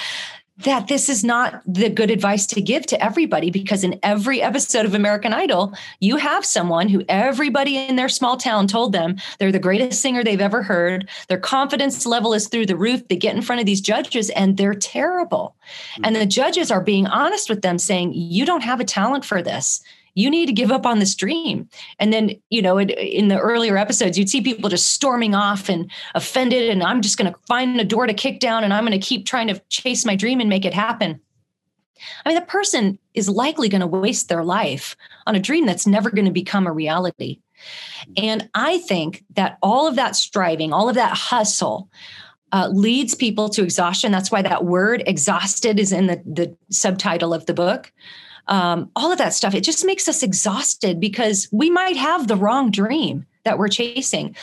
that 0.59 0.89
this 0.89 1.09
is 1.09 1.23
not 1.23 1.61
the 1.67 1.91
good 1.91 2.11
advice 2.11 2.47
to 2.47 2.61
give 2.63 2.87
to 2.87 3.05
everybody 3.05 3.51
because 3.51 3.85
in 3.85 3.99
every 4.03 4.41
episode 4.41 4.87
of 4.87 4.95
American 4.95 5.33
Idol, 5.35 5.75
you 6.01 6.17
have 6.17 6.47
someone 6.47 6.89
who 6.89 7.05
everybody 7.09 7.77
in 7.77 7.97
their 7.97 8.09
small 8.09 8.37
town 8.37 8.67
told 8.67 8.93
them 8.93 9.17
they're 9.39 9.53
the 9.53 9.59
greatest 9.59 10.01
singer 10.01 10.25
they've 10.25 10.41
ever 10.41 10.63
heard. 10.63 11.09
Their 11.29 11.39
confidence 11.39 12.07
level 12.07 12.33
is 12.33 12.49
through 12.49 12.67
the 12.67 12.77
roof. 12.77 13.07
They 13.09 13.17
get 13.17 13.37
in 13.37 13.43
front 13.43 13.61
of 13.61 13.67
these 13.67 13.83
judges 13.83 14.31
and 14.31 14.57
they're 14.57 14.75
terrible. 14.75 15.55
Mm-hmm. 15.95 16.05
And 16.05 16.17
the 16.17 16.27
judges 16.27 16.71
are 16.71 16.81
being 16.81 17.07
honest 17.07 17.51
with 17.51 17.61
them, 17.61 17.79
saying, 17.79 18.13
You 18.15 18.47
don't 18.47 18.63
have 18.63 18.81
a 18.81 18.85
talent 18.85 19.25
for 19.25 19.43
this 19.43 19.83
you 20.17 20.31
need 20.31 20.47
to 20.47 20.53
give 20.53 20.73
up 20.73 20.87
on 20.87 20.99
this 20.99 21.15
dream. 21.15 21.69
And 22.01 22.13
then, 22.13 22.33
you 22.49 22.63
know, 22.63 22.79
in, 22.79 22.89
in 22.91 23.29
the 23.29 23.39
earlier 23.39 23.77
episodes, 23.77 24.19
you'd 24.19 24.31
see 24.31 24.41
people 24.41 24.71
just 24.71 24.93
storming 24.93 25.35
off 25.35 25.69
and 25.69 25.91
offended, 26.15 26.71
and 26.71 26.83
I'm 26.83 27.03
just 27.03 27.19
going 27.19 27.33
to 27.33 27.39
find 27.47 27.79
a 27.79 27.85
door 27.85 28.07
to 28.07 28.15
kick 28.15 28.41
down 28.41 28.65
and 28.65 28.73
I'm 28.73 28.85
going 28.85 28.99
to 28.99 29.07
keep 29.07 29.27
trying 29.27 29.47
to 29.49 29.61
chase 29.69 30.07
my 30.07 30.17
dream 30.17 30.41
and 30.41 30.49
make 30.49 30.65
it 30.65 30.75
happen. 30.75 31.21
I 32.25 32.31
mean, 32.31 32.39
the 32.39 32.47
person 32.47 32.99
is 33.15 33.29
likely 33.29 33.69
going 33.69 33.83
to 33.83 33.87
waste 33.87 34.29
their 34.29 34.43
life 34.43 34.97
on 35.27 35.35
a 35.35 35.41
dream 35.41 35.67
that's 35.67 35.87
never 35.87 36.11
going 36.11 36.25
to 36.25 36.33
become 36.33 36.67
a 36.67 36.73
reality. 36.73 37.41
And 38.17 38.49
I 38.55 38.79
think 38.79 39.23
that 39.35 39.59
all 39.63 39.87
of 39.87 39.97
that 39.97 40.17
striving, 40.17 40.73
all 40.73 40.89
of 40.89 40.95
that 40.95 41.15
hustle, 41.15 41.91
uh, 42.53 42.69
leads 42.73 43.15
people 43.15 43.49
to 43.51 43.63
exhaustion. 43.63 44.13
That's 44.13 44.31
why 44.31 44.43
that 44.43 44.65
word 44.65 45.03
exhausted 45.07 45.79
is 45.79 45.93
in 45.93 46.07
the, 46.07 46.23
the 46.25 46.57
subtitle 46.71 47.35
of 47.35 47.47
the 47.47 47.55
book 47.55 47.93
um, 48.49 48.91
all 48.97 49.13
of 49.13 49.19
that 49.19 49.35
stuff. 49.35 49.55
It 49.55 49.63
just 49.63 49.85
makes 49.85 50.09
us 50.09 50.23
exhausted 50.23 51.01
because 51.01 51.49
we 51.53 51.71
might 51.71 51.97
have 51.97 52.29
the 52.29 52.37
wrong 52.37 52.71
dream 52.71 53.27
that 53.45 53.59
we're 53.59 53.69
chasing. 53.69 54.37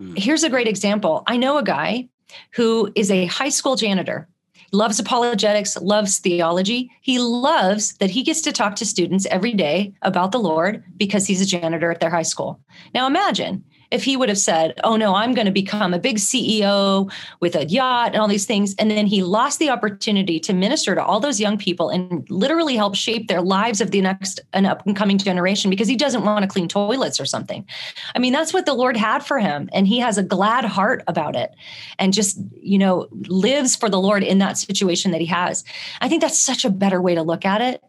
Mm. 0.00 0.18
Here's 0.18 0.44
a 0.44 0.50
great 0.50 0.68
example 0.68 1.22
I 1.26 1.36
know 1.36 1.58
a 1.58 1.64
guy 1.64 2.08
who 2.54 2.90
is 2.94 3.10
a 3.10 3.26
high 3.26 3.48
school 3.48 3.76
janitor 3.76 4.28
loves 4.72 4.98
apologetics, 4.98 5.76
loves 5.80 6.18
theology. 6.18 6.90
He 7.00 7.18
loves 7.18 7.94
that 7.98 8.10
he 8.10 8.22
gets 8.24 8.40
to 8.42 8.52
talk 8.52 8.74
to 8.76 8.84
students 8.84 9.26
every 9.26 9.52
day 9.52 9.94
about 10.02 10.32
the 10.32 10.40
Lord 10.40 10.82
because 10.96 11.26
he's 11.26 11.40
a 11.40 11.46
janitor 11.46 11.92
at 11.92 12.00
their 12.00 12.10
high 12.10 12.22
school. 12.22 12.60
Now 12.92 13.06
imagine 13.06 13.64
if 13.90 14.04
he 14.04 14.16
would 14.16 14.28
have 14.28 14.38
said, 14.38 14.78
Oh 14.84 14.96
no, 14.96 15.14
I'm 15.14 15.34
going 15.34 15.46
to 15.46 15.52
become 15.52 15.94
a 15.94 15.98
big 15.98 16.16
CEO 16.16 17.12
with 17.40 17.54
a 17.54 17.66
yacht 17.66 18.12
and 18.12 18.16
all 18.16 18.28
these 18.28 18.46
things. 18.46 18.74
And 18.78 18.90
then 18.90 19.06
he 19.06 19.22
lost 19.22 19.58
the 19.58 19.70
opportunity 19.70 20.40
to 20.40 20.52
minister 20.52 20.94
to 20.94 21.04
all 21.04 21.20
those 21.20 21.40
young 21.40 21.58
people 21.58 21.90
and 21.90 22.28
literally 22.30 22.76
help 22.76 22.94
shape 22.94 23.28
their 23.28 23.40
lives 23.40 23.80
of 23.80 23.90
the 23.90 24.00
next 24.00 24.40
an 24.52 24.66
up 24.66 24.86
and 24.86 24.96
coming 24.96 25.18
generation 25.18 25.70
because 25.70 25.88
he 25.88 25.96
doesn't 25.96 26.24
want 26.24 26.42
to 26.42 26.48
clean 26.48 26.68
toilets 26.68 27.20
or 27.20 27.26
something. 27.26 27.66
I 28.14 28.18
mean, 28.18 28.32
that's 28.32 28.52
what 28.52 28.66
the 28.66 28.74
Lord 28.74 28.96
had 28.96 29.24
for 29.24 29.38
him. 29.38 29.68
And 29.72 29.86
he 29.86 29.98
has 29.98 30.18
a 30.18 30.22
glad 30.22 30.64
heart 30.64 31.02
about 31.06 31.36
it 31.36 31.54
and 31.98 32.12
just, 32.12 32.38
you 32.60 32.78
know, 32.78 33.08
lives 33.28 33.76
for 33.76 33.88
the 33.88 34.00
Lord 34.00 34.22
in 34.22 34.38
that 34.38 34.58
situation 34.58 35.10
that 35.10 35.20
he 35.20 35.26
has. 35.26 35.64
I 36.00 36.08
think 36.08 36.22
that's 36.22 36.40
such 36.40 36.64
a 36.64 36.70
better 36.70 37.00
way 37.00 37.14
to 37.14 37.22
look 37.22 37.44
at 37.44 37.60
it 37.60 37.82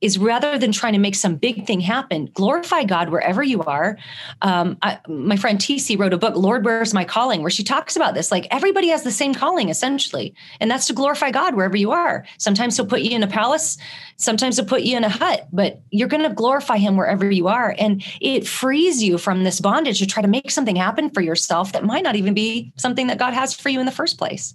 is 0.00 0.18
rather 0.18 0.58
than 0.58 0.70
trying 0.70 0.92
to 0.92 0.98
make 0.98 1.14
some 1.14 1.36
big 1.36 1.66
thing 1.66 1.80
happen, 1.80 2.30
glorify 2.34 2.84
God 2.84 3.10
wherever 3.10 3.42
you 3.42 3.62
are. 3.62 3.98
Um, 4.42 4.78
I, 4.82 4.98
my 5.08 5.36
friend 5.36 5.58
TC 5.58 5.98
wrote 5.98 6.12
a 6.12 6.18
book, 6.18 6.36
Lord, 6.36 6.64
Where's 6.64 6.94
My 6.94 7.04
Calling, 7.04 7.40
where 7.42 7.50
she 7.50 7.64
talks 7.64 7.96
about 7.96 8.14
this. 8.14 8.30
Like 8.30 8.46
everybody 8.50 8.88
has 8.88 9.02
the 9.02 9.10
same 9.10 9.34
calling 9.34 9.68
essentially, 9.68 10.34
and 10.60 10.70
that's 10.70 10.86
to 10.86 10.92
glorify 10.92 11.30
God 11.30 11.54
wherever 11.54 11.76
you 11.76 11.90
are. 11.90 12.24
Sometimes 12.38 12.76
he'll 12.76 12.86
put 12.86 13.02
you 13.02 13.10
in 13.10 13.22
a 13.22 13.28
palace, 13.28 13.76
sometimes 14.16 14.56
he'll 14.56 14.66
put 14.66 14.82
you 14.82 14.96
in 14.96 15.04
a 15.04 15.08
hut, 15.08 15.48
but 15.52 15.80
you're 15.90 16.08
going 16.08 16.22
to 16.22 16.34
glorify 16.34 16.76
him 16.76 16.96
wherever 16.96 17.28
you 17.28 17.48
are. 17.48 17.74
And 17.78 18.04
it 18.20 18.46
frees 18.46 19.02
you 19.02 19.18
from 19.18 19.42
this 19.42 19.60
bondage 19.60 19.98
to 19.98 20.06
try 20.06 20.22
to 20.22 20.28
make 20.28 20.50
something 20.50 20.76
happen 20.76 21.10
for 21.10 21.20
yourself 21.20 21.72
that 21.72 21.84
might 21.84 22.04
not 22.04 22.16
even 22.16 22.34
be 22.34 22.72
something 22.76 23.08
that 23.08 23.18
God 23.18 23.34
has 23.34 23.52
for 23.52 23.68
you 23.68 23.80
in 23.80 23.86
the 23.86 23.92
first 23.92 24.16
place. 24.16 24.54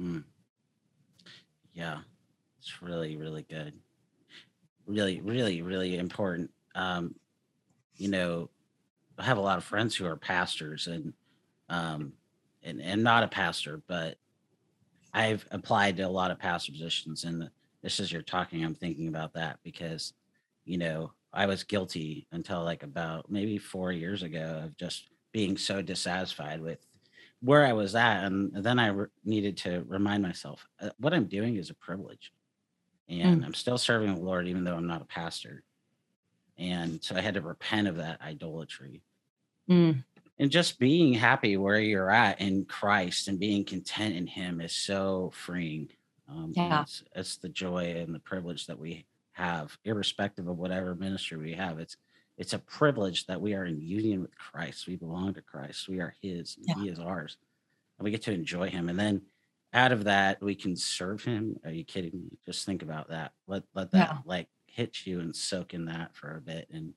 Mm. 0.00 0.22
Yeah, 1.74 1.98
it's 2.60 2.80
really, 2.80 3.16
really 3.16 3.42
good 3.42 3.74
really, 4.86 5.20
really, 5.20 5.62
really 5.62 5.96
important. 5.96 6.50
Um, 6.74 7.14
you 7.96 8.08
know, 8.08 8.50
I 9.18 9.24
have 9.24 9.38
a 9.38 9.42
lot 9.42 9.58
of 9.58 9.64
friends 9.64 9.96
who 9.96 10.06
are 10.06 10.16
pastors 10.16 10.86
and 10.86 11.12
um, 11.68 12.12
and 12.62 12.80
and 12.80 13.02
not 13.02 13.22
a 13.22 13.28
pastor, 13.28 13.82
but 13.86 14.18
I've 15.12 15.46
applied 15.50 15.96
to 15.96 16.02
a 16.02 16.08
lot 16.08 16.30
of 16.30 16.38
pastor 16.38 16.72
positions. 16.72 17.24
And 17.24 17.48
this 17.82 18.00
is 18.00 18.12
you're 18.12 18.22
talking, 18.22 18.64
I'm 18.64 18.74
thinking 18.74 19.08
about 19.08 19.32
that 19.34 19.58
because, 19.62 20.12
you 20.64 20.76
know, 20.76 21.12
I 21.32 21.46
was 21.46 21.64
guilty 21.64 22.26
until 22.32 22.62
like 22.64 22.82
about 22.82 23.30
maybe 23.30 23.58
four 23.58 23.92
years 23.92 24.22
ago 24.22 24.62
of 24.64 24.76
just 24.76 25.08
being 25.32 25.56
so 25.56 25.82
dissatisfied 25.82 26.60
with 26.60 26.78
where 27.40 27.64
I 27.64 27.72
was 27.72 27.94
at, 27.94 28.24
and 28.24 28.52
then 28.54 28.78
I 28.78 28.88
re- 28.88 29.06
needed 29.24 29.56
to 29.58 29.84
remind 29.86 30.22
myself 30.22 30.66
uh, 30.80 30.90
what 30.98 31.12
I'm 31.12 31.26
doing 31.26 31.56
is 31.56 31.70
a 31.70 31.74
privilege 31.74 32.32
and 33.08 33.42
mm. 33.42 33.46
I'm 33.46 33.54
still 33.54 33.78
serving 33.78 34.14
the 34.14 34.20
Lord 34.20 34.48
even 34.48 34.64
though 34.64 34.76
I'm 34.76 34.86
not 34.86 35.02
a 35.02 35.06
pastor. 35.06 35.62
And 36.58 37.02
so 37.02 37.14
I 37.14 37.20
had 37.20 37.34
to 37.34 37.40
repent 37.40 37.88
of 37.88 37.96
that 37.96 38.20
idolatry. 38.20 39.02
Mm. 39.68 40.04
and 40.38 40.50
just 40.50 40.78
being 40.78 41.12
happy 41.12 41.56
where 41.56 41.80
you're 41.80 42.10
at 42.10 42.40
in 42.40 42.66
Christ 42.66 43.26
and 43.26 43.38
being 43.40 43.64
content 43.64 44.14
in 44.14 44.28
Him 44.28 44.60
is 44.60 44.72
so 44.72 45.32
freeing. 45.34 45.88
Um, 46.28 46.52
yeah, 46.54 46.82
it's, 46.82 47.02
it's 47.14 47.36
the 47.38 47.48
joy 47.48 47.96
and 47.96 48.14
the 48.14 48.20
privilege 48.20 48.66
that 48.66 48.78
we 48.78 49.06
have, 49.32 49.76
irrespective 49.84 50.46
of 50.46 50.56
whatever 50.56 50.94
ministry 50.94 51.36
we 51.36 51.52
have. 51.54 51.78
It's 51.78 51.96
it's 52.38 52.52
a 52.52 52.58
privilege 52.58 53.26
that 53.26 53.40
we 53.40 53.54
are 53.54 53.64
in 53.64 53.80
union 53.80 54.20
with 54.20 54.36
Christ. 54.36 54.86
We 54.86 54.96
belong 54.96 55.34
to 55.34 55.42
Christ. 55.42 55.88
We 55.88 56.00
are 56.00 56.14
His. 56.22 56.56
Yeah. 56.60 56.74
He 56.74 56.88
is 56.88 56.98
ours, 56.98 57.36
and 57.98 58.04
we 58.04 58.10
get 58.10 58.22
to 58.22 58.32
enjoy 58.32 58.70
Him. 58.70 58.88
And 58.88 58.98
then 58.98 59.22
out 59.76 59.92
of 59.92 60.04
that, 60.04 60.42
we 60.42 60.54
can 60.54 60.74
serve 60.74 61.22
Him. 61.22 61.58
Are 61.64 61.70
you 61.70 61.84
kidding 61.84 62.12
me? 62.12 62.38
Just 62.44 62.66
think 62.66 62.82
about 62.82 63.10
that. 63.10 63.32
Let 63.46 63.62
let 63.74 63.92
that 63.92 64.10
yeah. 64.10 64.18
like 64.24 64.48
hit 64.66 65.06
you 65.06 65.20
and 65.20 65.34
soak 65.34 65.74
in 65.74 65.84
that 65.84 66.14
for 66.14 66.36
a 66.36 66.40
bit 66.40 66.68
and 66.72 66.92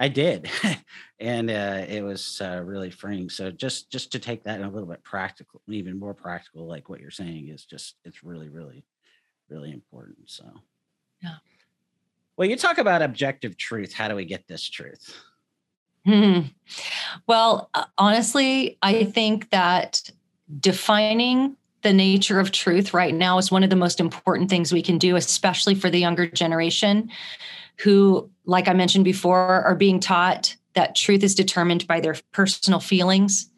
I 0.00 0.08
did, 0.08 0.50
and 1.20 1.50
uh, 1.50 1.84
it 1.86 2.02
was 2.02 2.40
uh, 2.40 2.62
really 2.64 2.90
freeing. 2.90 3.28
So 3.28 3.50
just 3.50 3.90
just 3.92 4.10
to 4.12 4.18
take 4.18 4.42
that 4.44 4.58
in 4.58 4.64
a 4.64 4.70
little 4.70 4.88
bit 4.88 5.04
practical, 5.04 5.60
even 5.68 5.98
more 5.98 6.14
practical, 6.14 6.66
like 6.66 6.88
what 6.88 7.00
you're 7.00 7.10
saying 7.10 7.48
is 7.48 7.66
just 7.66 7.96
it's 8.06 8.24
really 8.24 8.48
really 8.48 8.82
really 9.50 9.72
important. 9.72 10.30
So 10.30 10.50
yeah. 11.22 11.36
Well, 12.38 12.48
you 12.48 12.56
talk 12.56 12.78
about 12.78 13.02
objective 13.02 13.58
truth. 13.58 13.92
How 13.92 14.08
do 14.08 14.16
we 14.16 14.24
get 14.24 14.48
this 14.48 14.66
truth? 14.66 15.14
Hmm. 16.06 16.40
Well, 17.26 17.68
uh, 17.74 17.84
honestly, 17.98 18.78
I 18.80 19.04
think 19.04 19.50
that 19.50 20.10
defining 20.60 21.58
the 21.82 21.92
nature 21.92 22.38
of 22.38 22.52
truth 22.52 22.92
right 22.92 23.14
now 23.14 23.38
is 23.38 23.50
one 23.50 23.64
of 23.64 23.70
the 23.70 23.76
most 23.76 24.00
important 24.00 24.50
things 24.50 24.72
we 24.72 24.82
can 24.82 24.98
do, 24.98 25.16
especially 25.16 25.74
for 25.74 25.90
the 25.90 25.98
younger 25.98 26.26
generation 26.26 27.10
who, 27.78 28.30
like 28.44 28.68
I 28.68 28.74
mentioned 28.74 29.04
before, 29.04 29.64
are 29.64 29.74
being 29.74 30.00
taught 30.00 30.56
that 30.74 30.94
truth 30.94 31.22
is 31.22 31.34
determined 31.34 31.86
by 31.86 32.00
their 32.00 32.16
personal 32.32 32.80
feelings. 32.80 33.48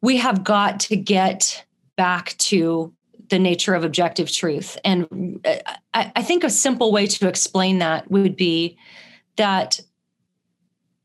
We 0.00 0.16
have 0.18 0.44
got 0.44 0.80
to 0.80 0.96
get 0.96 1.64
back 1.96 2.36
to 2.38 2.92
the 3.30 3.38
nature 3.38 3.74
of 3.74 3.84
objective 3.84 4.30
truth. 4.30 4.78
And 4.84 5.40
uh, 5.44 5.56
I, 5.92 6.12
I 6.16 6.22
think 6.22 6.44
a 6.44 6.50
simple 6.50 6.92
way 6.92 7.06
to 7.06 7.28
explain 7.28 7.78
that 7.78 8.10
would 8.10 8.36
be 8.36 8.76
that 9.36 9.80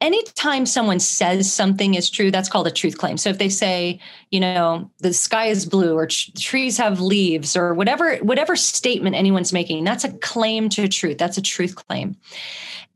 anytime 0.02 0.66
someone 0.66 1.00
says 1.00 1.52
something 1.52 1.96
is 1.96 2.10
true, 2.10 2.32
that's 2.32 2.50
called 2.50 2.68
a 2.68 2.72
truth 2.72 2.98
claim. 2.98 3.18
So 3.18 3.30
if 3.30 3.38
they 3.38 3.50
say, 3.50 4.00
you 4.32 4.40
know, 4.40 4.90
the 5.00 5.14
sky 5.14 5.48
is 5.48 5.66
blue 5.66 5.96
or 5.96 6.08
trees 6.08 6.78
have 6.78 7.02
leaves 7.02 7.56
or 7.58 7.74
whatever 7.74 8.16
whatever 8.18 8.56
statement 8.56 9.16
anyone's 9.16 9.54
making, 9.54 9.84
that's 9.84 10.04
a 10.04 10.14
claim 10.20 10.70
to 10.70 10.88
truth. 10.88 11.18
That's 11.18 11.38
a 11.38 11.42
truth 11.42 11.76
claim. 11.76 12.16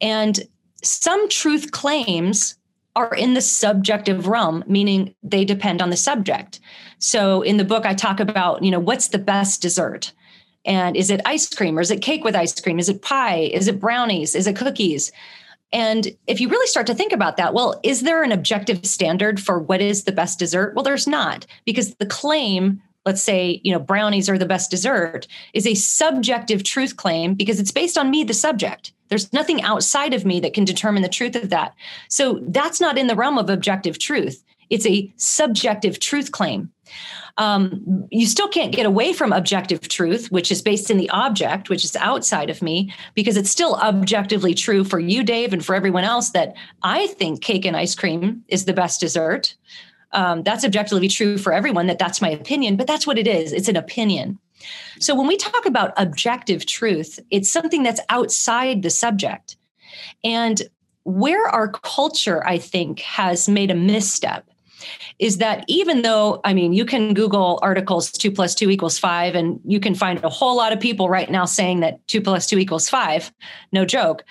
And 0.02 0.40
some 0.82 1.30
truth 1.30 1.72
claims 1.72 2.56
are 2.96 3.14
in 3.16 3.34
the 3.34 3.42
subjective 3.42 4.28
realm, 4.28 4.64
meaning 4.68 5.16
they 5.24 5.44
depend 5.46 5.82
on 5.82 5.90
the 5.90 5.98
subject. 5.98 6.60
So 7.00 7.42
in 7.42 7.58
the 7.58 7.66
book 7.66 7.86
I 7.86 7.96
talk 7.96 8.20
about, 8.20 8.64
you 8.64 8.72
know, 8.72 8.80
what's 8.80 9.08
the 9.08 9.18
best 9.18 9.62
dessert? 9.62 10.12
And 10.66 10.96
is 10.96 11.10
it 11.10 11.20
ice 11.26 11.54
cream 11.54 11.78
or 11.78 11.82
is 11.82 11.92
it 11.92 12.02
cake 12.02 12.24
with 12.24 12.36
ice 12.36 12.60
cream? 12.60 12.80
Is 12.80 12.88
it 12.88 13.02
pie? 13.02 13.50
Is 13.54 13.68
it 13.68 13.80
brownies? 13.80 14.36
Is 14.36 14.48
it 14.48 14.56
cookies? 14.56 15.12
And 15.74 16.16
if 16.28 16.40
you 16.40 16.48
really 16.48 16.68
start 16.68 16.88
to 16.88 16.94
think 16.94 17.12
about 17.12 17.36
that, 17.38 17.54
well, 17.54 17.80
is 17.84 18.02
there 18.02 18.24
an 18.24 18.32
objective 18.32 18.86
standard 18.86 19.42
for 19.42 19.60
what 19.60 19.82
is 19.82 20.04
the 20.04 20.12
best 20.12 20.38
dessert? 20.40 20.76
Well, 20.76 20.84
there's 20.84 21.08
not, 21.08 21.48
because 21.66 21.96
the 21.96 22.06
claim, 22.06 22.82
let's 23.06 23.24
say, 23.24 23.60
you 23.64 23.74
know, 23.74 23.80
brownies 23.80 24.30
are 24.30 24.38
the 24.38 24.46
best 24.46 24.70
dessert, 24.70 25.28
is 25.54 25.66
a 25.66 25.74
subjective 25.74 26.64
truth 26.64 26.96
claim 26.96 27.34
because 27.34 27.60
it's 27.60 27.72
based 27.72 27.98
on 27.98 28.12
me, 28.12 28.24
the 28.24 28.36
subject. 28.36 28.94
There's 29.10 29.34
nothing 29.34 29.64
outside 29.64 30.14
of 30.14 30.26
me 30.26 30.40
that 30.42 30.54
can 30.54 30.64
determine 30.64 31.02
the 31.02 31.10
truth 31.10 31.36
of 31.36 31.50
that. 31.50 31.74
So 32.08 32.40
that's 32.44 32.80
not 32.80 32.98
in 32.98 33.08
the 33.08 33.16
realm 33.16 33.40
of 33.40 33.50
objective 33.50 33.98
truth. 33.98 34.44
It's 34.70 34.86
a 34.86 35.12
subjective 35.18 36.00
truth 36.00 36.32
claim 36.32 36.72
um, 37.38 38.08
you 38.12 38.28
still 38.28 38.48
can't 38.48 38.76
get 38.76 38.86
away 38.86 39.12
from 39.12 39.34
objective 39.34 39.88
truth, 39.88 40.32
which 40.32 40.52
is 40.52 40.62
based 40.62 40.92
in 40.92 40.98
the 40.98 41.10
object, 41.10 41.70
which 41.70 41.84
is 41.84 41.96
outside 41.96 42.50
of 42.50 42.62
me, 42.62 42.94
because 43.16 43.38
it's 43.38 43.50
still 43.50 43.76
objectively 43.78 44.54
true 44.54 44.84
for 44.84 45.00
you, 45.00 45.24
Dave, 45.24 45.52
and 45.52 45.66
for 45.66 45.74
everyone 45.74 46.04
else 46.04 46.30
that 46.32 46.54
I 46.84 47.08
think 47.08 47.42
cake 47.42 47.66
and 47.66 47.76
ice 47.76 47.96
cream 47.96 48.44
is 48.48 48.66
the 48.66 48.74
best 48.74 49.00
dessert. 49.00 49.56
Um, 50.12 50.44
that's 50.44 50.64
objectively 50.64 51.08
true 51.08 51.40
for 51.40 51.54
everyone 51.54 51.88
that 51.88 51.98
that's 51.98 52.22
my 52.22 52.30
opinion, 52.30 52.76
but 52.76 52.86
that's 52.86 53.08
what 53.08 53.18
it 53.18 53.28
is. 53.28 53.52
It's 53.52 53.68
an 53.68 53.78
opinion. 53.78 54.38
So 55.00 55.16
when 55.16 55.28
we 55.28 55.36
talk 55.36 55.66
about 55.66 55.94
objective 55.98 56.68
truth, 56.68 57.20
it's 57.32 57.52
something 57.52 57.82
that's 57.82 58.00
outside 58.10 58.84
the 58.84 58.92
subject. 58.92 59.58
And 60.24 60.62
where 61.04 61.48
our 61.48 61.68
culture, 61.68 62.46
I 62.46 62.60
think, 62.60 63.00
has 63.00 63.50
made 63.50 63.72
a 63.72 63.76
misstep 63.76 64.48
is 65.20 65.38
that 65.38 65.64
even 65.68 66.02
though, 66.02 66.42
I 66.44 66.54
mean, 66.54 66.74
you 66.74 66.86
can 66.86 67.14
Google 67.14 67.60
articles 67.62 68.12
two 68.12 68.32
plus 68.32 68.56
two 68.56 68.70
equals 68.70 68.98
five, 68.98 69.36
and 69.36 69.60
you 69.66 69.80
can 69.80 69.96
find 69.96 70.24
a 70.24 70.30
whole 70.30 70.56
lot 70.56 70.74
of 70.74 70.80
people 70.80 71.10
right 71.10 71.30
now 71.30 71.46
saying 71.46 71.82
that 71.82 72.06
two 72.08 72.22
plus 72.22 72.48
two 72.48 72.60
equals 72.60 72.90
five, 72.90 73.32
no 73.72 73.86
joke. 73.86 74.24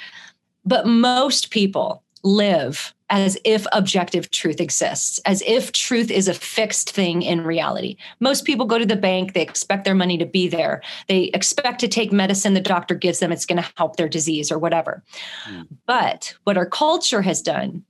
But 0.64 0.86
most 0.86 1.50
people 1.50 2.02
live 2.22 2.94
as 3.12 3.36
if 3.44 3.66
objective 3.72 4.30
truth 4.30 4.58
exists, 4.58 5.20
as 5.26 5.42
if 5.42 5.70
truth 5.72 6.10
is 6.10 6.28
a 6.28 6.34
fixed 6.34 6.90
thing 6.90 7.20
in 7.20 7.42
reality. 7.42 7.96
Most 8.20 8.46
people 8.46 8.64
go 8.64 8.78
to 8.78 8.86
the 8.86 8.96
bank, 8.96 9.34
they 9.34 9.42
expect 9.42 9.84
their 9.84 9.94
money 9.94 10.16
to 10.16 10.24
be 10.24 10.48
there. 10.48 10.80
They 11.08 11.24
expect 11.34 11.80
to 11.80 11.88
take 11.88 12.10
medicine 12.10 12.54
the 12.54 12.60
doctor 12.60 12.94
gives 12.94 13.18
them, 13.18 13.30
it's 13.30 13.44
going 13.44 13.62
to 13.62 13.70
help 13.76 13.96
their 13.96 14.08
disease 14.08 14.50
or 14.50 14.58
whatever. 14.58 15.02
Mm. 15.46 15.66
But 15.84 16.34
what 16.44 16.56
our 16.56 16.64
culture 16.64 17.20
has 17.20 17.42
done 17.42 17.84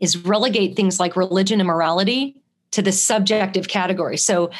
is 0.00 0.16
relegate 0.24 0.76
things 0.76 1.00
like 1.00 1.16
religion 1.16 1.60
and 1.60 1.66
morality 1.66 2.40
to 2.70 2.82
the 2.82 2.92
subjective 2.92 3.68
category. 3.68 4.16
So 4.16 4.50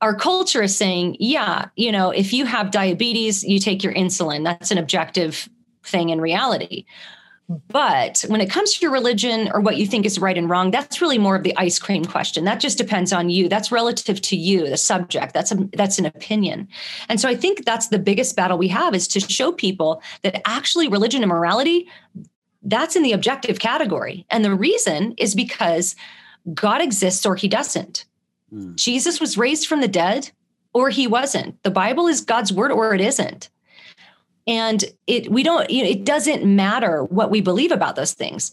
our 0.00 0.14
culture 0.14 0.62
is 0.62 0.76
saying, 0.76 1.16
yeah, 1.20 1.66
you 1.76 1.92
know, 1.92 2.10
if 2.10 2.32
you 2.32 2.46
have 2.46 2.70
diabetes, 2.70 3.44
you 3.44 3.58
take 3.58 3.84
your 3.84 3.92
insulin. 3.92 4.44
That's 4.44 4.70
an 4.70 4.78
objective 4.78 5.48
thing 5.84 6.08
in 6.08 6.20
reality. 6.20 6.86
But 7.68 8.24
when 8.28 8.40
it 8.40 8.48
comes 8.48 8.74
to 8.74 8.80
your 8.80 8.92
religion 8.92 9.50
or 9.52 9.60
what 9.60 9.76
you 9.76 9.84
think 9.84 10.06
is 10.06 10.20
right 10.20 10.38
and 10.38 10.48
wrong, 10.48 10.70
that's 10.70 11.02
really 11.02 11.18
more 11.18 11.34
of 11.34 11.42
the 11.42 11.56
ice 11.56 11.80
cream 11.80 12.04
question. 12.04 12.44
That 12.44 12.60
just 12.60 12.78
depends 12.78 13.12
on 13.12 13.28
you. 13.28 13.48
That's 13.48 13.72
relative 13.72 14.22
to 14.22 14.36
you, 14.36 14.68
the 14.68 14.76
subject. 14.76 15.34
That's 15.34 15.50
a, 15.50 15.56
that's 15.72 15.98
an 15.98 16.06
opinion. 16.06 16.68
And 17.08 17.20
so 17.20 17.28
I 17.28 17.34
think 17.34 17.64
that's 17.64 17.88
the 17.88 17.98
biggest 17.98 18.36
battle 18.36 18.56
we 18.56 18.68
have 18.68 18.94
is 18.94 19.08
to 19.08 19.20
show 19.20 19.50
people 19.50 20.00
that 20.22 20.40
actually 20.48 20.86
religion 20.86 21.24
and 21.24 21.28
morality 21.28 21.88
that's 22.62 22.96
in 22.96 23.02
the 23.02 23.12
objective 23.12 23.58
category. 23.58 24.26
And 24.30 24.44
the 24.44 24.54
reason 24.54 25.14
is 25.16 25.34
because 25.34 25.96
God 26.54 26.80
exists 26.80 27.24
or 27.24 27.36
he 27.36 27.48
doesn't. 27.48 28.04
Mm. 28.52 28.76
Jesus 28.76 29.20
was 29.20 29.38
raised 29.38 29.66
from 29.66 29.80
the 29.80 29.88
dead 29.88 30.30
or 30.72 30.90
he 30.90 31.06
wasn't. 31.06 31.62
The 31.62 31.70
Bible 31.70 32.06
is 32.06 32.20
God's 32.20 32.52
word 32.52 32.72
or 32.72 32.94
it 32.94 33.00
isn't. 33.00 33.48
And 34.46 34.84
it 35.06 35.30
we 35.30 35.42
don't 35.42 35.70
you 35.70 35.84
know 35.84 35.90
it 35.90 36.04
doesn't 36.04 36.44
matter 36.44 37.04
what 37.04 37.30
we 37.30 37.40
believe 37.40 37.70
about 37.70 37.96
those 37.96 38.14
things. 38.14 38.52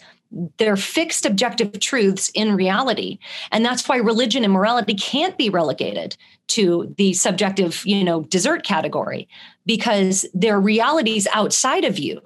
They're 0.57 0.75
fixed 0.75 1.25
objective 1.25 1.79
truths 1.79 2.29
in 2.33 2.55
reality. 2.55 3.17
And 3.51 3.65
that's 3.65 3.87
why 3.87 3.95
religion 3.97 4.43
and 4.43 4.51
morality 4.51 4.93
can't 4.93 5.37
be 5.37 5.49
relegated 5.49 6.17
to 6.47 6.93
the 6.97 7.13
subjective, 7.13 7.81
you 7.85 8.03
know, 8.03 8.23
dessert 8.23 8.63
category 8.63 9.29
because 9.65 10.25
they're 10.33 10.59
realities 10.59 11.27
outside 11.33 11.85
of 11.85 11.97
you 11.97 12.21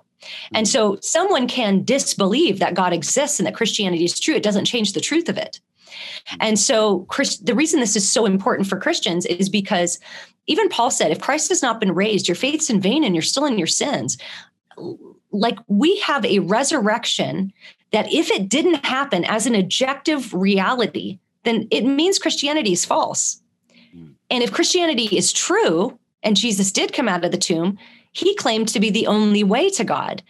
and 0.53 0.67
so 0.67 0.97
someone 1.01 1.47
can 1.47 1.83
disbelieve 1.83 2.59
that 2.59 2.73
God 2.73 2.93
exists 2.93 3.39
and 3.39 3.47
that 3.47 3.55
Christianity 3.55 4.03
is 4.03 4.19
true. 4.19 4.35
It 4.35 4.43
doesn't 4.43 4.65
change 4.65 4.93
the 4.93 5.01
truth 5.01 5.29
of 5.29 5.37
it. 5.37 5.59
And 6.39 6.59
so 6.59 7.01
Christ, 7.05 7.45
the 7.45 7.55
reason 7.55 7.79
this 7.79 7.95
is 7.95 8.09
so 8.09 8.25
important 8.25 8.67
for 8.67 8.79
Christians 8.79 9.25
is 9.25 9.49
because 9.49 9.99
even 10.47 10.69
Paul 10.69 10.91
said, 10.91 11.11
if 11.11 11.21
Christ 11.21 11.49
has 11.49 11.61
not 11.61 11.79
been 11.79 11.93
raised, 11.93 12.27
your 12.27 12.35
faith's 12.35 12.69
in 12.69 12.81
vain 12.81 13.03
and 13.03 13.15
you're 13.15 13.21
still 13.21 13.45
in 13.45 13.57
your 13.57 13.67
sins. 13.67 14.17
Like 15.31 15.57
we 15.67 15.99
have 15.99 16.25
a 16.25 16.39
resurrection 16.39 17.53
that 17.91 18.11
if 18.11 18.29
it 18.31 18.49
didn't 18.49 18.85
happen 18.85 19.25
as 19.25 19.45
an 19.45 19.55
objective 19.55 20.33
reality, 20.33 21.19
then 21.43 21.67
it 21.71 21.81
means 21.81 22.19
Christianity 22.19 22.71
is 22.71 22.85
false. 22.85 23.41
Hmm. 23.93 24.11
And 24.29 24.43
if 24.43 24.51
Christianity 24.51 25.15
is 25.15 25.33
true 25.33 25.97
and 26.23 26.37
Jesus 26.37 26.71
did 26.71 26.93
come 26.93 27.07
out 27.07 27.25
of 27.25 27.31
the 27.31 27.37
tomb, 27.37 27.77
he 28.11 28.35
claimed 28.35 28.67
to 28.69 28.79
be 28.79 28.89
the 28.89 29.07
only 29.07 29.43
way 29.43 29.69
to 29.71 29.83
God. 29.83 30.23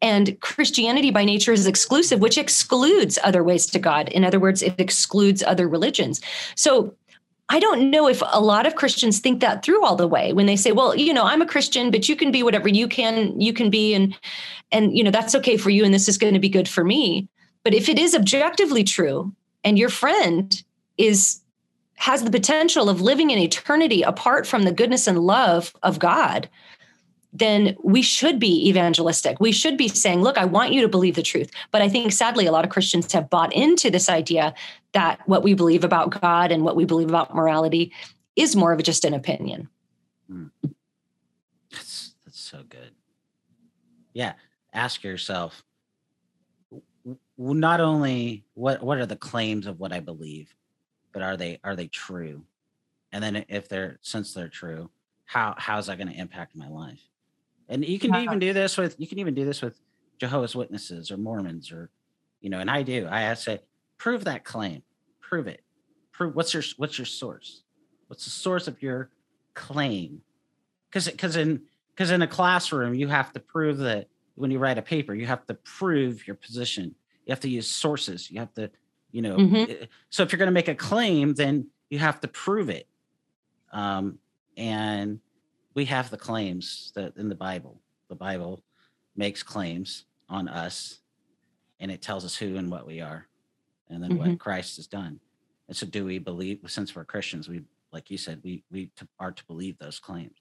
And 0.00 0.40
Christianity 0.40 1.10
by 1.10 1.24
nature 1.24 1.52
is 1.52 1.66
exclusive, 1.66 2.20
which 2.20 2.38
excludes 2.38 3.18
other 3.22 3.42
ways 3.42 3.66
to 3.66 3.78
God. 3.78 4.08
In 4.08 4.24
other 4.24 4.38
words, 4.38 4.62
it 4.62 4.74
excludes 4.78 5.42
other 5.42 5.68
religions. 5.68 6.20
So 6.54 6.94
I 7.48 7.58
don't 7.58 7.90
know 7.90 8.08
if 8.08 8.22
a 8.26 8.40
lot 8.40 8.66
of 8.66 8.74
Christians 8.74 9.20
think 9.20 9.40
that 9.40 9.64
through 9.64 9.84
all 9.84 9.96
the 9.96 10.06
way 10.06 10.32
when 10.32 10.46
they 10.46 10.56
say, 10.56 10.70
well, 10.70 10.94
you 10.94 11.14
know, 11.14 11.24
I'm 11.24 11.42
a 11.42 11.46
Christian, 11.46 11.90
but 11.90 12.08
you 12.08 12.14
can 12.14 12.30
be 12.30 12.42
whatever 12.42 12.68
you 12.68 12.86
can, 12.86 13.40
you 13.40 13.52
can 13.52 13.70
be, 13.70 13.94
and 13.94 14.14
and 14.70 14.96
you 14.96 15.02
know, 15.02 15.10
that's 15.10 15.34
okay 15.34 15.56
for 15.56 15.70
you, 15.70 15.84
and 15.84 15.94
this 15.94 16.08
is 16.08 16.18
going 16.18 16.34
to 16.34 16.40
be 16.40 16.50
good 16.50 16.68
for 16.68 16.84
me. 16.84 17.26
But 17.64 17.74
if 17.74 17.88
it 17.88 17.98
is 17.98 18.14
objectively 18.14 18.84
true 18.84 19.32
and 19.64 19.78
your 19.78 19.88
friend 19.88 20.62
is 20.98 21.40
has 21.94 22.22
the 22.22 22.30
potential 22.30 22.88
of 22.88 23.00
living 23.00 23.30
in 23.30 23.38
eternity 23.38 24.02
apart 24.02 24.46
from 24.46 24.62
the 24.62 24.72
goodness 24.72 25.06
and 25.06 25.18
love 25.18 25.74
of 25.82 25.98
God, 25.98 26.48
then 27.32 27.76
we 27.82 28.02
should 28.02 28.38
be 28.38 28.68
evangelistic. 28.68 29.38
We 29.38 29.52
should 29.52 29.76
be 29.76 29.88
saying, 29.88 30.22
look, 30.22 30.38
I 30.38 30.44
want 30.44 30.72
you 30.72 30.80
to 30.82 30.88
believe 30.88 31.14
the 31.14 31.22
truth. 31.22 31.50
But 31.70 31.82
I 31.82 31.88
think 31.88 32.12
sadly, 32.12 32.46
a 32.46 32.52
lot 32.52 32.64
of 32.64 32.70
Christians 32.70 33.12
have 33.12 33.28
bought 33.30 33.52
into 33.52 33.90
this 33.90 34.08
idea 34.08 34.54
that 34.92 35.20
what 35.26 35.42
we 35.42 35.54
believe 35.54 35.84
about 35.84 36.20
God 36.20 36.50
and 36.50 36.64
what 36.64 36.76
we 36.76 36.84
believe 36.84 37.08
about 37.08 37.34
morality 37.34 37.92
is 38.34 38.56
more 38.56 38.72
of 38.72 38.82
just 38.82 39.04
an 39.04 39.14
opinion. 39.14 39.68
Mm. 40.30 40.50
That's, 41.70 42.14
that's 42.24 42.40
so 42.40 42.62
good. 42.68 42.92
Yeah. 44.14 44.32
Ask 44.72 45.02
yourself, 45.02 45.64
not 47.36 47.80
only 47.80 48.44
what 48.54 48.82
what 48.82 48.98
are 48.98 49.06
the 49.06 49.16
claims 49.16 49.66
of 49.66 49.78
what 49.78 49.92
I 49.92 50.00
believe, 50.00 50.54
but 51.12 51.22
are 51.22 51.36
they 51.36 51.60
are 51.62 51.76
they 51.76 51.88
true? 51.88 52.44
And 53.12 53.22
then 53.22 53.44
if 53.48 53.68
they're 53.68 53.98
since 54.02 54.34
they're 54.34 54.48
true, 54.48 54.90
how 55.24 55.54
how 55.56 55.78
is 55.78 55.86
that 55.86 55.98
going 55.98 56.08
to 56.08 56.18
impact 56.18 56.56
my 56.56 56.68
life? 56.68 57.00
And 57.68 57.84
you 57.84 57.98
can 57.98 58.14
even 58.14 58.38
do 58.38 58.52
this 58.52 58.76
with 58.76 58.96
you 58.98 59.06
can 59.06 59.18
even 59.18 59.34
do 59.34 59.44
this 59.44 59.60
with 59.60 59.78
Jehovah's 60.18 60.56
Witnesses 60.56 61.10
or 61.10 61.16
Mormons 61.16 61.70
or 61.70 61.90
you 62.40 62.50
know, 62.50 62.60
and 62.60 62.70
I 62.70 62.82
do. 62.82 63.08
I 63.10 63.34
say, 63.34 63.60
prove 63.98 64.24
that 64.24 64.44
claim. 64.44 64.82
Prove 65.20 65.48
it. 65.48 65.62
Prove 66.12 66.34
what's 66.34 66.54
your 66.54 66.62
what's 66.76 66.98
your 66.98 67.06
source? 67.06 67.62
What's 68.06 68.24
the 68.24 68.30
source 68.30 68.68
of 68.68 68.82
your 68.82 69.10
claim? 69.54 70.22
Because 70.88 71.08
because 71.08 71.36
in 71.36 71.62
because 71.98 72.12
in 72.12 72.22
a 72.22 72.28
classroom 72.28 72.94
you 72.94 73.08
have 73.08 73.32
to 73.32 73.40
prove 73.40 73.78
that 73.78 74.08
when 74.36 74.52
you 74.52 74.58
write 74.60 74.78
a 74.78 74.82
paper 74.82 75.14
you 75.14 75.26
have 75.26 75.44
to 75.46 75.54
prove 75.54 76.24
your 76.28 76.36
position 76.36 76.94
you 77.26 77.32
have 77.32 77.40
to 77.40 77.48
use 77.48 77.68
sources 77.68 78.30
you 78.30 78.38
have 78.38 78.54
to 78.54 78.70
you 79.10 79.20
know 79.20 79.36
mm-hmm. 79.36 79.70
Eh, 79.70 79.86
so 80.08 80.22
if 80.22 80.30
you're 80.30 80.38
going 80.38 80.46
to 80.46 80.52
make 80.52 80.68
a 80.68 80.76
claim 80.76 81.34
then 81.34 81.66
you 81.90 81.98
have 81.98 82.20
to 82.20 82.28
prove 82.28 82.70
it 82.70 82.86
um, 83.72 84.18
and 84.56 85.18
we 85.74 85.84
have 85.86 86.10
the 86.10 86.16
claims 86.16 86.92
that 86.94 87.16
in 87.16 87.28
the 87.28 87.34
bible. 87.34 87.80
The 88.08 88.14
bible 88.14 88.62
makes 89.16 89.42
claims 89.42 90.04
on 90.28 90.48
us 90.48 91.00
and 91.80 91.90
it 91.90 92.02
tells 92.02 92.24
us 92.24 92.36
who 92.36 92.56
and 92.56 92.70
what 92.70 92.86
we 92.86 93.00
are 93.00 93.26
and 93.88 94.02
then 94.02 94.12
mm-hmm. 94.12 94.30
what 94.30 94.38
christ 94.38 94.76
has 94.76 94.86
done. 94.86 95.20
And 95.68 95.76
so 95.76 95.86
do 95.86 96.04
we 96.04 96.18
believe 96.18 96.60
since 96.66 96.94
we're 96.94 97.04
christians 97.04 97.48
we 97.48 97.62
like 97.92 98.10
you 98.10 98.18
said 98.18 98.40
we 98.42 98.64
we 98.70 98.90
are 99.18 99.32
to 99.32 99.44
believe 99.46 99.78
those 99.78 99.98
claims. 99.98 100.36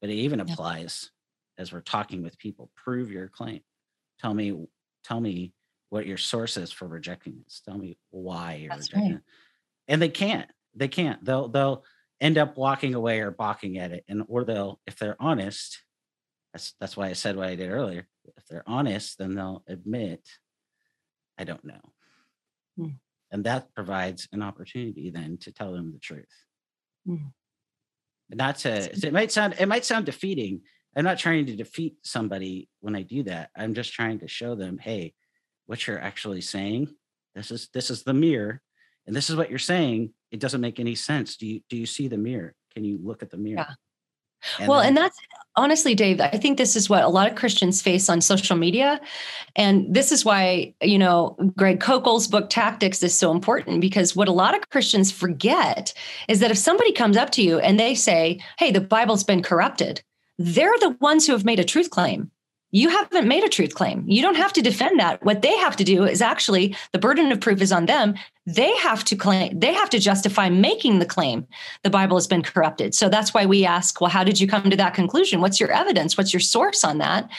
But 0.00 0.10
it 0.10 0.14
even 0.14 0.40
applies 0.40 1.10
as 1.58 1.72
we're 1.72 1.80
talking 1.80 2.22
with 2.22 2.38
people. 2.38 2.70
Prove 2.74 3.10
your 3.10 3.28
claim. 3.28 3.60
Tell 4.20 4.34
me 4.34 4.66
tell 5.04 5.20
me 5.20 5.52
what 5.90 6.06
your 6.06 6.16
source 6.16 6.56
is 6.56 6.72
for 6.72 6.88
rejecting 6.88 7.36
this. 7.44 7.60
Tell 7.64 7.76
me 7.76 7.98
why 8.10 8.54
you're 8.54 8.70
That's 8.70 8.90
rejecting 8.92 9.12
right. 9.12 9.18
it. 9.18 9.24
And 9.88 10.00
they 10.00 10.08
can't. 10.08 10.50
They 10.74 10.88
can't. 10.88 11.22
They'll 11.24 11.48
they'll 11.48 11.84
end 12.22 12.38
up 12.38 12.56
walking 12.56 12.94
away 12.94 13.20
or 13.20 13.30
balking 13.30 13.76
at 13.76 13.92
it 13.92 14.04
and 14.08 14.22
or 14.28 14.44
they'll 14.44 14.80
if 14.86 14.98
they're 14.98 15.20
honest 15.20 15.82
that's 16.54 16.74
that's 16.80 16.96
why 16.96 17.08
i 17.08 17.12
said 17.12 17.36
what 17.36 17.48
i 17.48 17.54
did 17.54 17.70
earlier 17.70 18.06
if 18.36 18.46
they're 18.46 18.64
honest 18.66 19.18
then 19.18 19.34
they'll 19.34 19.62
admit 19.68 20.26
i 21.36 21.44
don't 21.44 21.64
know 21.64 21.80
hmm. 22.78 22.88
and 23.30 23.44
that 23.44 23.74
provides 23.74 24.28
an 24.32 24.42
opportunity 24.42 25.10
then 25.10 25.36
to 25.36 25.52
tell 25.52 25.72
them 25.72 25.92
the 25.92 25.98
truth 25.98 26.24
hmm. 27.06 27.16
not 28.30 28.56
to 28.56 28.90
it 29.06 29.12
might 29.12 29.32
sound 29.32 29.54
it 29.58 29.66
might 29.66 29.84
sound 29.84 30.06
defeating 30.06 30.62
I'm 30.94 31.04
not 31.04 31.18
trying 31.18 31.46
to 31.46 31.56
defeat 31.56 31.96
somebody 32.02 32.68
when 32.80 32.94
I 32.94 33.02
do 33.02 33.22
that. 33.24 33.50
I'm 33.56 33.74
just 33.74 33.92
trying 33.92 34.18
to 34.20 34.28
show 34.28 34.54
them, 34.54 34.78
hey, 34.78 35.14
what 35.66 35.86
you're 35.86 35.98
actually 35.98 36.42
saying, 36.42 36.88
this 37.34 37.50
is 37.50 37.68
this 37.72 37.90
is 37.90 38.02
the 38.02 38.12
mirror, 38.12 38.60
and 39.06 39.16
this 39.16 39.30
is 39.30 39.36
what 39.36 39.48
you're 39.48 39.58
saying. 39.58 40.12
It 40.32 40.40
doesn't 40.40 40.60
make 40.60 40.80
any 40.80 40.94
sense. 40.94 41.36
Do 41.36 41.46
you 41.46 41.60
do 41.68 41.76
you 41.76 41.86
see 41.86 42.08
the 42.08 42.18
mirror? 42.18 42.54
Can 42.74 42.84
you 42.84 42.98
look 43.02 43.22
at 43.22 43.30
the 43.30 43.36
mirror? 43.36 43.66
Yeah. 43.68 43.74
And 44.58 44.68
well, 44.68 44.80
then, 44.80 44.88
and 44.88 44.96
that's 44.96 45.16
honestly, 45.54 45.94
Dave, 45.94 46.20
I 46.20 46.30
think 46.30 46.58
this 46.58 46.74
is 46.74 46.90
what 46.90 47.04
a 47.04 47.08
lot 47.08 47.30
of 47.30 47.36
Christians 47.36 47.80
face 47.80 48.08
on 48.08 48.20
social 48.20 48.56
media. 48.56 49.00
And 49.54 49.94
this 49.94 50.10
is 50.10 50.24
why, 50.24 50.74
you 50.82 50.98
know, 50.98 51.36
Greg 51.56 51.78
Koukl's 51.78 52.26
book 52.26 52.50
Tactics 52.50 53.02
is 53.02 53.16
so 53.16 53.30
important 53.30 53.80
because 53.80 54.16
what 54.16 54.28
a 54.28 54.32
lot 54.32 54.56
of 54.56 54.70
Christians 54.70 55.12
forget 55.12 55.94
is 56.28 56.40
that 56.40 56.50
if 56.50 56.58
somebody 56.58 56.92
comes 56.92 57.16
up 57.16 57.30
to 57.32 57.42
you 57.42 57.58
and 57.60 57.78
they 57.78 57.94
say, 57.94 58.40
Hey, 58.58 58.72
the 58.72 58.80
Bible's 58.80 59.24
been 59.24 59.42
corrupted, 59.42 60.02
they're 60.38 60.78
the 60.80 60.96
ones 61.00 61.26
who 61.26 61.32
have 61.32 61.44
made 61.44 61.60
a 61.60 61.64
truth 61.64 61.90
claim. 61.90 62.30
You 62.72 62.88
haven't 62.88 63.28
made 63.28 63.44
a 63.44 63.48
truth 63.48 63.74
claim. 63.74 64.04
You 64.06 64.22
don't 64.22 64.34
have 64.34 64.52
to 64.54 64.62
defend 64.62 64.98
that. 64.98 65.22
What 65.24 65.42
they 65.42 65.56
have 65.58 65.76
to 65.76 65.84
do 65.84 66.04
is 66.04 66.20
actually 66.20 66.74
the 66.92 66.98
burden 66.98 67.30
of 67.30 67.40
proof 67.40 67.60
is 67.62 67.72
on 67.72 67.86
them. 67.86 68.14
They 68.46 68.74
have 68.78 69.04
to 69.04 69.16
claim, 69.16 69.58
they 69.58 69.72
have 69.72 69.90
to 69.90 70.00
justify 70.00 70.48
making 70.48 70.98
the 70.98 71.06
claim 71.06 71.46
the 71.84 71.90
Bible 71.90 72.16
has 72.16 72.26
been 72.26 72.42
corrupted. 72.42 72.94
So 72.94 73.08
that's 73.08 73.32
why 73.32 73.46
we 73.46 73.64
ask, 73.64 74.00
well, 74.00 74.10
how 74.10 74.24
did 74.24 74.40
you 74.40 74.48
come 74.48 74.68
to 74.68 74.76
that 74.76 74.94
conclusion? 74.94 75.40
What's 75.40 75.60
your 75.60 75.70
evidence? 75.70 76.16
What's 76.16 76.32
your 76.32 76.40
source 76.40 76.82
on 76.82 76.98
that? 76.98 77.30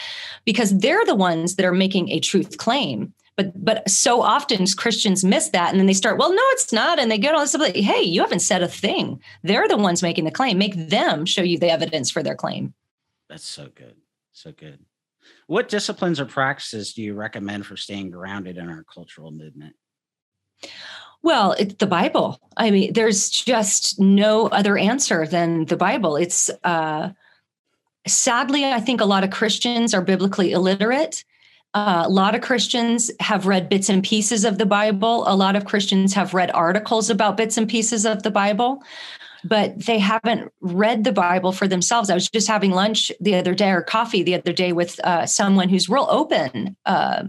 Because 0.46 0.78
they're 0.78 1.06
the 1.06 1.16
ones 1.16 1.56
that 1.56 1.66
are 1.66 1.74
making 1.74 2.10
a 2.10 2.20
truth 2.20 2.58
claim 2.58 3.14
but 3.36 3.52
but 3.66 3.90
so 3.90 4.22
often 4.22 4.64
christians 4.78 5.24
miss 5.24 5.50
that 5.50 5.72
and 5.72 5.80
then 5.80 5.88
they 5.88 5.94
start 5.94 6.20
well 6.20 6.32
no 6.32 6.44
it's 6.50 6.72
not 6.72 7.00
and 7.00 7.10
they 7.10 7.18
get 7.18 7.34
all 7.34 7.42
this 7.42 7.56
like 7.56 7.76
hey 7.76 8.04
you 8.04 8.22
haven't 8.22 8.42
said 8.42 8.62
a 8.62 8.68
thing 8.68 9.20
they're 9.42 9.68
the 9.68 9.76
ones 9.76 10.04
making 10.04 10.24
the 10.24 10.30
claim 10.30 10.60
make 10.60 10.76
them 10.76 11.26
show 11.26 11.42
you 11.42 11.58
the 11.58 11.72
evidence 11.72 12.12
for 12.12 12.22
their 12.22 12.36
claim 12.36 12.76
that's 13.34 13.50
so 13.50 13.70
good. 13.74 13.96
So 14.32 14.52
good. 14.52 14.78
What 15.48 15.70
disciplines 15.70 16.20
or 16.20 16.26
practices 16.26 16.94
do 16.94 17.02
you 17.02 17.14
recommend 17.14 17.66
for 17.66 17.78
staying 17.78 18.12
grounded 18.12 18.58
in 18.58 18.70
our 18.70 18.84
cultural 18.84 19.32
movement? 19.32 19.76
Well, 21.22 21.54
it's 21.54 21.76
the 21.76 21.88
Bible. 21.88 22.40
I 22.58 22.70
mean, 22.70 22.94
there's 22.94 23.30
just 23.30 24.00
no 24.00 24.48
other 24.48 24.78
answer 24.78 25.26
than 25.26 25.66
the 25.66 25.78
Bible. 25.78 26.18
It's 26.18 26.50
uh, 26.64 27.12
sadly, 28.06 28.66
I 28.66 28.80
think 28.80 29.00
a 29.00 29.06
lot 29.06 29.24
of 29.24 29.32
Christians 29.32 29.94
are 29.94 30.02
biblically 30.02 30.52
illiterate. 30.52 31.24
Uh, 31.74 32.04
a 32.06 32.10
lot 32.10 32.36
of 32.36 32.42
Christians 32.42 33.10
have 33.20 33.48
read 33.48 33.70
bits 33.70 33.90
and 33.90 34.04
pieces 34.04 34.46
of 34.46 34.58
the 34.58 34.66
Bible. 34.66 35.24
A 35.26 35.36
lot 35.36 35.56
of 35.56 35.66
Christians 35.66 36.14
have 36.14 36.34
read 36.34 36.52
articles 36.52 37.10
about 37.10 37.38
bits 37.38 37.58
and 37.58 37.68
pieces 37.68 38.06
of 38.06 38.22
the 38.24 38.30
Bible 38.30 38.84
but 39.44 39.86
they 39.86 40.00
haven't 40.00 40.52
read 40.62 41.04
the 41.04 41.12
Bible 41.12 41.52
for 41.52 41.68
themselves. 41.68 42.10
I 42.10 42.14
was 42.14 42.30
just 42.30 42.48
having 42.48 42.72
lunch 42.72 43.12
the 43.20 43.36
other 43.36 43.54
day 43.54 43.72
or 43.72 43.82
coffee 43.82 44.24
the 44.24 44.36
other 44.36 44.54
day 44.54 44.74
with 44.74 45.00
uh, 45.04 45.26
someone 45.26 45.70
who's 45.70 45.90
real 45.90 46.08
open. 46.10 46.76
Uh, 46.86 47.26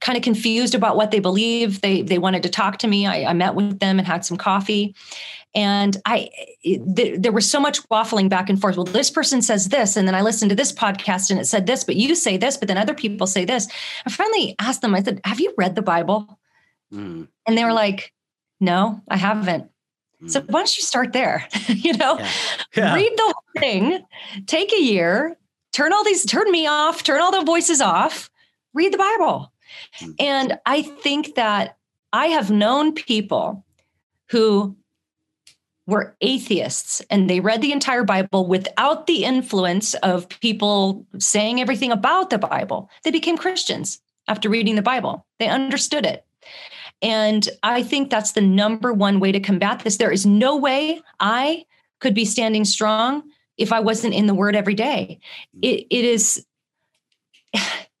kind 0.00 0.16
of 0.16 0.22
confused 0.24 0.74
about 0.74 0.96
what 0.96 1.10
they 1.10 1.20
believe. 1.20 1.80
They 1.80 2.02
they 2.02 2.18
wanted 2.18 2.42
to 2.42 2.48
talk 2.48 2.78
to 2.78 2.88
me. 2.88 3.06
I, 3.06 3.30
I 3.30 3.32
met 3.32 3.54
with 3.54 3.78
them 3.78 3.98
and 3.98 4.06
had 4.06 4.24
some 4.24 4.36
coffee, 4.36 4.94
and 5.54 5.96
I 6.04 6.28
th- 6.64 7.20
there 7.20 7.32
was 7.32 7.50
so 7.50 7.60
much 7.60 7.86
waffling 7.88 8.28
back 8.28 8.50
and 8.50 8.60
forth. 8.60 8.76
Well, 8.76 8.84
this 8.84 9.10
person 9.10 9.42
says 9.42 9.68
this, 9.68 9.96
and 9.96 10.06
then 10.06 10.14
I 10.14 10.22
listened 10.22 10.50
to 10.50 10.56
this 10.56 10.72
podcast 10.72 11.30
and 11.30 11.38
it 11.40 11.46
said 11.46 11.66
this, 11.66 11.84
but 11.84 11.96
you 11.96 12.14
say 12.14 12.36
this, 12.36 12.56
but 12.56 12.68
then 12.68 12.78
other 12.78 12.94
people 12.94 13.26
say 13.26 13.44
this. 13.44 13.68
I 14.04 14.10
finally 14.10 14.54
asked 14.58 14.82
them. 14.82 14.94
I 14.94 15.02
said, 15.02 15.20
"Have 15.24 15.40
you 15.40 15.54
read 15.56 15.74
the 15.74 15.82
Bible?" 15.82 16.38
Mm. 16.92 17.28
And 17.46 17.58
they 17.58 17.64
were 17.64 17.72
like, 17.72 18.12
"No, 18.60 19.00
I 19.08 19.16
haven't." 19.16 19.70
So 20.26 20.40
mm. 20.40 20.50
why 20.50 20.60
don't 20.60 20.76
you 20.76 20.82
start 20.82 21.12
there? 21.12 21.46
you 21.68 21.92
know, 21.94 22.18
yeah. 22.18 22.30
Yeah. 22.76 22.94
read 22.94 23.12
the 23.16 23.22
whole 23.22 23.60
thing, 23.60 24.04
take 24.46 24.72
a 24.72 24.82
year, 24.82 25.36
turn 25.72 25.92
all 25.92 26.04
these, 26.04 26.24
turn 26.24 26.50
me 26.50 26.66
off, 26.66 27.02
turn 27.02 27.20
all 27.20 27.32
the 27.32 27.44
voices 27.44 27.80
off, 27.80 28.30
read 28.72 28.92
the 28.92 28.98
Bible. 28.98 29.52
Mm. 30.00 30.14
And 30.18 30.58
I 30.64 30.82
think 30.82 31.34
that 31.34 31.76
I 32.12 32.26
have 32.28 32.50
known 32.50 32.92
people 32.92 33.64
who 34.30 34.76
were 35.86 36.16
atheists 36.20 37.00
and 37.10 37.30
they 37.30 37.40
read 37.40 37.62
the 37.62 37.72
entire 37.72 38.02
Bible 38.02 38.46
without 38.46 39.06
the 39.06 39.24
influence 39.24 39.94
of 39.94 40.28
people 40.28 41.06
saying 41.18 41.60
everything 41.60 41.92
about 41.92 42.30
the 42.30 42.38
Bible. 42.38 42.90
They 43.04 43.10
became 43.10 43.38
Christians 43.38 44.00
after 44.26 44.48
reading 44.48 44.74
the 44.74 44.82
Bible. 44.82 45.26
They 45.38 45.46
understood 45.46 46.04
it. 46.04 46.25
And 47.06 47.48
I 47.62 47.84
think 47.84 48.10
that's 48.10 48.32
the 48.32 48.40
number 48.40 48.92
one 48.92 49.20
way 49.20 49.30
to 49.30 49.38
combat 49.38 49.80
this. 49.84 49.96
There 49.96 50.10
is 50.10 50.26
no 50.26 50.56
way 50.56 51.00
I 51.20 51.64
could 52.00 52.14
be 52.14 52.24
standing 52.24 52.64
strong 52.64 53.22
if 53.56 53.72
I 53.72 53.78
wasn't 53.78 54.14
in 54.14 54.26
the 54.26 54.34
word 54.34 54.56
every 54.56 54.74
day. 54.74 55.20
It, 55.62 55.86
it 55.88 56.04
is 56.04 56.44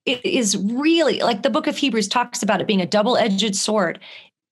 it 0.04 0.24
is 0.24 0.56
really 0.56 1.20
like 1.20 1.42
the 1.44 1.50
book 1.50 1.68
of 1.68 1.76
Hebrews 1.76 2.08
talks 2.08 2.42
about 2.42 2.60
it 2.60 2.66
being 2.66 2.80
a 2.80 2.86
double-edged 2.86 3.54
sword. 3.54 4.00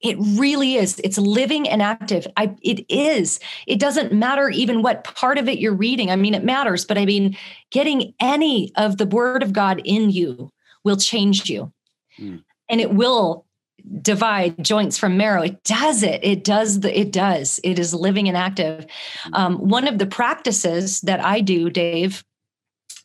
It 0.01 0.17
really 0.21 0.77
is. 0.77 1.01
It's 1.03 1.19
living 1.19 1.69
and 1.69 1.83
active. 1.83 2.25
I 2.37 2.55
it 2.63 2.87
is. 2.89 3.41
It 3.67 3.81
doesn't 3.81 4.13
matter 4.13 4.51
even 4.51 4.83
what 4.83 5.03
part 5.03 5.37
of 5.37 5.49
it 5.49 5.59
you're 5.59 5.75
reading. 5.75 6.13
I 6.13 6.17
mean, 6.17 6.35
it 6.35 6.45
matters, 6.45 6.85
but 6.85 6.97
I 6.97 7.07
mean, 7.07 7.37
getting 7.73 8.15
any 8.21 8.71
of 8.77 8.99
the 8.99 9.07
word 9.07 9.43
of 9.43 9.53
God 9.53 9.83
in 9.85 10.11
you 10.11 10.53
will 10.85 10.97
change 10.97 11.51
you. 11.51 11.73
Mm. 12.21 12.45
And 12.69 12.81
it 12.81 12.95
will 12.95 13.44
divide 14.01 14.63
joints 14.63 14.97
from 14.97 15.17
marrow 15.17 15.43
it 15.43 15.63
does 15.65 16.03
it 16.03 16.21
it 16.25 16.43
does 16.43 16.81
the 16.81 16.99
it 16.99 17.13
does 17.13 17.61
it 17.63 17.79
is 17.79 17.93
living 17.93 18.29
and 18.29 18.37
active 18.37 18.87
um, 19.35 19.57
one 19.57 19.87
of 19.87 19.99
the 19.99 20.07
practices 20.07 21.01
that 21.03 21.23
i 21.23 21.41
do 21.41 21.69
dave 21.69 22.25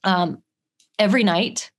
um, 0.04 0.42
every 0.98 1.24
night 1.24 1.70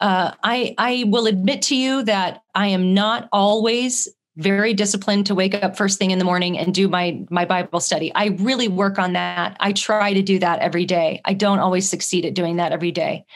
uh, 0.00 0.32
i 0.42 0.74
i 0.76 1.04
will 1.06 1.26
admit 1.26 1.62
to 1.62 1.76
you 1.76 2.02
that 2.02 2.42
i 2.54 2.66
am 2.66 2.94
not 2.94 3.28
always 3.32 4.08
very 4.36 4.72
disciplined 4.74 5.26
to 5.26 5.34
wake 5.34 5.54
up 5.54 5.76
first 5.76 5.98
thing 5.98 6.10
in 6.10 6.18
the 6.18 6.24
morning 6.24 6.58
and 6.58 6.74
do 6.74 6.88
my 6.88 7.24
my 7.30 7.44
Bible 7.44 7.80
study. 7.80 8.12
I 8.14 8.26
really 8.38 8.68
work 8.68 8.98
on 8.98 9.12
that. 9.12 9.56
I 9.60 9.72
try 9.72 10.14
to 10.14 10.22
do 10.22 10.38
that 10.38 10.60
every 10.60 10.86
day. 10.86 11.20
I 11.24 11.34
don't 11.34 11.58
always 11.58 11.88
succeed 11.88 12.24
at 12.24 12.34
doing 12.34 12.56
that 12.56 12.72
every 12.72 12.92
day. 12.92 13.26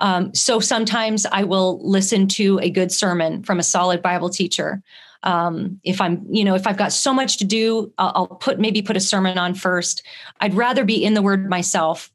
Um, 0.00 0.34
so 0.34 0.60
sometimes 0.60 1.26
I 1.26 1.44
will 1.44 1.78
listen 1.86 2.26
to 2.28 2.58
a 2.60 2.70
good 2.70 2.90
sermon 2.90 3.42
from 3.42 3.58
a 3.58 3.62
solid 3.62 4.02
Bible 4.02 4.30
teacher. 4.30 4.82
Um, 5.22 5.78
if 5.84 6.00
I'm, 6.00 6.26
you 6.30 6.44
know, 6.44 6.54
if 6.54 6.66
I've 6.66 6.78
got 6.78 6.92
so 6.92 7.12
much 7.12 7.36
to 7.38 7.44
do, 7.44 7.92
I'll, 7.98 8.12
I'll 8.14 8.26
put 8.26 8.58
maybe 8.58 8.80
put 8.80 8.96
a 8.96 9.00
sermon 9.00 9.36
on 9.36 9.54
first. 9.54 10.02
I'd 10.40 10.54
rather 10.54 10.84
be 10.84 11.04
in 11.04 11.14
the 11.14 11.22
Word 11.22 11.48
myself. 11.48 12.10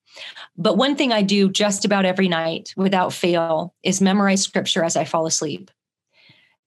But 0.57 0.77
one 0.77 0.95
thing 0.95 1.11
I 1.11 1.21
do 1.21 1.49
just 1.49 1.85
about 1.85 2.05
every 2.05 2.27
night 2.27 2.73
without 2.75 3.13
fail 3.13 3.75
is 3.83 4.01
memorize 4.01 4.41
scripture 4.41 4.83
as 4.83 4.95
I 4.95 5.05
fall 5.05 5.27
asleep. 5.27 5.69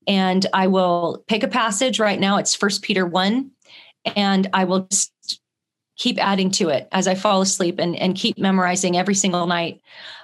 And 0.07 0.47
I 0.53 0.69
will 0.69 1.25
pick 1.27 1.43
a 1.43 1.49
passage 1.49 1.99
right 1.99 2.21
now. 2.21 2.39
It's 2.39 2.55
First 2.55 2.83
Peter 2.83 3.07
1. 3.07 3.51
And 4.17 4.49
I 4.53 4.65
will 4.65 4.87
just 4.91 5.13
keep 5.99 6.19
adding 6.25 6.51
to 6.53 6.69
it 6.69 6.89
as 6.93 7.07
I 7.07 7.15
fall 7.15 7.41
asleep 7.41 7.79
and, 7.79 7.95
and 7.97 8.15
keep 8.17 8.39
memorizing 8.39 8.97
every 8.97 9.15
single 9.15 9.47
night. 9.47 9.83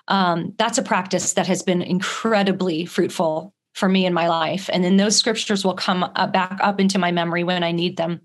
Um, 0.08 0.54
that's 0.56 0.78
a 0.78 0.82
practice 0.82 1.34
that 1.34 1.46
has 1.46 1.62
been 1.62 1.82
incredibly 1.82 2.86
fruitful 2.86 3.52
for 3.74 3.88
me 3.88 4.06
in 4.06 4.14
my 4.14 4.28
life. 4.28 4.70
And 4.72 4.84
then 4.84 4.96
those 4.96 5.16
scriptures 5.16 5.64
will 5.64 5.74
come 5.74 6.04
up, 6.04 6.32
back 6.32 6.58
up 6.60 6.80
into 6.80 6.98
my 6.98 7.10
memory 7.10 7.42
when 7.42 7.64
I 7.64 7.72
need 7.72 7.96
them. 7.96 8.20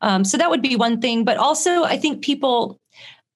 Um, 0.00 0.24
so 0.24 0.38
that 0.38 0.48
would 0.48 0.62
be 0.62 0.74
one 0.74 1.00
thing. 1.00 1.24
But 1.24 1.36
also, 1.36 1.84
I 1.84 1.98
think 1.98 2.22
people 2.22 2.80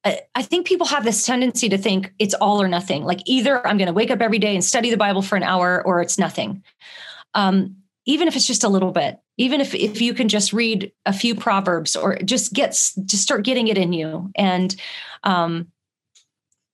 I 0.07 0.43
think 0.43 0.67
people 0.67 0.87
have 0.89 1.05
this 1.05 1.25
tendency 1.25 1.71
to 1.71 1.79
think 1.79 2.13
it's 2.19 2.35
all 2.35 2.61
or 2.61 2.69
nothing. 2.69 3.05
Like 3.05 3.21
either 3.25 3.67
I'm 3.67 3.79
going 3.79 3.87
to 3.87 3.93
wake 3.95 4.11
up 4.11 4.21
every 4.21 4.39
day 4.39 4.55
and 4.55 4.63
study 4.63 4.91
the 4.91 4.99
Bible 4.99 5.23
for 5.23 5.37
an 5.37 5.43
hour, 5.43 5.83
or 5.87 6.03
it's 6.03 6.19
nothing. 6.19 6.63
Um, 7.33 7.77
even 8.07 8.29
if 8.29 8.37
it's 8.37 8.47
just 8.47 8.65
a 8.65 8.69
little 8.69 8.93
bit, 8.93 9.19
even 9.37 9.61
if 9.61 9.75
if 9.75 10.01
you 10.01 10.15
can 10.15 10.29
just 10.29 10.53
read 10.53 10.93
a 11.07 11.13
few 11.13 11.35
proverbs 11.35 11.97
or 11.97 12.17
just 12.17 12.53
get 12.53 12.71
just 12.71 13.23
start 13.23 13.45
getting 13.45 13.69
it 13.69 13.79
in 13.79 13.93
you, 13.93 14.31
and 14.37 14.75
um, 15.23 15.69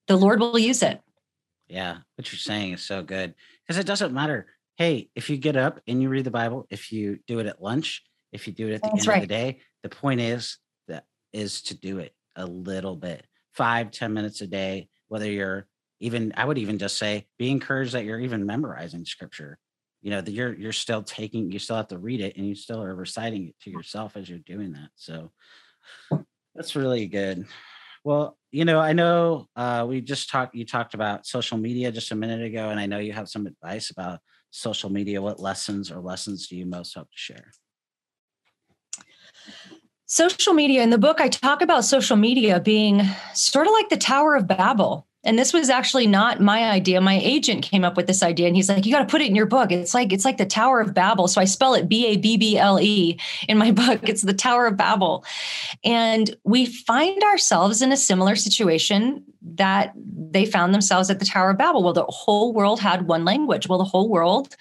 the 0.08 0.16
Lord 0.16 0.40
will 0.40 0.58
use 0.58 0.82
it. 0.82 1.00
Yeah, 1.68 1.98
what 2.16 2.32
you're 2.32 2.38
saying 2.38 2.72
is 2.72 2.82
so 2.82 3.02
good 3.02 3.34
because 3.66 3.78
it 3.78 3.86
doesn't 3.86 4.12
matter. 4.12 4.46
Hey, 4.76 5.10
if 5.14 5.30
you 5.30 5.36
get 5.36 5.56
up 5.56 5.80
and 5.86 6.02
you 6.02 6.08
read 6.08 6.24
the 6.24 6.30
Bible, 6.30 6.66
if 6.70 6.90
you 6.90 7.18
do 7.26 7.38
it 7.38 7.46
at 7.46 7.62
lunch, 7.62 8.02
if 8.32 8.46
you 8.46 8.52
do 8.52 8.68
it 8.68 8.74
at 8.74 8.82
the 8.82 8.88
That's 8.88 9.00
end 9.00 9.08
right. 9.08 9.22
of 9.22 9.28
the 9.28 9.34
day, 9.34 9.60
the 9.82 9.88
point 9.88 10.20
is 10.20 10.58
that 10.88 11.04
is 11.32 11.62
to 11.62 11.74
do 11.74 11.98
it 11.98 12.12
a 12.34 12.46
little 12.46 12.96
bit, 12.96 13.24
five 13.52 13.90
ten 13.90 14.12
minutes 14.12 14.40
a 14.40 14.46
day, 14.46 14.88
whether 15.08 15.30
you're 15.30 15.66
even, 16.00 16.32
I 16.36 16.46
would 16.46 16.58
even 16.58 16.78
just 16.78 16.96
say, 16.96 17.26
be 17.38 17.50
encouraged 17.50 17.92
that 17.92 18.04
you're 18.04 18.20
even 18.20 18.46
memorizing 18.46 19.04
scripture. 19.04 19.58
You 20.02 20.10
know, 20.10 20.20
that 20.20 20.30
you're 20.30 20.54
you're 20.54 20.72
still 20.72 21.02
taking, 21.02 21.50
you 21.50 21.58
still 21.58 21.76
have 21.76 21.88
to 21.88 21.98
read 21.98 22.20
it 22.20 22.36
and 22.36 22.46
you 22.46 22.54
still 22.54 22.82
are 22.82 22.94
reciting 22.94 23.48
it 23.48 23.54
to 23.62 23.70
yourself 23.70 24.16
as 24.16 24.28
you're 24.28 24.38
doing 24.38 24.72
that. 24.72 24.90
So 24.94 25.30
that's 26.54 26.74
really 26.74 27.06
good. 27.06 27.46
Well, 28.02 28.38
you 28.50 28.64
know, 28.64 28.80
I 28.80 28.94
know 28.94 29.48
uh, 29.56 29.84
we 29.88 30.00
just 30.00 30.30
talked, 30.30 30.54
you 30.54 30.64
talked 30.64 30.94
about 30.94 31.26
social 31.26 31.58
media 31.58 31.92
just 31.92 32.12
a 32.12 32.16
minute 32.16 32.42
ago, 32.42 32.70
and 32.70 32.80
I 32.80 32.86
know 32.86 32.98
you 32.98 33.12
have 33.12 33.28
some 33.28 33.46
advice 33.46 33.90
about 33.90 34.20
social 34.50 34.90
media. 34.90 35.20
What 35.20 35.38
lessons 35.38 35.90
or 35.90 36.00
lessons 36.00 36.48
do 36.48 36.56
you 36.56 36.66
most 36.66 36.94
hope 36.94 37.10
to 37.10 37.16
share? 37.16 37.52
Social 40.06 40.54
media 40.54 40.82
in 40.82 40.90
the 40.90 40.98
book, 40.98 41.20
I 41.20 41.28
talk 41.28 41.62
about 41.62 41.84
social 41.84 42.16
media 42.16 42.58
being 42.58 43.02
sort 43.34 43.66
of 43.66 43.72
like 43.72 43.90
the 43.90 43.96
Tower 43.96 44.34
of 44.34 44.48
Babel. 44.48 45.06
And 45.22 45.38
this 45.38 45.52
was 45.52 45.68
actually 45.68 46.06
not 46.06 46.40
my 46.40 46.70
idea. 46.70 47.00
My 47.00 47.20
agent 47.22 47.62
came 47.62 47.84
up 47.84 47.96
with 47.96 48.06
this 48.06 48.22
idea 48.22 48.46
and 48.46 48.56
he's 48.56 48.70
like, 48.70 48.86
you 48.86 48.92
got 48.92 49.00
to 49.00 49.10
put 49.10 49.20
it 49.20 49.28
in 49.28 49.34
your 49.34 49.46
book. 49.46 49.70
It's 49.70 49.92
like, 49.92 50.12
it's 50.12 50.24
like 50.24 50.38
the 50.38 50.46
Tower 50.46 50.80
of 50.80 50.94
Babel. 50.94 51.28
So 51.28 51.42
I 51.42 51.44
spell 51.44 51.74
it 51.74 51.88
B-A-B-B-L-E 51.88 53.18
in 53.48 53.58
my 53.58 53.70
book. 53.70 54.08
It's 54.08 54.22
the 54.22 54.32
Tower 54.32 54.66
of 54.66 54.78
Babel. 54.78 55.24
And 55.84 56.34
we 56.44 56.64
find 56.64 57.22
ourselves 57.22 57.82
in 57.82 57.92
a 57.92 57.98
similar 57.98 58.34
situation 58.34 59.22
that 59.42 59.92
they 59.96 60.46
found 60.46 60.72
themselves 60.72 61.10
at 61.10 61.18
the 61.18 61.26
Tower 61.26 61.50
of 61.50 61.58
Babel. 61.58 61.82
Well, 61.82 61.92
the 61.92 62.04
whole 62.04 62.54
world 62.54 62.80
had 62.80 63.06
one 63.06 63.24
language. 63.26 63.68
Well, 63.68 63.78
the 63.78 63.84
whole 63.84 64.08
world 64.08 64.56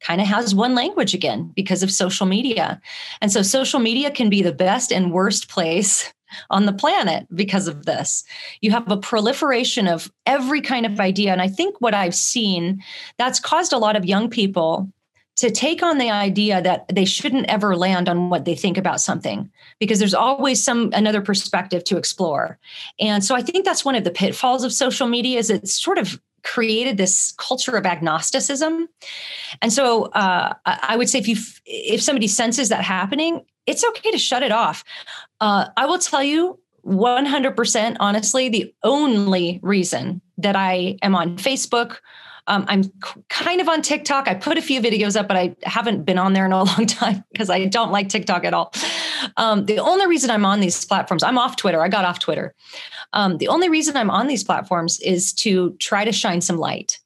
kind 0.00 0.20
of 0.20 0.26
has 0.26 0.54
one 0.54 0.74
language 0.74 1.14
again 1.14 1.52
because 1.54 1.82
of 1.82 1.90
social 1.90 2.26
media. 2.26 2.80
And 3.20 3.32
so 3.32 3.42
social 3.42 3.80
media 3.80 4.10
can 4.10 4.28
be 4.28 4.42
the 4.42 4.52
best 4.52 4.92
and 4.92 5.12
worst 5.12 5.48
place 5.48 6.12
on 6.50 6.66
the 6.66 6.72
planet 6.72 7.26
because 7.34 7.68
of 7.68 7.86
this. 7.86 8.24
You 8.60 8.70
have 8.70 8.90
a 8.90 8.96
proliferation 8.96 9.88
of 9.88 10.10
every 10.26 10.60
kind 10.60 10.86
of 10.86 11.00
idea. 11.00 11.32
And 11.32 11.42
I 11.42 11.48
think 11.48 11.80
what 11.80 11.94
I've 11.94 12.14
seen 12.14 12.82
that's 13.18 13.40
caused 13.40 13.72
a 13.72 13.78
lot 13.78 13.96
of 13.96 14.04
young 14.04 14.28
people 14.30 14.92
to 15.36 15.50
take 15.50 15.82
on 15.82 15.98
the 15.98 16.10
idea 16.10 16.60
that 16.62 16.84
they 16.92 17.04
shouldn't 17.04 17.46
ever 17.48 17.74
land 17.74 18.08
on 18.08 18.28
what 18.28 18.44
they 18.44 18.54
think 18.54 18.76
about 18.76 19.00
something 19.00 19.50
because 19.78 19.98
there's 19.98 20.14
always 20.14 20.62
some 20.62 20.90
another 20.92 21.22
perspective 21.22 21.82
to 21.84 21.96
explore 21.96 22.58
and 23.00 23.24
so 23.24 23.34
i 23.34 23.42
think 23.42 23.64
that's 23.64 23.84
one 23.84 23.94
of 23.94 24.04
the 24.04 24.10
pitfalls 24.10 24.64
of 24.64 24.72
social 24.72 25.06
media 25.06 25.38
is 25.38 25.50
it's 25.50 25.72
sort 25.72 25.98
of 25.98 26.20
created 26.42 26.96
this 26.96 27.32
culture 27.38 27.76
of 27.76 27.86
agnosticism 27.86 28.88
and 29.62 29.72
so 29.72 30.04
uh, 30.06 30.52
i 30.66 30.96
would 30.96 31.08
say 31.08 31.18
if 31.18 31.28
you 31.28 31.36
if 31.64 32.02
somebody 32.02 32.28
senses 32.28 32.68
that 32.68 32.82
happening 32.82 33.44
it's 33.66 33.84
okay 33.84 34.10
to 34.10 34.18
shut 34.18 34.42
it 34.42 34.52
off 34.52 34.84
uh, 35.40 35.66
i 35.76 35.86
will 35.86 35.98
tell 35.98 36.22
you 36.22 36.58
100% 36.84 37.96
honestly 38.00 38.48
the 38.48 38.74
only 38.82 39.60
reason 39.62 40.20
that 40.38 40.56
i 40.56 40.96
am 41.02 41.14
on 41.14 41.36
facebook 41.36 41.98
um, 42.48 42.64
I'm 42.68 42.82
kind 43.28 43.60
of 43.60 43.68
on 43.68 43.82
TikTok. 43.82 44.26
I 44.26 44.34
put 44.34 44.58
a 44.58 44.62
few 44.62 44.80
videos 44.80 45.18
up, 45.18 45.28
but 45.28 45.36
I 45.36 45.54
haven't 45.62 46.04
been 46.04 46.18
on 46.18 46.32
there 46.32 46.44
in 46.44 46.52
a 46.52 46.64
long 46.64 46.86
time 46.86 47.24
because 47.30 47.50
I 47.50 47.66
don't 47.66 47.92
like 47.92 48.08
TikTok 48.08 48.44
at 48.44 48.54
all. 48.54 48.72
Um, 49.36 49.66
the 49.66 49.78
only 49.78 50.06
reason 50.06 50.30
I'm 50.30 50.44
on 50.44 50.60
these 50.60 50.84
platforms, 50.84 51.22
I'm 51.22 51.38
off 51.38 51.56
Twitter. 51.56 51.80
I 51.80 51.88
got 51.88 52.04
off 52.04 52.18
Twitter. 52.18 52.54
Um, 53.12 53.38
the 53.38 53.48
only 53.48 53.68
reason 53.68 53.96
I'm 53.96 54.10
on 54.10 54.26
these 54.26 54.42
platforms 54.42 54.98
is 55.00 55.32
to 55.34 55.76
try 55.78 56.04
to 56.04 56.12
shine 56.12 56.40
some 56.40 56.58
light. 56.58 56.98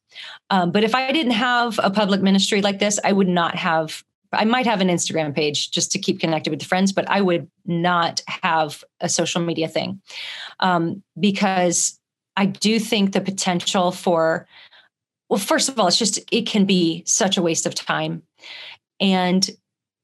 Um, 0.48 0.72
but 0.72 0.84
if 0.84 0.94
I 0.94 1.12
didn't 1.12 1.32
have 1.32 1.78
a 1.82 1.90
public 1.90 2.22
ministry 2.22 2.62
like 2.62 2.78
this, 2.78 2.98
I 3.04 3.12
would 3.12 3.28
not 3.28 3.56
have. 3.56 4.02
I 4.36 4.44
might 4.44 4.66
have 4.66 4.80
an 4.80 4.88
Instagram 4.88 5.34
page 5.34 5.70
just 5.70 5.90
to 5.92 5.98
keep 5.98 6.20
connected 6.20 6.50
with 6.50 6.62
friends, 6.62 6.92
but 6.92 7.08
I 7.08 7.20
would 7.20 7.50
not 7.64 8.22
have 8.28 8.84
a 9.00 9.08
social 9.08 9.40
media 9.40 9.68
thing 9.68 10.00
um, 10.60 11.02
because 11.18 11.98
I 12.36 12.46
do 12.46 12.78
think 12.78 13.12
the 13.12 13.20
potential 13.20 13.92
for, 13.92 14.46
well, 15.28 15.38
first 15.38 15.68
of 15.68 15.78
all, 15.78 15.88
it's 15.88 15.98
just, 15.98 16.20
it 16.30 16.46
can 16.46 16.66
be 16.66 17.02
such 17.06 17.36
a 17.36 17.42
waste 17.42 17.66
of 17.66 17.74
time. 17.74 18.22
And 19.00 19.48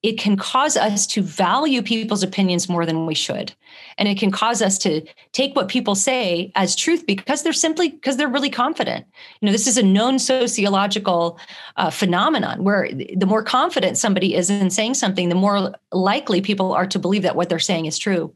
it 0.02 0.18
can 0.18 0.36
cause 0.36 0.76
us 0.76 1.06
to 1.06 1.22
value 1.22 1.80
people's 1.80 2.24
opinions 2.24 2.68
more 2.68 2.84
than 2.84 3.06
we 3.06 3.14
should. 3.14 3.52
And 3.98 4.08
it 4.08 4.18
can 4.18 4.32
cause 4.32 4.60
us 4.60 4.76
to 4.78 5.02
take 5.30 5.54
what 5.54 5.68
people 5.68 5.94
say 5.94 6.50
as 6.56 6.74
truth 6.74 7.06
because 7.06 7.42
they're 7.42 7.52
simply 7.52 7.90
because 7.90 8.16
they're 8.16 8.28
really 8.28 8.50
confident. 8.50 9.06
You 9.40 9.46
know 9.46 9.52
this 9.52 9.68
is 9.68 9.78
a 9.78 9.82
known 9.82 10.18
sociological 10.18 11.38
uh, 11.76 11.90
phenomenon 11.90 12.64
where 12.64 12.88
the 12.92 13.26
more 13.26 13.42
confident 13.44 13.96
somebody 13.96 14.34
is 14.34 14.50
in 14.50 14.70
saying 14.70 14.94
something 14.94 15.28
the 15.28 15.34
more 15.36 15.72
likely 15.92 16.40
people 16.40 16.72
are 16.72 16.86
to 16.86 16.98
believe 16.98 17.22
that 17.22 17.36
what 17.36 17.48
they're 17.48 17.58
saying 17.58 17.86
is 17.86 17.98
true. 17.98 18.34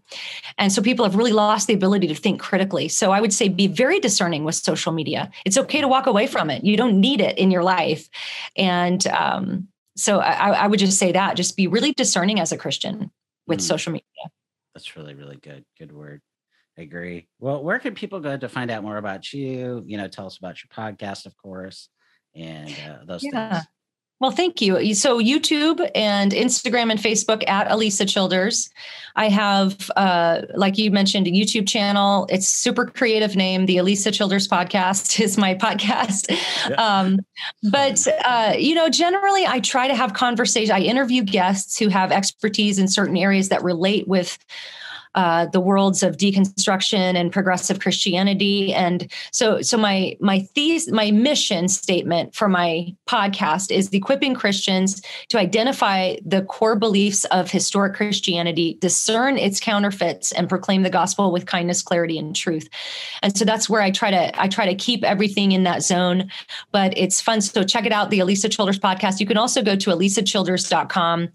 And 0.58 0.72
so 0.72 0.80
people 0.80 1.04
have 1.04 1.16
really 1.16 1.32
lost 1.32 1.66
the 1.66 1.74
ability 1.74 2.06
to 2.06 2.14
think 2.14 2.40
critically. 2.40 2.88
So 2.88 3.10
i 3.10 3.20
would 3.20 3.32
say 3.32 3.48
be 3.48 3.66
very 3.66 3.98
discerning 3.98 4.44
with 4.44 4.54
social 4.54 4.92
media. 4.92 5.30
It's 5.44 5.58
okay 5.58 5.80
to 5.80 5.88
walk 5.88 6.06
away 6.06 6.28
from 6.28 6.48
it. 6.48 6.64
You 6.64 6.76
don't 6.76 7.00
need 7.00 7.20
it 7.20 7.36
in 7.38 7.50
your 7.50 7.64
life. 7.64 8.08
And 8.56 9.04
um, 9.08 9.68
so 9.96 10.20
I, 10.20 10.50
I, 10.50 10.66
would 10.66 10.78
just 10.78 10.98
say 10.98 11.12
that 11.12 11.36
just 11.36 11.56
be 11.56 11.66
really 11.66 11.92
discerning 11.92 12.38
as 12.38 12.52
a 12.52 12.58
Christian 12.58 13.10
with 13.46 13.60
mm. 13.60 13.62
social 13.62 13.92
media. 13.92 14.04
That's 14.74 14.96
really, 14.96 15.14
really 15.14 15.36
good. 15.36 15.64
Good 15.78 15.92
word. 15.92 16.20
I 16.78 16.82
agree. 16.82 17.28
Well, 17.38 17.64
where 17.64 17.78
can 17.78 17.94
people 17.94 18.20
go 18.20 18.36
to 18.36 18.48
find 18.48 18.70
out 18.70 18.82
more 18.82 18.98
about 18.98 19.32
you? 19.32 19.82
You 19.86 19.96
know, 19.96 20.08
tell 20.08 20.26
us 20.26 20.36
about 20.36 20.58
your 20.62 20.68
podcast, 20.68 21.24
of 21.24 21.34
course, 21.38 21.88
and 22.34 22.68
uh, 22.68 23.04
those 23.06 23.24
yeah. 23.24 23.54
things. 23.54 23.66
Well, 24.18 24.30
thank 24.30 24.62
you. 24.62 24.94
So, 24.94 25.20
YouTube 25.20 25.90
and 25.94 26.32
Instagram 26.32 26.90
and 26.90 26.98
Facebook 26.98 27.46
at 27.48 27.68
Alisa 27.68 28.08
Childers. 28.08 28.70
I 29.14 29.28
have, 29.28 29.90
uh, 29.94 30.42
like 30.54 30.78
you 30.78 30.90
mentioned, 30.90 31.26
a 31.26 31.30
YouTube 31.30 31.68
channel. 31.68 32.26
It's 32.30 32.48
super 32.48 32.86
creative 32.86 33.36
name. 33.36 33.66
The 33.66 33.76
Alisa 33.76 34.12
Childers 34.12 34.48
Podcast 34.48 35.20
is 35.24 35.36
my 35.36 35.54
podcast. 35.54 36.34
Yeah. 36.70 36.76
Um, 36.76 37.20
but 37.70 38.06
uh, 38.24 38.54
you 38.58 38.74
know, 38.74 38.88
generally, 38.88 39.46
I 39.46 39.60
try 39.60 39.86
to 39.86 39.94
have 39.94 40.14
conversation. 40.14 40.74
I 40.74 40.80
interview 40.80 41.22
guests 41.22 41.78
who 41.78 41.88
have 41.88 42.10
expertise 42.10 42.78
in 42.78 42.88
certain 42.88 43.18
areas 43.18 43.50
that 43.50 43.62
relate 43.62 44.08
with 44.08 44.38
uh, 45.16 45.46
the 45.46 45.60
worlds 45.60 46.02
of 46.02 46.18
deconstruction 46.18 47.16
and 47.16 47.32
progressive 47.32 47.80
Christianity. 47.80 48.72
And 48.72 49.10
so, 49.32 49.62
so 49.62 49.76
my 49.78 50.16
my 50.20 50.40
thesis, 50.54 50.92
my 50.92 51.10
mission 51.10 51.68
statement 51.68 52.34
for 52.34 52.48
my 52.48 52.94
podcast 53.08 53.70
is 53.74 53.88
equipping 53.92 54.34
Christians 54.34 55.00
to 55.30 55.38
identify 55.38 56.16
the 56.24 56.42
core 56.42 56.76
beliefs 56.76 57.24
of 57.26 57.50
historic 57.50 57.94
Christianity, 57.94 58.76
discern 58.80 59.38
its 59.38 59.58
counterfeits, 59.58 60.32
and 60.32 60.48
proclaim 60.48 60.82
the 60.82 60.90
gospel 60.90 61.32
with 61.32 61.46
kindness, 61.46 61.82
clarity, 61.82 62.18
and 62.18 62.36
truth. 62.36 62.68
And 63.22 63.36
so 63.36 63.44
that's 63.46 63.70
where 63.70 63.80
I 63.80 63.90
try 63.90 64.10
to 64.10 64.40
I 64.40 64.48
try 64.48 64.66
to 64.66 64.74
keep 64.74 65.02
everything 65.02 65.52
in 65.52 65.64
that 65.64 65.82
zone. 65.82 66.30
But 66.72 66.96
it's 66.96 67.20
fun. 67.22 67.40
So 67.40 67.62
check 67.62 67.86
it 67.86 67.92
out, 67.92 68.10
the 68.10 68.18
Alisa 68.18 68.50
Childers 68.50 68.78
podcast. 68.78 69.18
You 69.18 69.26
can 69.26 69.38
also 69.38 69.62
go 69.62 69.76
to 69.76 69.90
alisachilders.com 69.90 71.28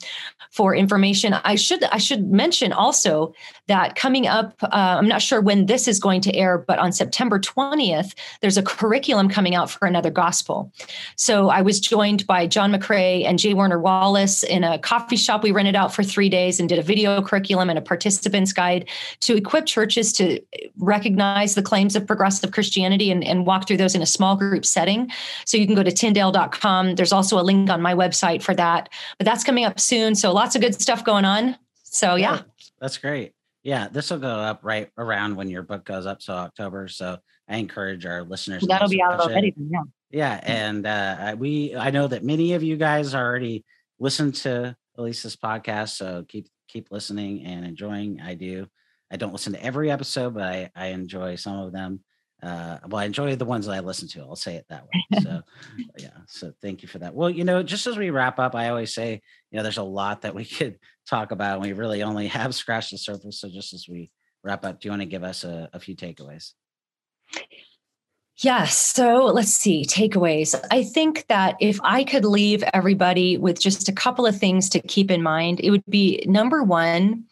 for 0.52 0.76
information. 0.76 1.34
I 1.34 1.56
should 1.56 1.84
I 1.86 1.98
should 1.98 2.30
mention 2.30 2.74
also 2.74 3.34
that 3.72 3.96
coming 3.96 4.28
up, 4.28 4.54
uh, 4.64 4.68
I'm 4.72 5.08
not 5.08 5.22
sure 5.22 5.40
when 5.40 5.66
this 5.66 5.88
is 5.88 5.98
going 5.98 6.20
to 6.22 6.36
air, 6.36 6.58
but 6.58 6.78
on 6.78 6.92
September 6.92 7.40
20th, 7.40 8.14
there's 8.42 8.58
a 8.58 8.62
curriculum 8.62 9.30
coming 9.30 9.56
out 9.56 9.72
for 9.72 9.88
another 9.88 10.12
gospel. 10.12 10.72
So 11.16 11.50
I 11.50 11.62
was 11.62 11.80
joined 11.80 12.28
by 12.28 12.48
John 12.48 12.74
McCrae 12.74 13.26
and 13.26 13.40
J. 13.40 13.54
Warner 13.54 13.80
Wallace 13.80 14.44
in 14.44 14.66
a 14.66 14.78
coffee 14.78 15.16
shop 15.16 15.42
we 15.42 15.52
rented 15.52 15.76
out 15.76 15.96
for 15.96 16.04
three 16.04 16.28
days 16.28 16.60
and 16.60 16.68
did 16.68 16.80
a 16.80 16.84
video 16.84 17.22
curriculum 17.22 17.70
and 17.70 17.80
a 17.80 17.82
participants 17.82 18.52
guide 18.52 18.90
to 19.22 19.38
equip 19.38 19.66
churches 19.66 20.12
to 20.14 20.42
recognize 20.78 21.56
the 21.56 21.64
claims 21.64 21.96
of 21.96 22.06
progressive 22.06 22.52
Christianity 22.52 23.10
and, 23.10 23.24
and 23.24 23.46
walk 23.46 23.68
through 23.68 23.78
those 23.78 23.96
in 23.96 24.02
a 24.02 24.06
small 24.06 24.36
group 24.36 24.66
setting. 24.66 25.10
So 25.46 25.58
you 25.58 25.66
can 25.66 25.76
go 25.76 25.84
to 25.84 25.92
tyndale.com. 25.92 26.96
There's 26.96 27.14
also 27.14 27.40
a 27.40 27.44
link 27.44 27.70
on 27.70 27.82
my 27.82 27.94
website 27.94 28.44
for 28.44 28.54
that. 28.56 28.90
But 29.18 29.24
that's 29.24 29.46
coming 29.46 29.64
up 29.64 29.80
soon. 29.80 30.16
So 30.16 30.34
lots 30.34 30.56
of 30.58 30.62
good 30.62 30.80
stuff 30.82 31.06
going 31.06 31.24
on. 31.24 31.56
So 31.84 32.16
yeah. 32.16 32.42
That's 32.82 32.98
great. 32.98 33.34
Yeah, 33.64 33.88
this 33.90 34.10
will 34.10 34.20
go 34.20 34.28
up 34.28 34.62
right 34.64 34.90
around 34.98 35.36
when 35.36 35.50
your 35.50 35.62
book 35.62 35.86
goes 35.86 36.06
up, 36.06 36.22
so 36.22 36.34
October. 36.34 36.88
So 36.88 37.18
I 37.48 37.58
encourage 37.58 38.06
our 38.06 38.24
listeners. 38.24 38.66
That'll 38.68 38.90
be 38.90 39.02
out 39.02 39.20
already. 39.20 39.54
Yeah. 39.58 39.82
Yeah, 40.12 40.40
and 40.44 40.86
uh, 40.86 41.36
we 41.38 41.76
I 41.76 41.90
know 41.92 42.08
that 42.08 42.24
many 42.24 42.54
of 42.54 42.64
you 42.64 42.76
guys 42.76 43.16
already 43.16 43.64
listen 43.98 44.34
to 44.34 44.76
Alisa's 44.98 45.38
podcast, 45.38 45.90
so 45.90 46.26
keep 46.28 46.50
keep 46.68 46.92
listening 46.92 47.46
and 47.46 47.66
enjoying. 47.66 48.20
I 48.22 48.36
do. 48.36 48.68
I 49.10 49.18
don't 49.18 49.32
listen 49.32 49.54
to 49.54 49.64
every 49.64 49.90
episode, 49.90 50.34
but 50.34 50.44
I 50.44 50.70
I 50.76 50.88
enjoy 50.88 51.36
some 51.36 51.60
of 51.60 51.72
them. 51.72 52.02
Uh, 52.44 52.80
well, 52.88 53.02
I 53.02 53.06
enjoy 53.06 53.36
the 53.36 53.46
ones 53.46 53.68
that 53.68 53.74
I 53.74 53.80
listen 53.82 54.08
to. 54.10 54.22
I'll 54.22 54.36
say 54.36 54.56
it 54.56 54.66
that 54.70 54.84
way. 54.84 55.22
So, 55.22 55.42
yeah. 56.00 56.10
So, 56.26 56.52
thank 56.60 56.82
you 56.82 56.88
for 56.88 56.98
that. 56.98 57.14
Well, 57.14 57.30
you 57.30 57.44
know, 57.44 57.62
just 57.62 57.86
as 57.86 57.98
we 57.98 58.10
wrap 58.10 58.40
up, 58.40 58.56
I 58.56 58.70
always 58.70 58.96
say, 58.96 59.22
you 59.52 59.58
know, 59.58 59.64
there's 59.64 59.78
a 59.78 59.84
lot 59.84 60.22
that 60.22 60.34
we 60.34 60.46
could 60.46 60.80
talk 61.12 61.32
about. 61.32 61.58
And 61.58 61.62
we 61.62 61.74
really 61.74 62.02
only 62.02 62.28
have 62.40 62.56
scratched 62.56 62.92
the 62.92 62.98
surface. 62.98 63.40
So, 63.40 63.50
just 63.50 63.74
as 63.74 63.88
we 63.88 64.10
wrap 64.44 64.66
up, 64.66 64.82
do 64.82 64.88
you 64.88 64.92
want 64.92 65.04
to 65.04 65.08
give 65.08 65.24
us 65.24 65.44
a, 65.44 65.70
a 65.74 65.80
few 65.80 65.96
takeaways? 65.96 66.54
Yes. 68.38 68.76
So 68.76 69.26
let's 69.26 69.54
see, 69.54 69.86
takeaways. 69.86 70.60
I 70.72 70.84
think 70.84 71.28
that 71.28 71.58
if 71.60 71.80
I 71.84 72.04
could 72.04 72.26
leave 72.26 72.64
everybody 72.74 73.38
with 73.38 73.60
just 73.60 73.88
a 73.88 73.92
couple 73.92 74.26
of 74.26 74.36
things 74.36 74.68
to 74.70 74.80
keep 74.80 75.12
in 75.12 75.22
mind, 75.22 75.60
it 75.60 75.70
would 75.70 75.86
be 75.88 76.24
number 76.26 76.64
one, 76.64 77.26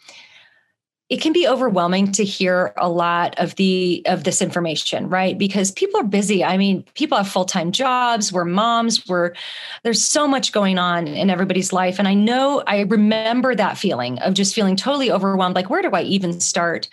it 1.10 1.22
can 1.22 1.34
be 1.34 1.48
overwhelming 1.48 2.12
to 2.12 2.24
hear 2.24 2.72
a 2.78 2.88
lot 2.88 3.34
of 3.40 3.56
the 3.56 4.04
of 4.06 4.24
this 4.24 4.42
information 4.42 5.10
right? 5.10 5.38
Because 5.38 5.72
people 5.72 6.00
are 6.00 6.04
busy. 6.04 6.44
I 6.44 6.56
mean 6.58 6.84
people 6.94 7.18
have 7.18 7.28
full-time 7.28 7.72
jobs. 7.72 8.32
We're 8.32 8.46
moms. 8.46 9.08
We're 9.08 9.34
there's 9.84 10.06
so 10.06 10.28
much 10.28 10.52
going 10.52 10.78
on 10.78 11.08
in 11.08 11.30
everybody's 11.30 11.74
life. 11.74 11.98
And 12.00 12.08
i 12.08 12.14
know 12.14 12.64
i 12.68 12.82
remember 12.82 13.56
that 13.56 13.78
feeling 13.78 14.20
of 14.20 14.34
just 14.36 14.54
feeling 14.54 14.76
totally 14.76 15.12
overwhelmed 15.12 15.56
like 15.56 15.70
where 15.70 15.82
do 15.82 15.90
i 15.92 16.02
even 16.04 16.40
start? 16.40 16.88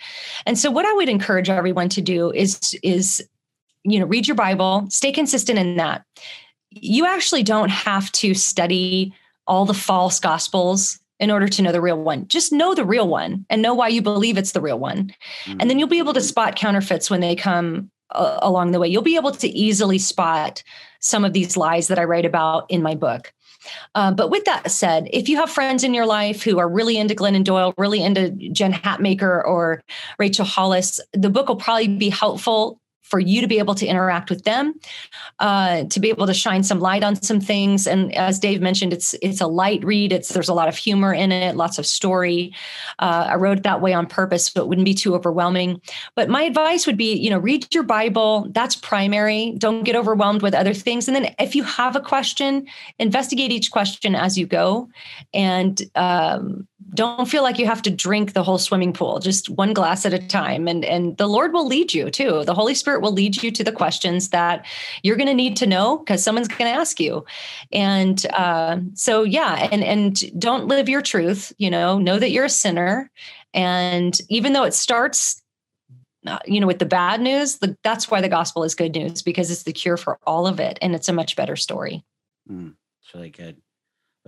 And 0.45 0.57
so 0.57 0.71
what 0.71 0.85
i 0.85 0.93
would 0.93 1.09
encourage 1.09 1.49
everyone 1.49 1.89
to 1.89 2.01
do 2.01 2.31
is 2.31 2.77
is 2.83 3.27
you 3.83 3.99
know 3.99 4.05
read 4.05 4.27
your 4.27 4.35
bible 4.35 4.87
stay 4.89 5.11
consistent 5.11 5.59
in 5.59 5.77
that. 5.77 6.03
You 6.71 7.05
actually 7.05 7.43
don't 7.43 7.69
have 7.69 8.11
to 8.13 8.33
study 8.33 9.13
all 9.45 9.65
the 9.65 9.73
false 9.73 10.19
gospels 10.19 10.99
in 11.19 11.31
order 11.31 11.47
to 11.47 11.61
know 11.61 11.71
the 11.71 11.81
real 11.81 12.01
one. 12.01 12.27
Just 12.27 12.51
know 12.51 12.75
the 12.75 12.85
real 12.85 13.07
one 13.07 13.45
and 13.49 13.61
know 13.61 13.73
why 13.73 13.87
you 13.87 14.01
believe 14.01 14.37
it's 14.37 14.51
the 14.51 14.61
real 14.61 14.79
one. 14.79 15.11
Mm-hmm. 15.45 15.57
And 15.59 15.69
then 15.69 15.79
you'll 15.79 15.87
be 15.87 15.99
able 15.99 16.13
to 16.13 16.21
spot 16.21 16.55
counterfeits 16.55 17.09
when 17.09 17.21
they 17.21 17.35
come 17.35 17.89
uh, 18.11 18.39
along 18.41 18.71
the 18.71 18.79
way. 18.79 18.87
You'll 18.87 19.01
be 19.01 19.15
able 19.15 19.31
to 19.31 19.47
easily 19.47 19.97
spot 19.97 20.63
some 20.99 21.25
of 21.25 21.33
these 21.33 21.57
lies 21.57 21.87
that 21.87 21.99
I 21.99 22.03
write 22.03 22.25
about 22.25 22.69
in 22.69 22.81
my 22.81 22.95
book. 22.95 23.33
Um, 23.95 24.15
but 24.15 24.29
with 24.29 24.45
that 24.45 24.71
said, 24.71 25.09
if 25.11 25.27
you 25.27 25.37
have 25.37 25.49
friends 25.49 25.83
in 25.83 25.93
your 25.93 26.05
life 26.05 26.43
who 26.43 26.59
are 26.59 26.69
really 26.69 26.97
into 26.97 27.15
Glennon 27.15 27.43
Doyle, 27.43 27.73
really 27.77 28.01
into 28.01 28.29
Jen 28.29 28.71
Hatmaker 28.71 29.43
or 29.43 29.83
Rachel 30.19 30.45
Hollis, 30.45 31.01
the 31.13 31.29
book 31.29 31.49
will 31.49 31.57
probably 31.57 31.87
be 31.87 32.09
helpful 32.09 32.79
for 33.09 33.19
you 33.19 33.41
to 33.41 33.47
be 33.47 33.59
able 33.59 33.75
to 33.75 33.85
interact 33.85 34.29
with 34.29 34.43
them, 34.43 34.73
uh, 35.39 35.85
to 35.85 35.99
be 35.99 36.09
able 36.09 36.27
to 36.27 36.33
shine 36.33 36.63
some 36.63 36.79
light 36.79 37.03
on 37.03 37.15
some 37.15 37.39
things. 37.39 37.87
And 37.87 38.13
as 38.15 38.39
Dave 38.39 38.61
mentioned, 38.61 38.93
it's 38.93 39.15
it's 39.21 39.41
a 39.41 39.47
light 39.47 39.83
read. 39.83 40.11
It's 40.11 40.29
there's 40.29 40.49
a 40.49 40.53
lot 40.53 40.67
of 40.67 40.75
humor 40.75 41.13
in 41.13 41.31
it, 41.31 41.55
lots 41.55 41.77
of 41.79 41.85
story. 41.85 42.53
Uh, 42.99 43.27
I 43.29 43.35
wrote 43.35 43.59
it 43.59 43.63
that 43.63 43.81
way 43.81 43.93
on 43.93 44.07
purpose, 44.07 44.47
so 44.47 44.61
it 44.61 44.67
wouldn't 44.67 44.85
be 44.85 44.93
too 44.93 45.15
overwhelming. 45.15 45.81
But 46.15 46.29
my 46.29 46.43
advice 46.43 46.85
would 46.85 46.97
be, 46.97 47.13
you 47.13 47.29
know, 47.29 47.39
read 47.39 47.73
your 47.73 47.83
Bible. 47.83 48.47
That's 48.51 48.75
primary. 48.75 49.53
Don't 49.57 49.83
get 49.83 49.95
overwhelmed 49.95 50.41
with 50.41 50.53
other 50.53 50.73
things. 50.73 51.07
And 51.07 51.15
then 51.15 51.33
if 51.39 51.55
you 51.55 51.63
have 51.63 51.95
a 51.95 52.01
question, 52.01 52.67
investigate 52.99 53.51
each 53.51 53.71
question 53.71 54.15
as 54.15 54.37
you 54.37 54.45
go, 54.45 54.89
and 55.33 55.81
um, 55.95 56.67
don't 56.93 57.27
feel 57.27 57.43
like 57.43 57.59
you 57.59 57.65
have 57.65 57.81
to 57.81 57.89
drink 57.89 58.33
the 58.33 58.43
whole 58.43 58.57
swimming 58.57 58.93
pool 58.93 59.19
just 59.19 59.49
one 59.49 59.73
glass 59.73 60.05
at 60.05 60.13
a 60.13 60.25
time. 60.27 60.67
And 60.67 60.85
and 60.85 61.17
the 61.17 61.27
lord 61.27 61.53
will 61.53 61.67
lead 61.67 61.93
you 61.93 62.09
too. 62.09 62.43
The 62.45 62.53
holy 62.53 62.75
spirit 62.75 63.01
will 63.01 63.11
lead 63.11 63.41
you 63.41 63.51
to 63.51 63.63
the 63.63 63.71
questions 63.71 64.29
that 64.29 64.65
you're 65.03 65.17
going 65.17 65.27
to 65.27 65.33
need 65.33 65.57
to 65.57 65.67
know 65.67 65.97
because 65.97 66.23
someone's 66.23 66.47
going 66.47 66.71
to 66.71 66.79
ask 66.79 66.99
you. 66.99 67.25
And 67.71 68.25
uh, 68.33 68.79
so 68.93 69.23
yeah 69.23 69.67
and 69.71 69.83
and 69.83 70.39
don't 70.39 70.67
live 70.67 70.87
your 70.87 71.01
truth 71.01 71.53
you 71.57 71.69
know 71.69 71.99
know 71.99 72.19
that 72.19 72.31
you're 72.31 72.45
a 72.45 72.49
sinner. 72.49 73.11
And 73.53 74.19
even 74.29 74.53
though 74.53 74.63
it 74.63 74.73
starts 74.73 75.41
uh, 76.25 76.39
you 76.45 76.59
know 76.59 76.67
with 76.67 76.79
the 76.79 76.85
bad 76.85 77.21
news 77.21 77.57
the, 77.57 77.77
that's 77.83 78.09
why 78.09 78.21
the 78.21 78.29
gospel 78.29 78.63
is 78.63 78.75
good 78.75 78.95
news 78.95 79.21
because 79.21 79.51
it's 79.51 79.63
the 79.63 79.73
cure 79.73 79.97
for 79.97 80.19
all 80.25 80.47
of 80.47 80.59
it 80.59 80.77
and 80.81 80.95
it's 80.95 81.09
a 81.09 81.13
much 81.13 81.35
better 81.35 81.55
story. 81.55 82.03
Mm, 82.49 82.75
it's 83.01 83.13
really 83.13 83.29
good 83.29 83.57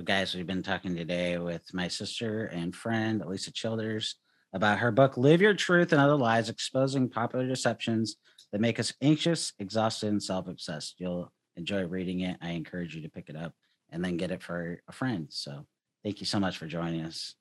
guys, 0.03 0.33
we've 0.33 0.47
been 0.47 0.63
talking 0.63 0.95
today 0.95 1.37
with 1.37 1.73
my 1.73 1.87
sister 1.87 2.45
and 2.45 2.75
friend, 2.75 3.21
Alisa 3.21 3.53
Childers, 3.53 4.15
about 4.53 4.79
her 4.79 4.91
book, 4.91 5.17
Live 5.17 5.41
Your 5.41 5.53
Truth 5.53 5.91
and 5.91 5.99
Other 5.99 6.15
Lies, 6.15 6.49
exposing 6.49 7.09
popular 7.09 7.45
deceptions 7.47 8.15
that 8.51 8.61
make 8.61 8.79
us 8.79 8.93
anxious, 9.01 9.53
exhausted, 9.59 10.09
and 10.09 10.23
self-obsessed. 10.23 10.95
You'll 10.99 11.31
enjoy 11.57 11.85
reading 11.85 12.21
it. 12.21 12.37
I 12.41 12.51
encourage 12.51 12.95
you 12.95 13.01
to 13.01 13.09
pick 13.09 13.29
it 13.29 13.35
up 13.35 13.53
and 13.89 14.03
then 14.03 14.17
get 14.17 14.31
it 14.31 14.41
for 14.41 14.81
a 14.87 14.91
friend. 14.91 15.27
So 15.29 15.65
thank 16.03 16.19
you 16.21 16.25
so 16.25 16.39
much 16.39 16.57
for 16.57 16.65
joining 16.65 17.01
us. 17.01 17.35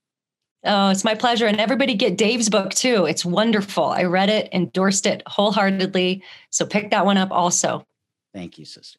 Oh, 0.65 0.89
it's 0.89 1.05
my 1.05 1.15
pleasure. 1.15 1.47
And 1.47 1.61
everybody 1.61 1.95
get 1.95 2.19
Dave's 2.19 2.51
book 2.51 2.71
too. 2.71 3.07
It's 3.07 3.25
wonderful. 3.25 3.85
I 3.85 4.05
read 4.05 4.31
it, 4.31 4.49
endorsed 4.53 5.07
it 5.07 5.23
wholeheartedly. 5.27 6.25
So 6.51 6.67
pick 6.67 6.91
that 6.91 7.07
one 7.07 7.17
up 7.17 7.31
also. 7.31 7.87
Thank 8.35 8.59
you, 8.59 8.65
sister. 8.65 8.99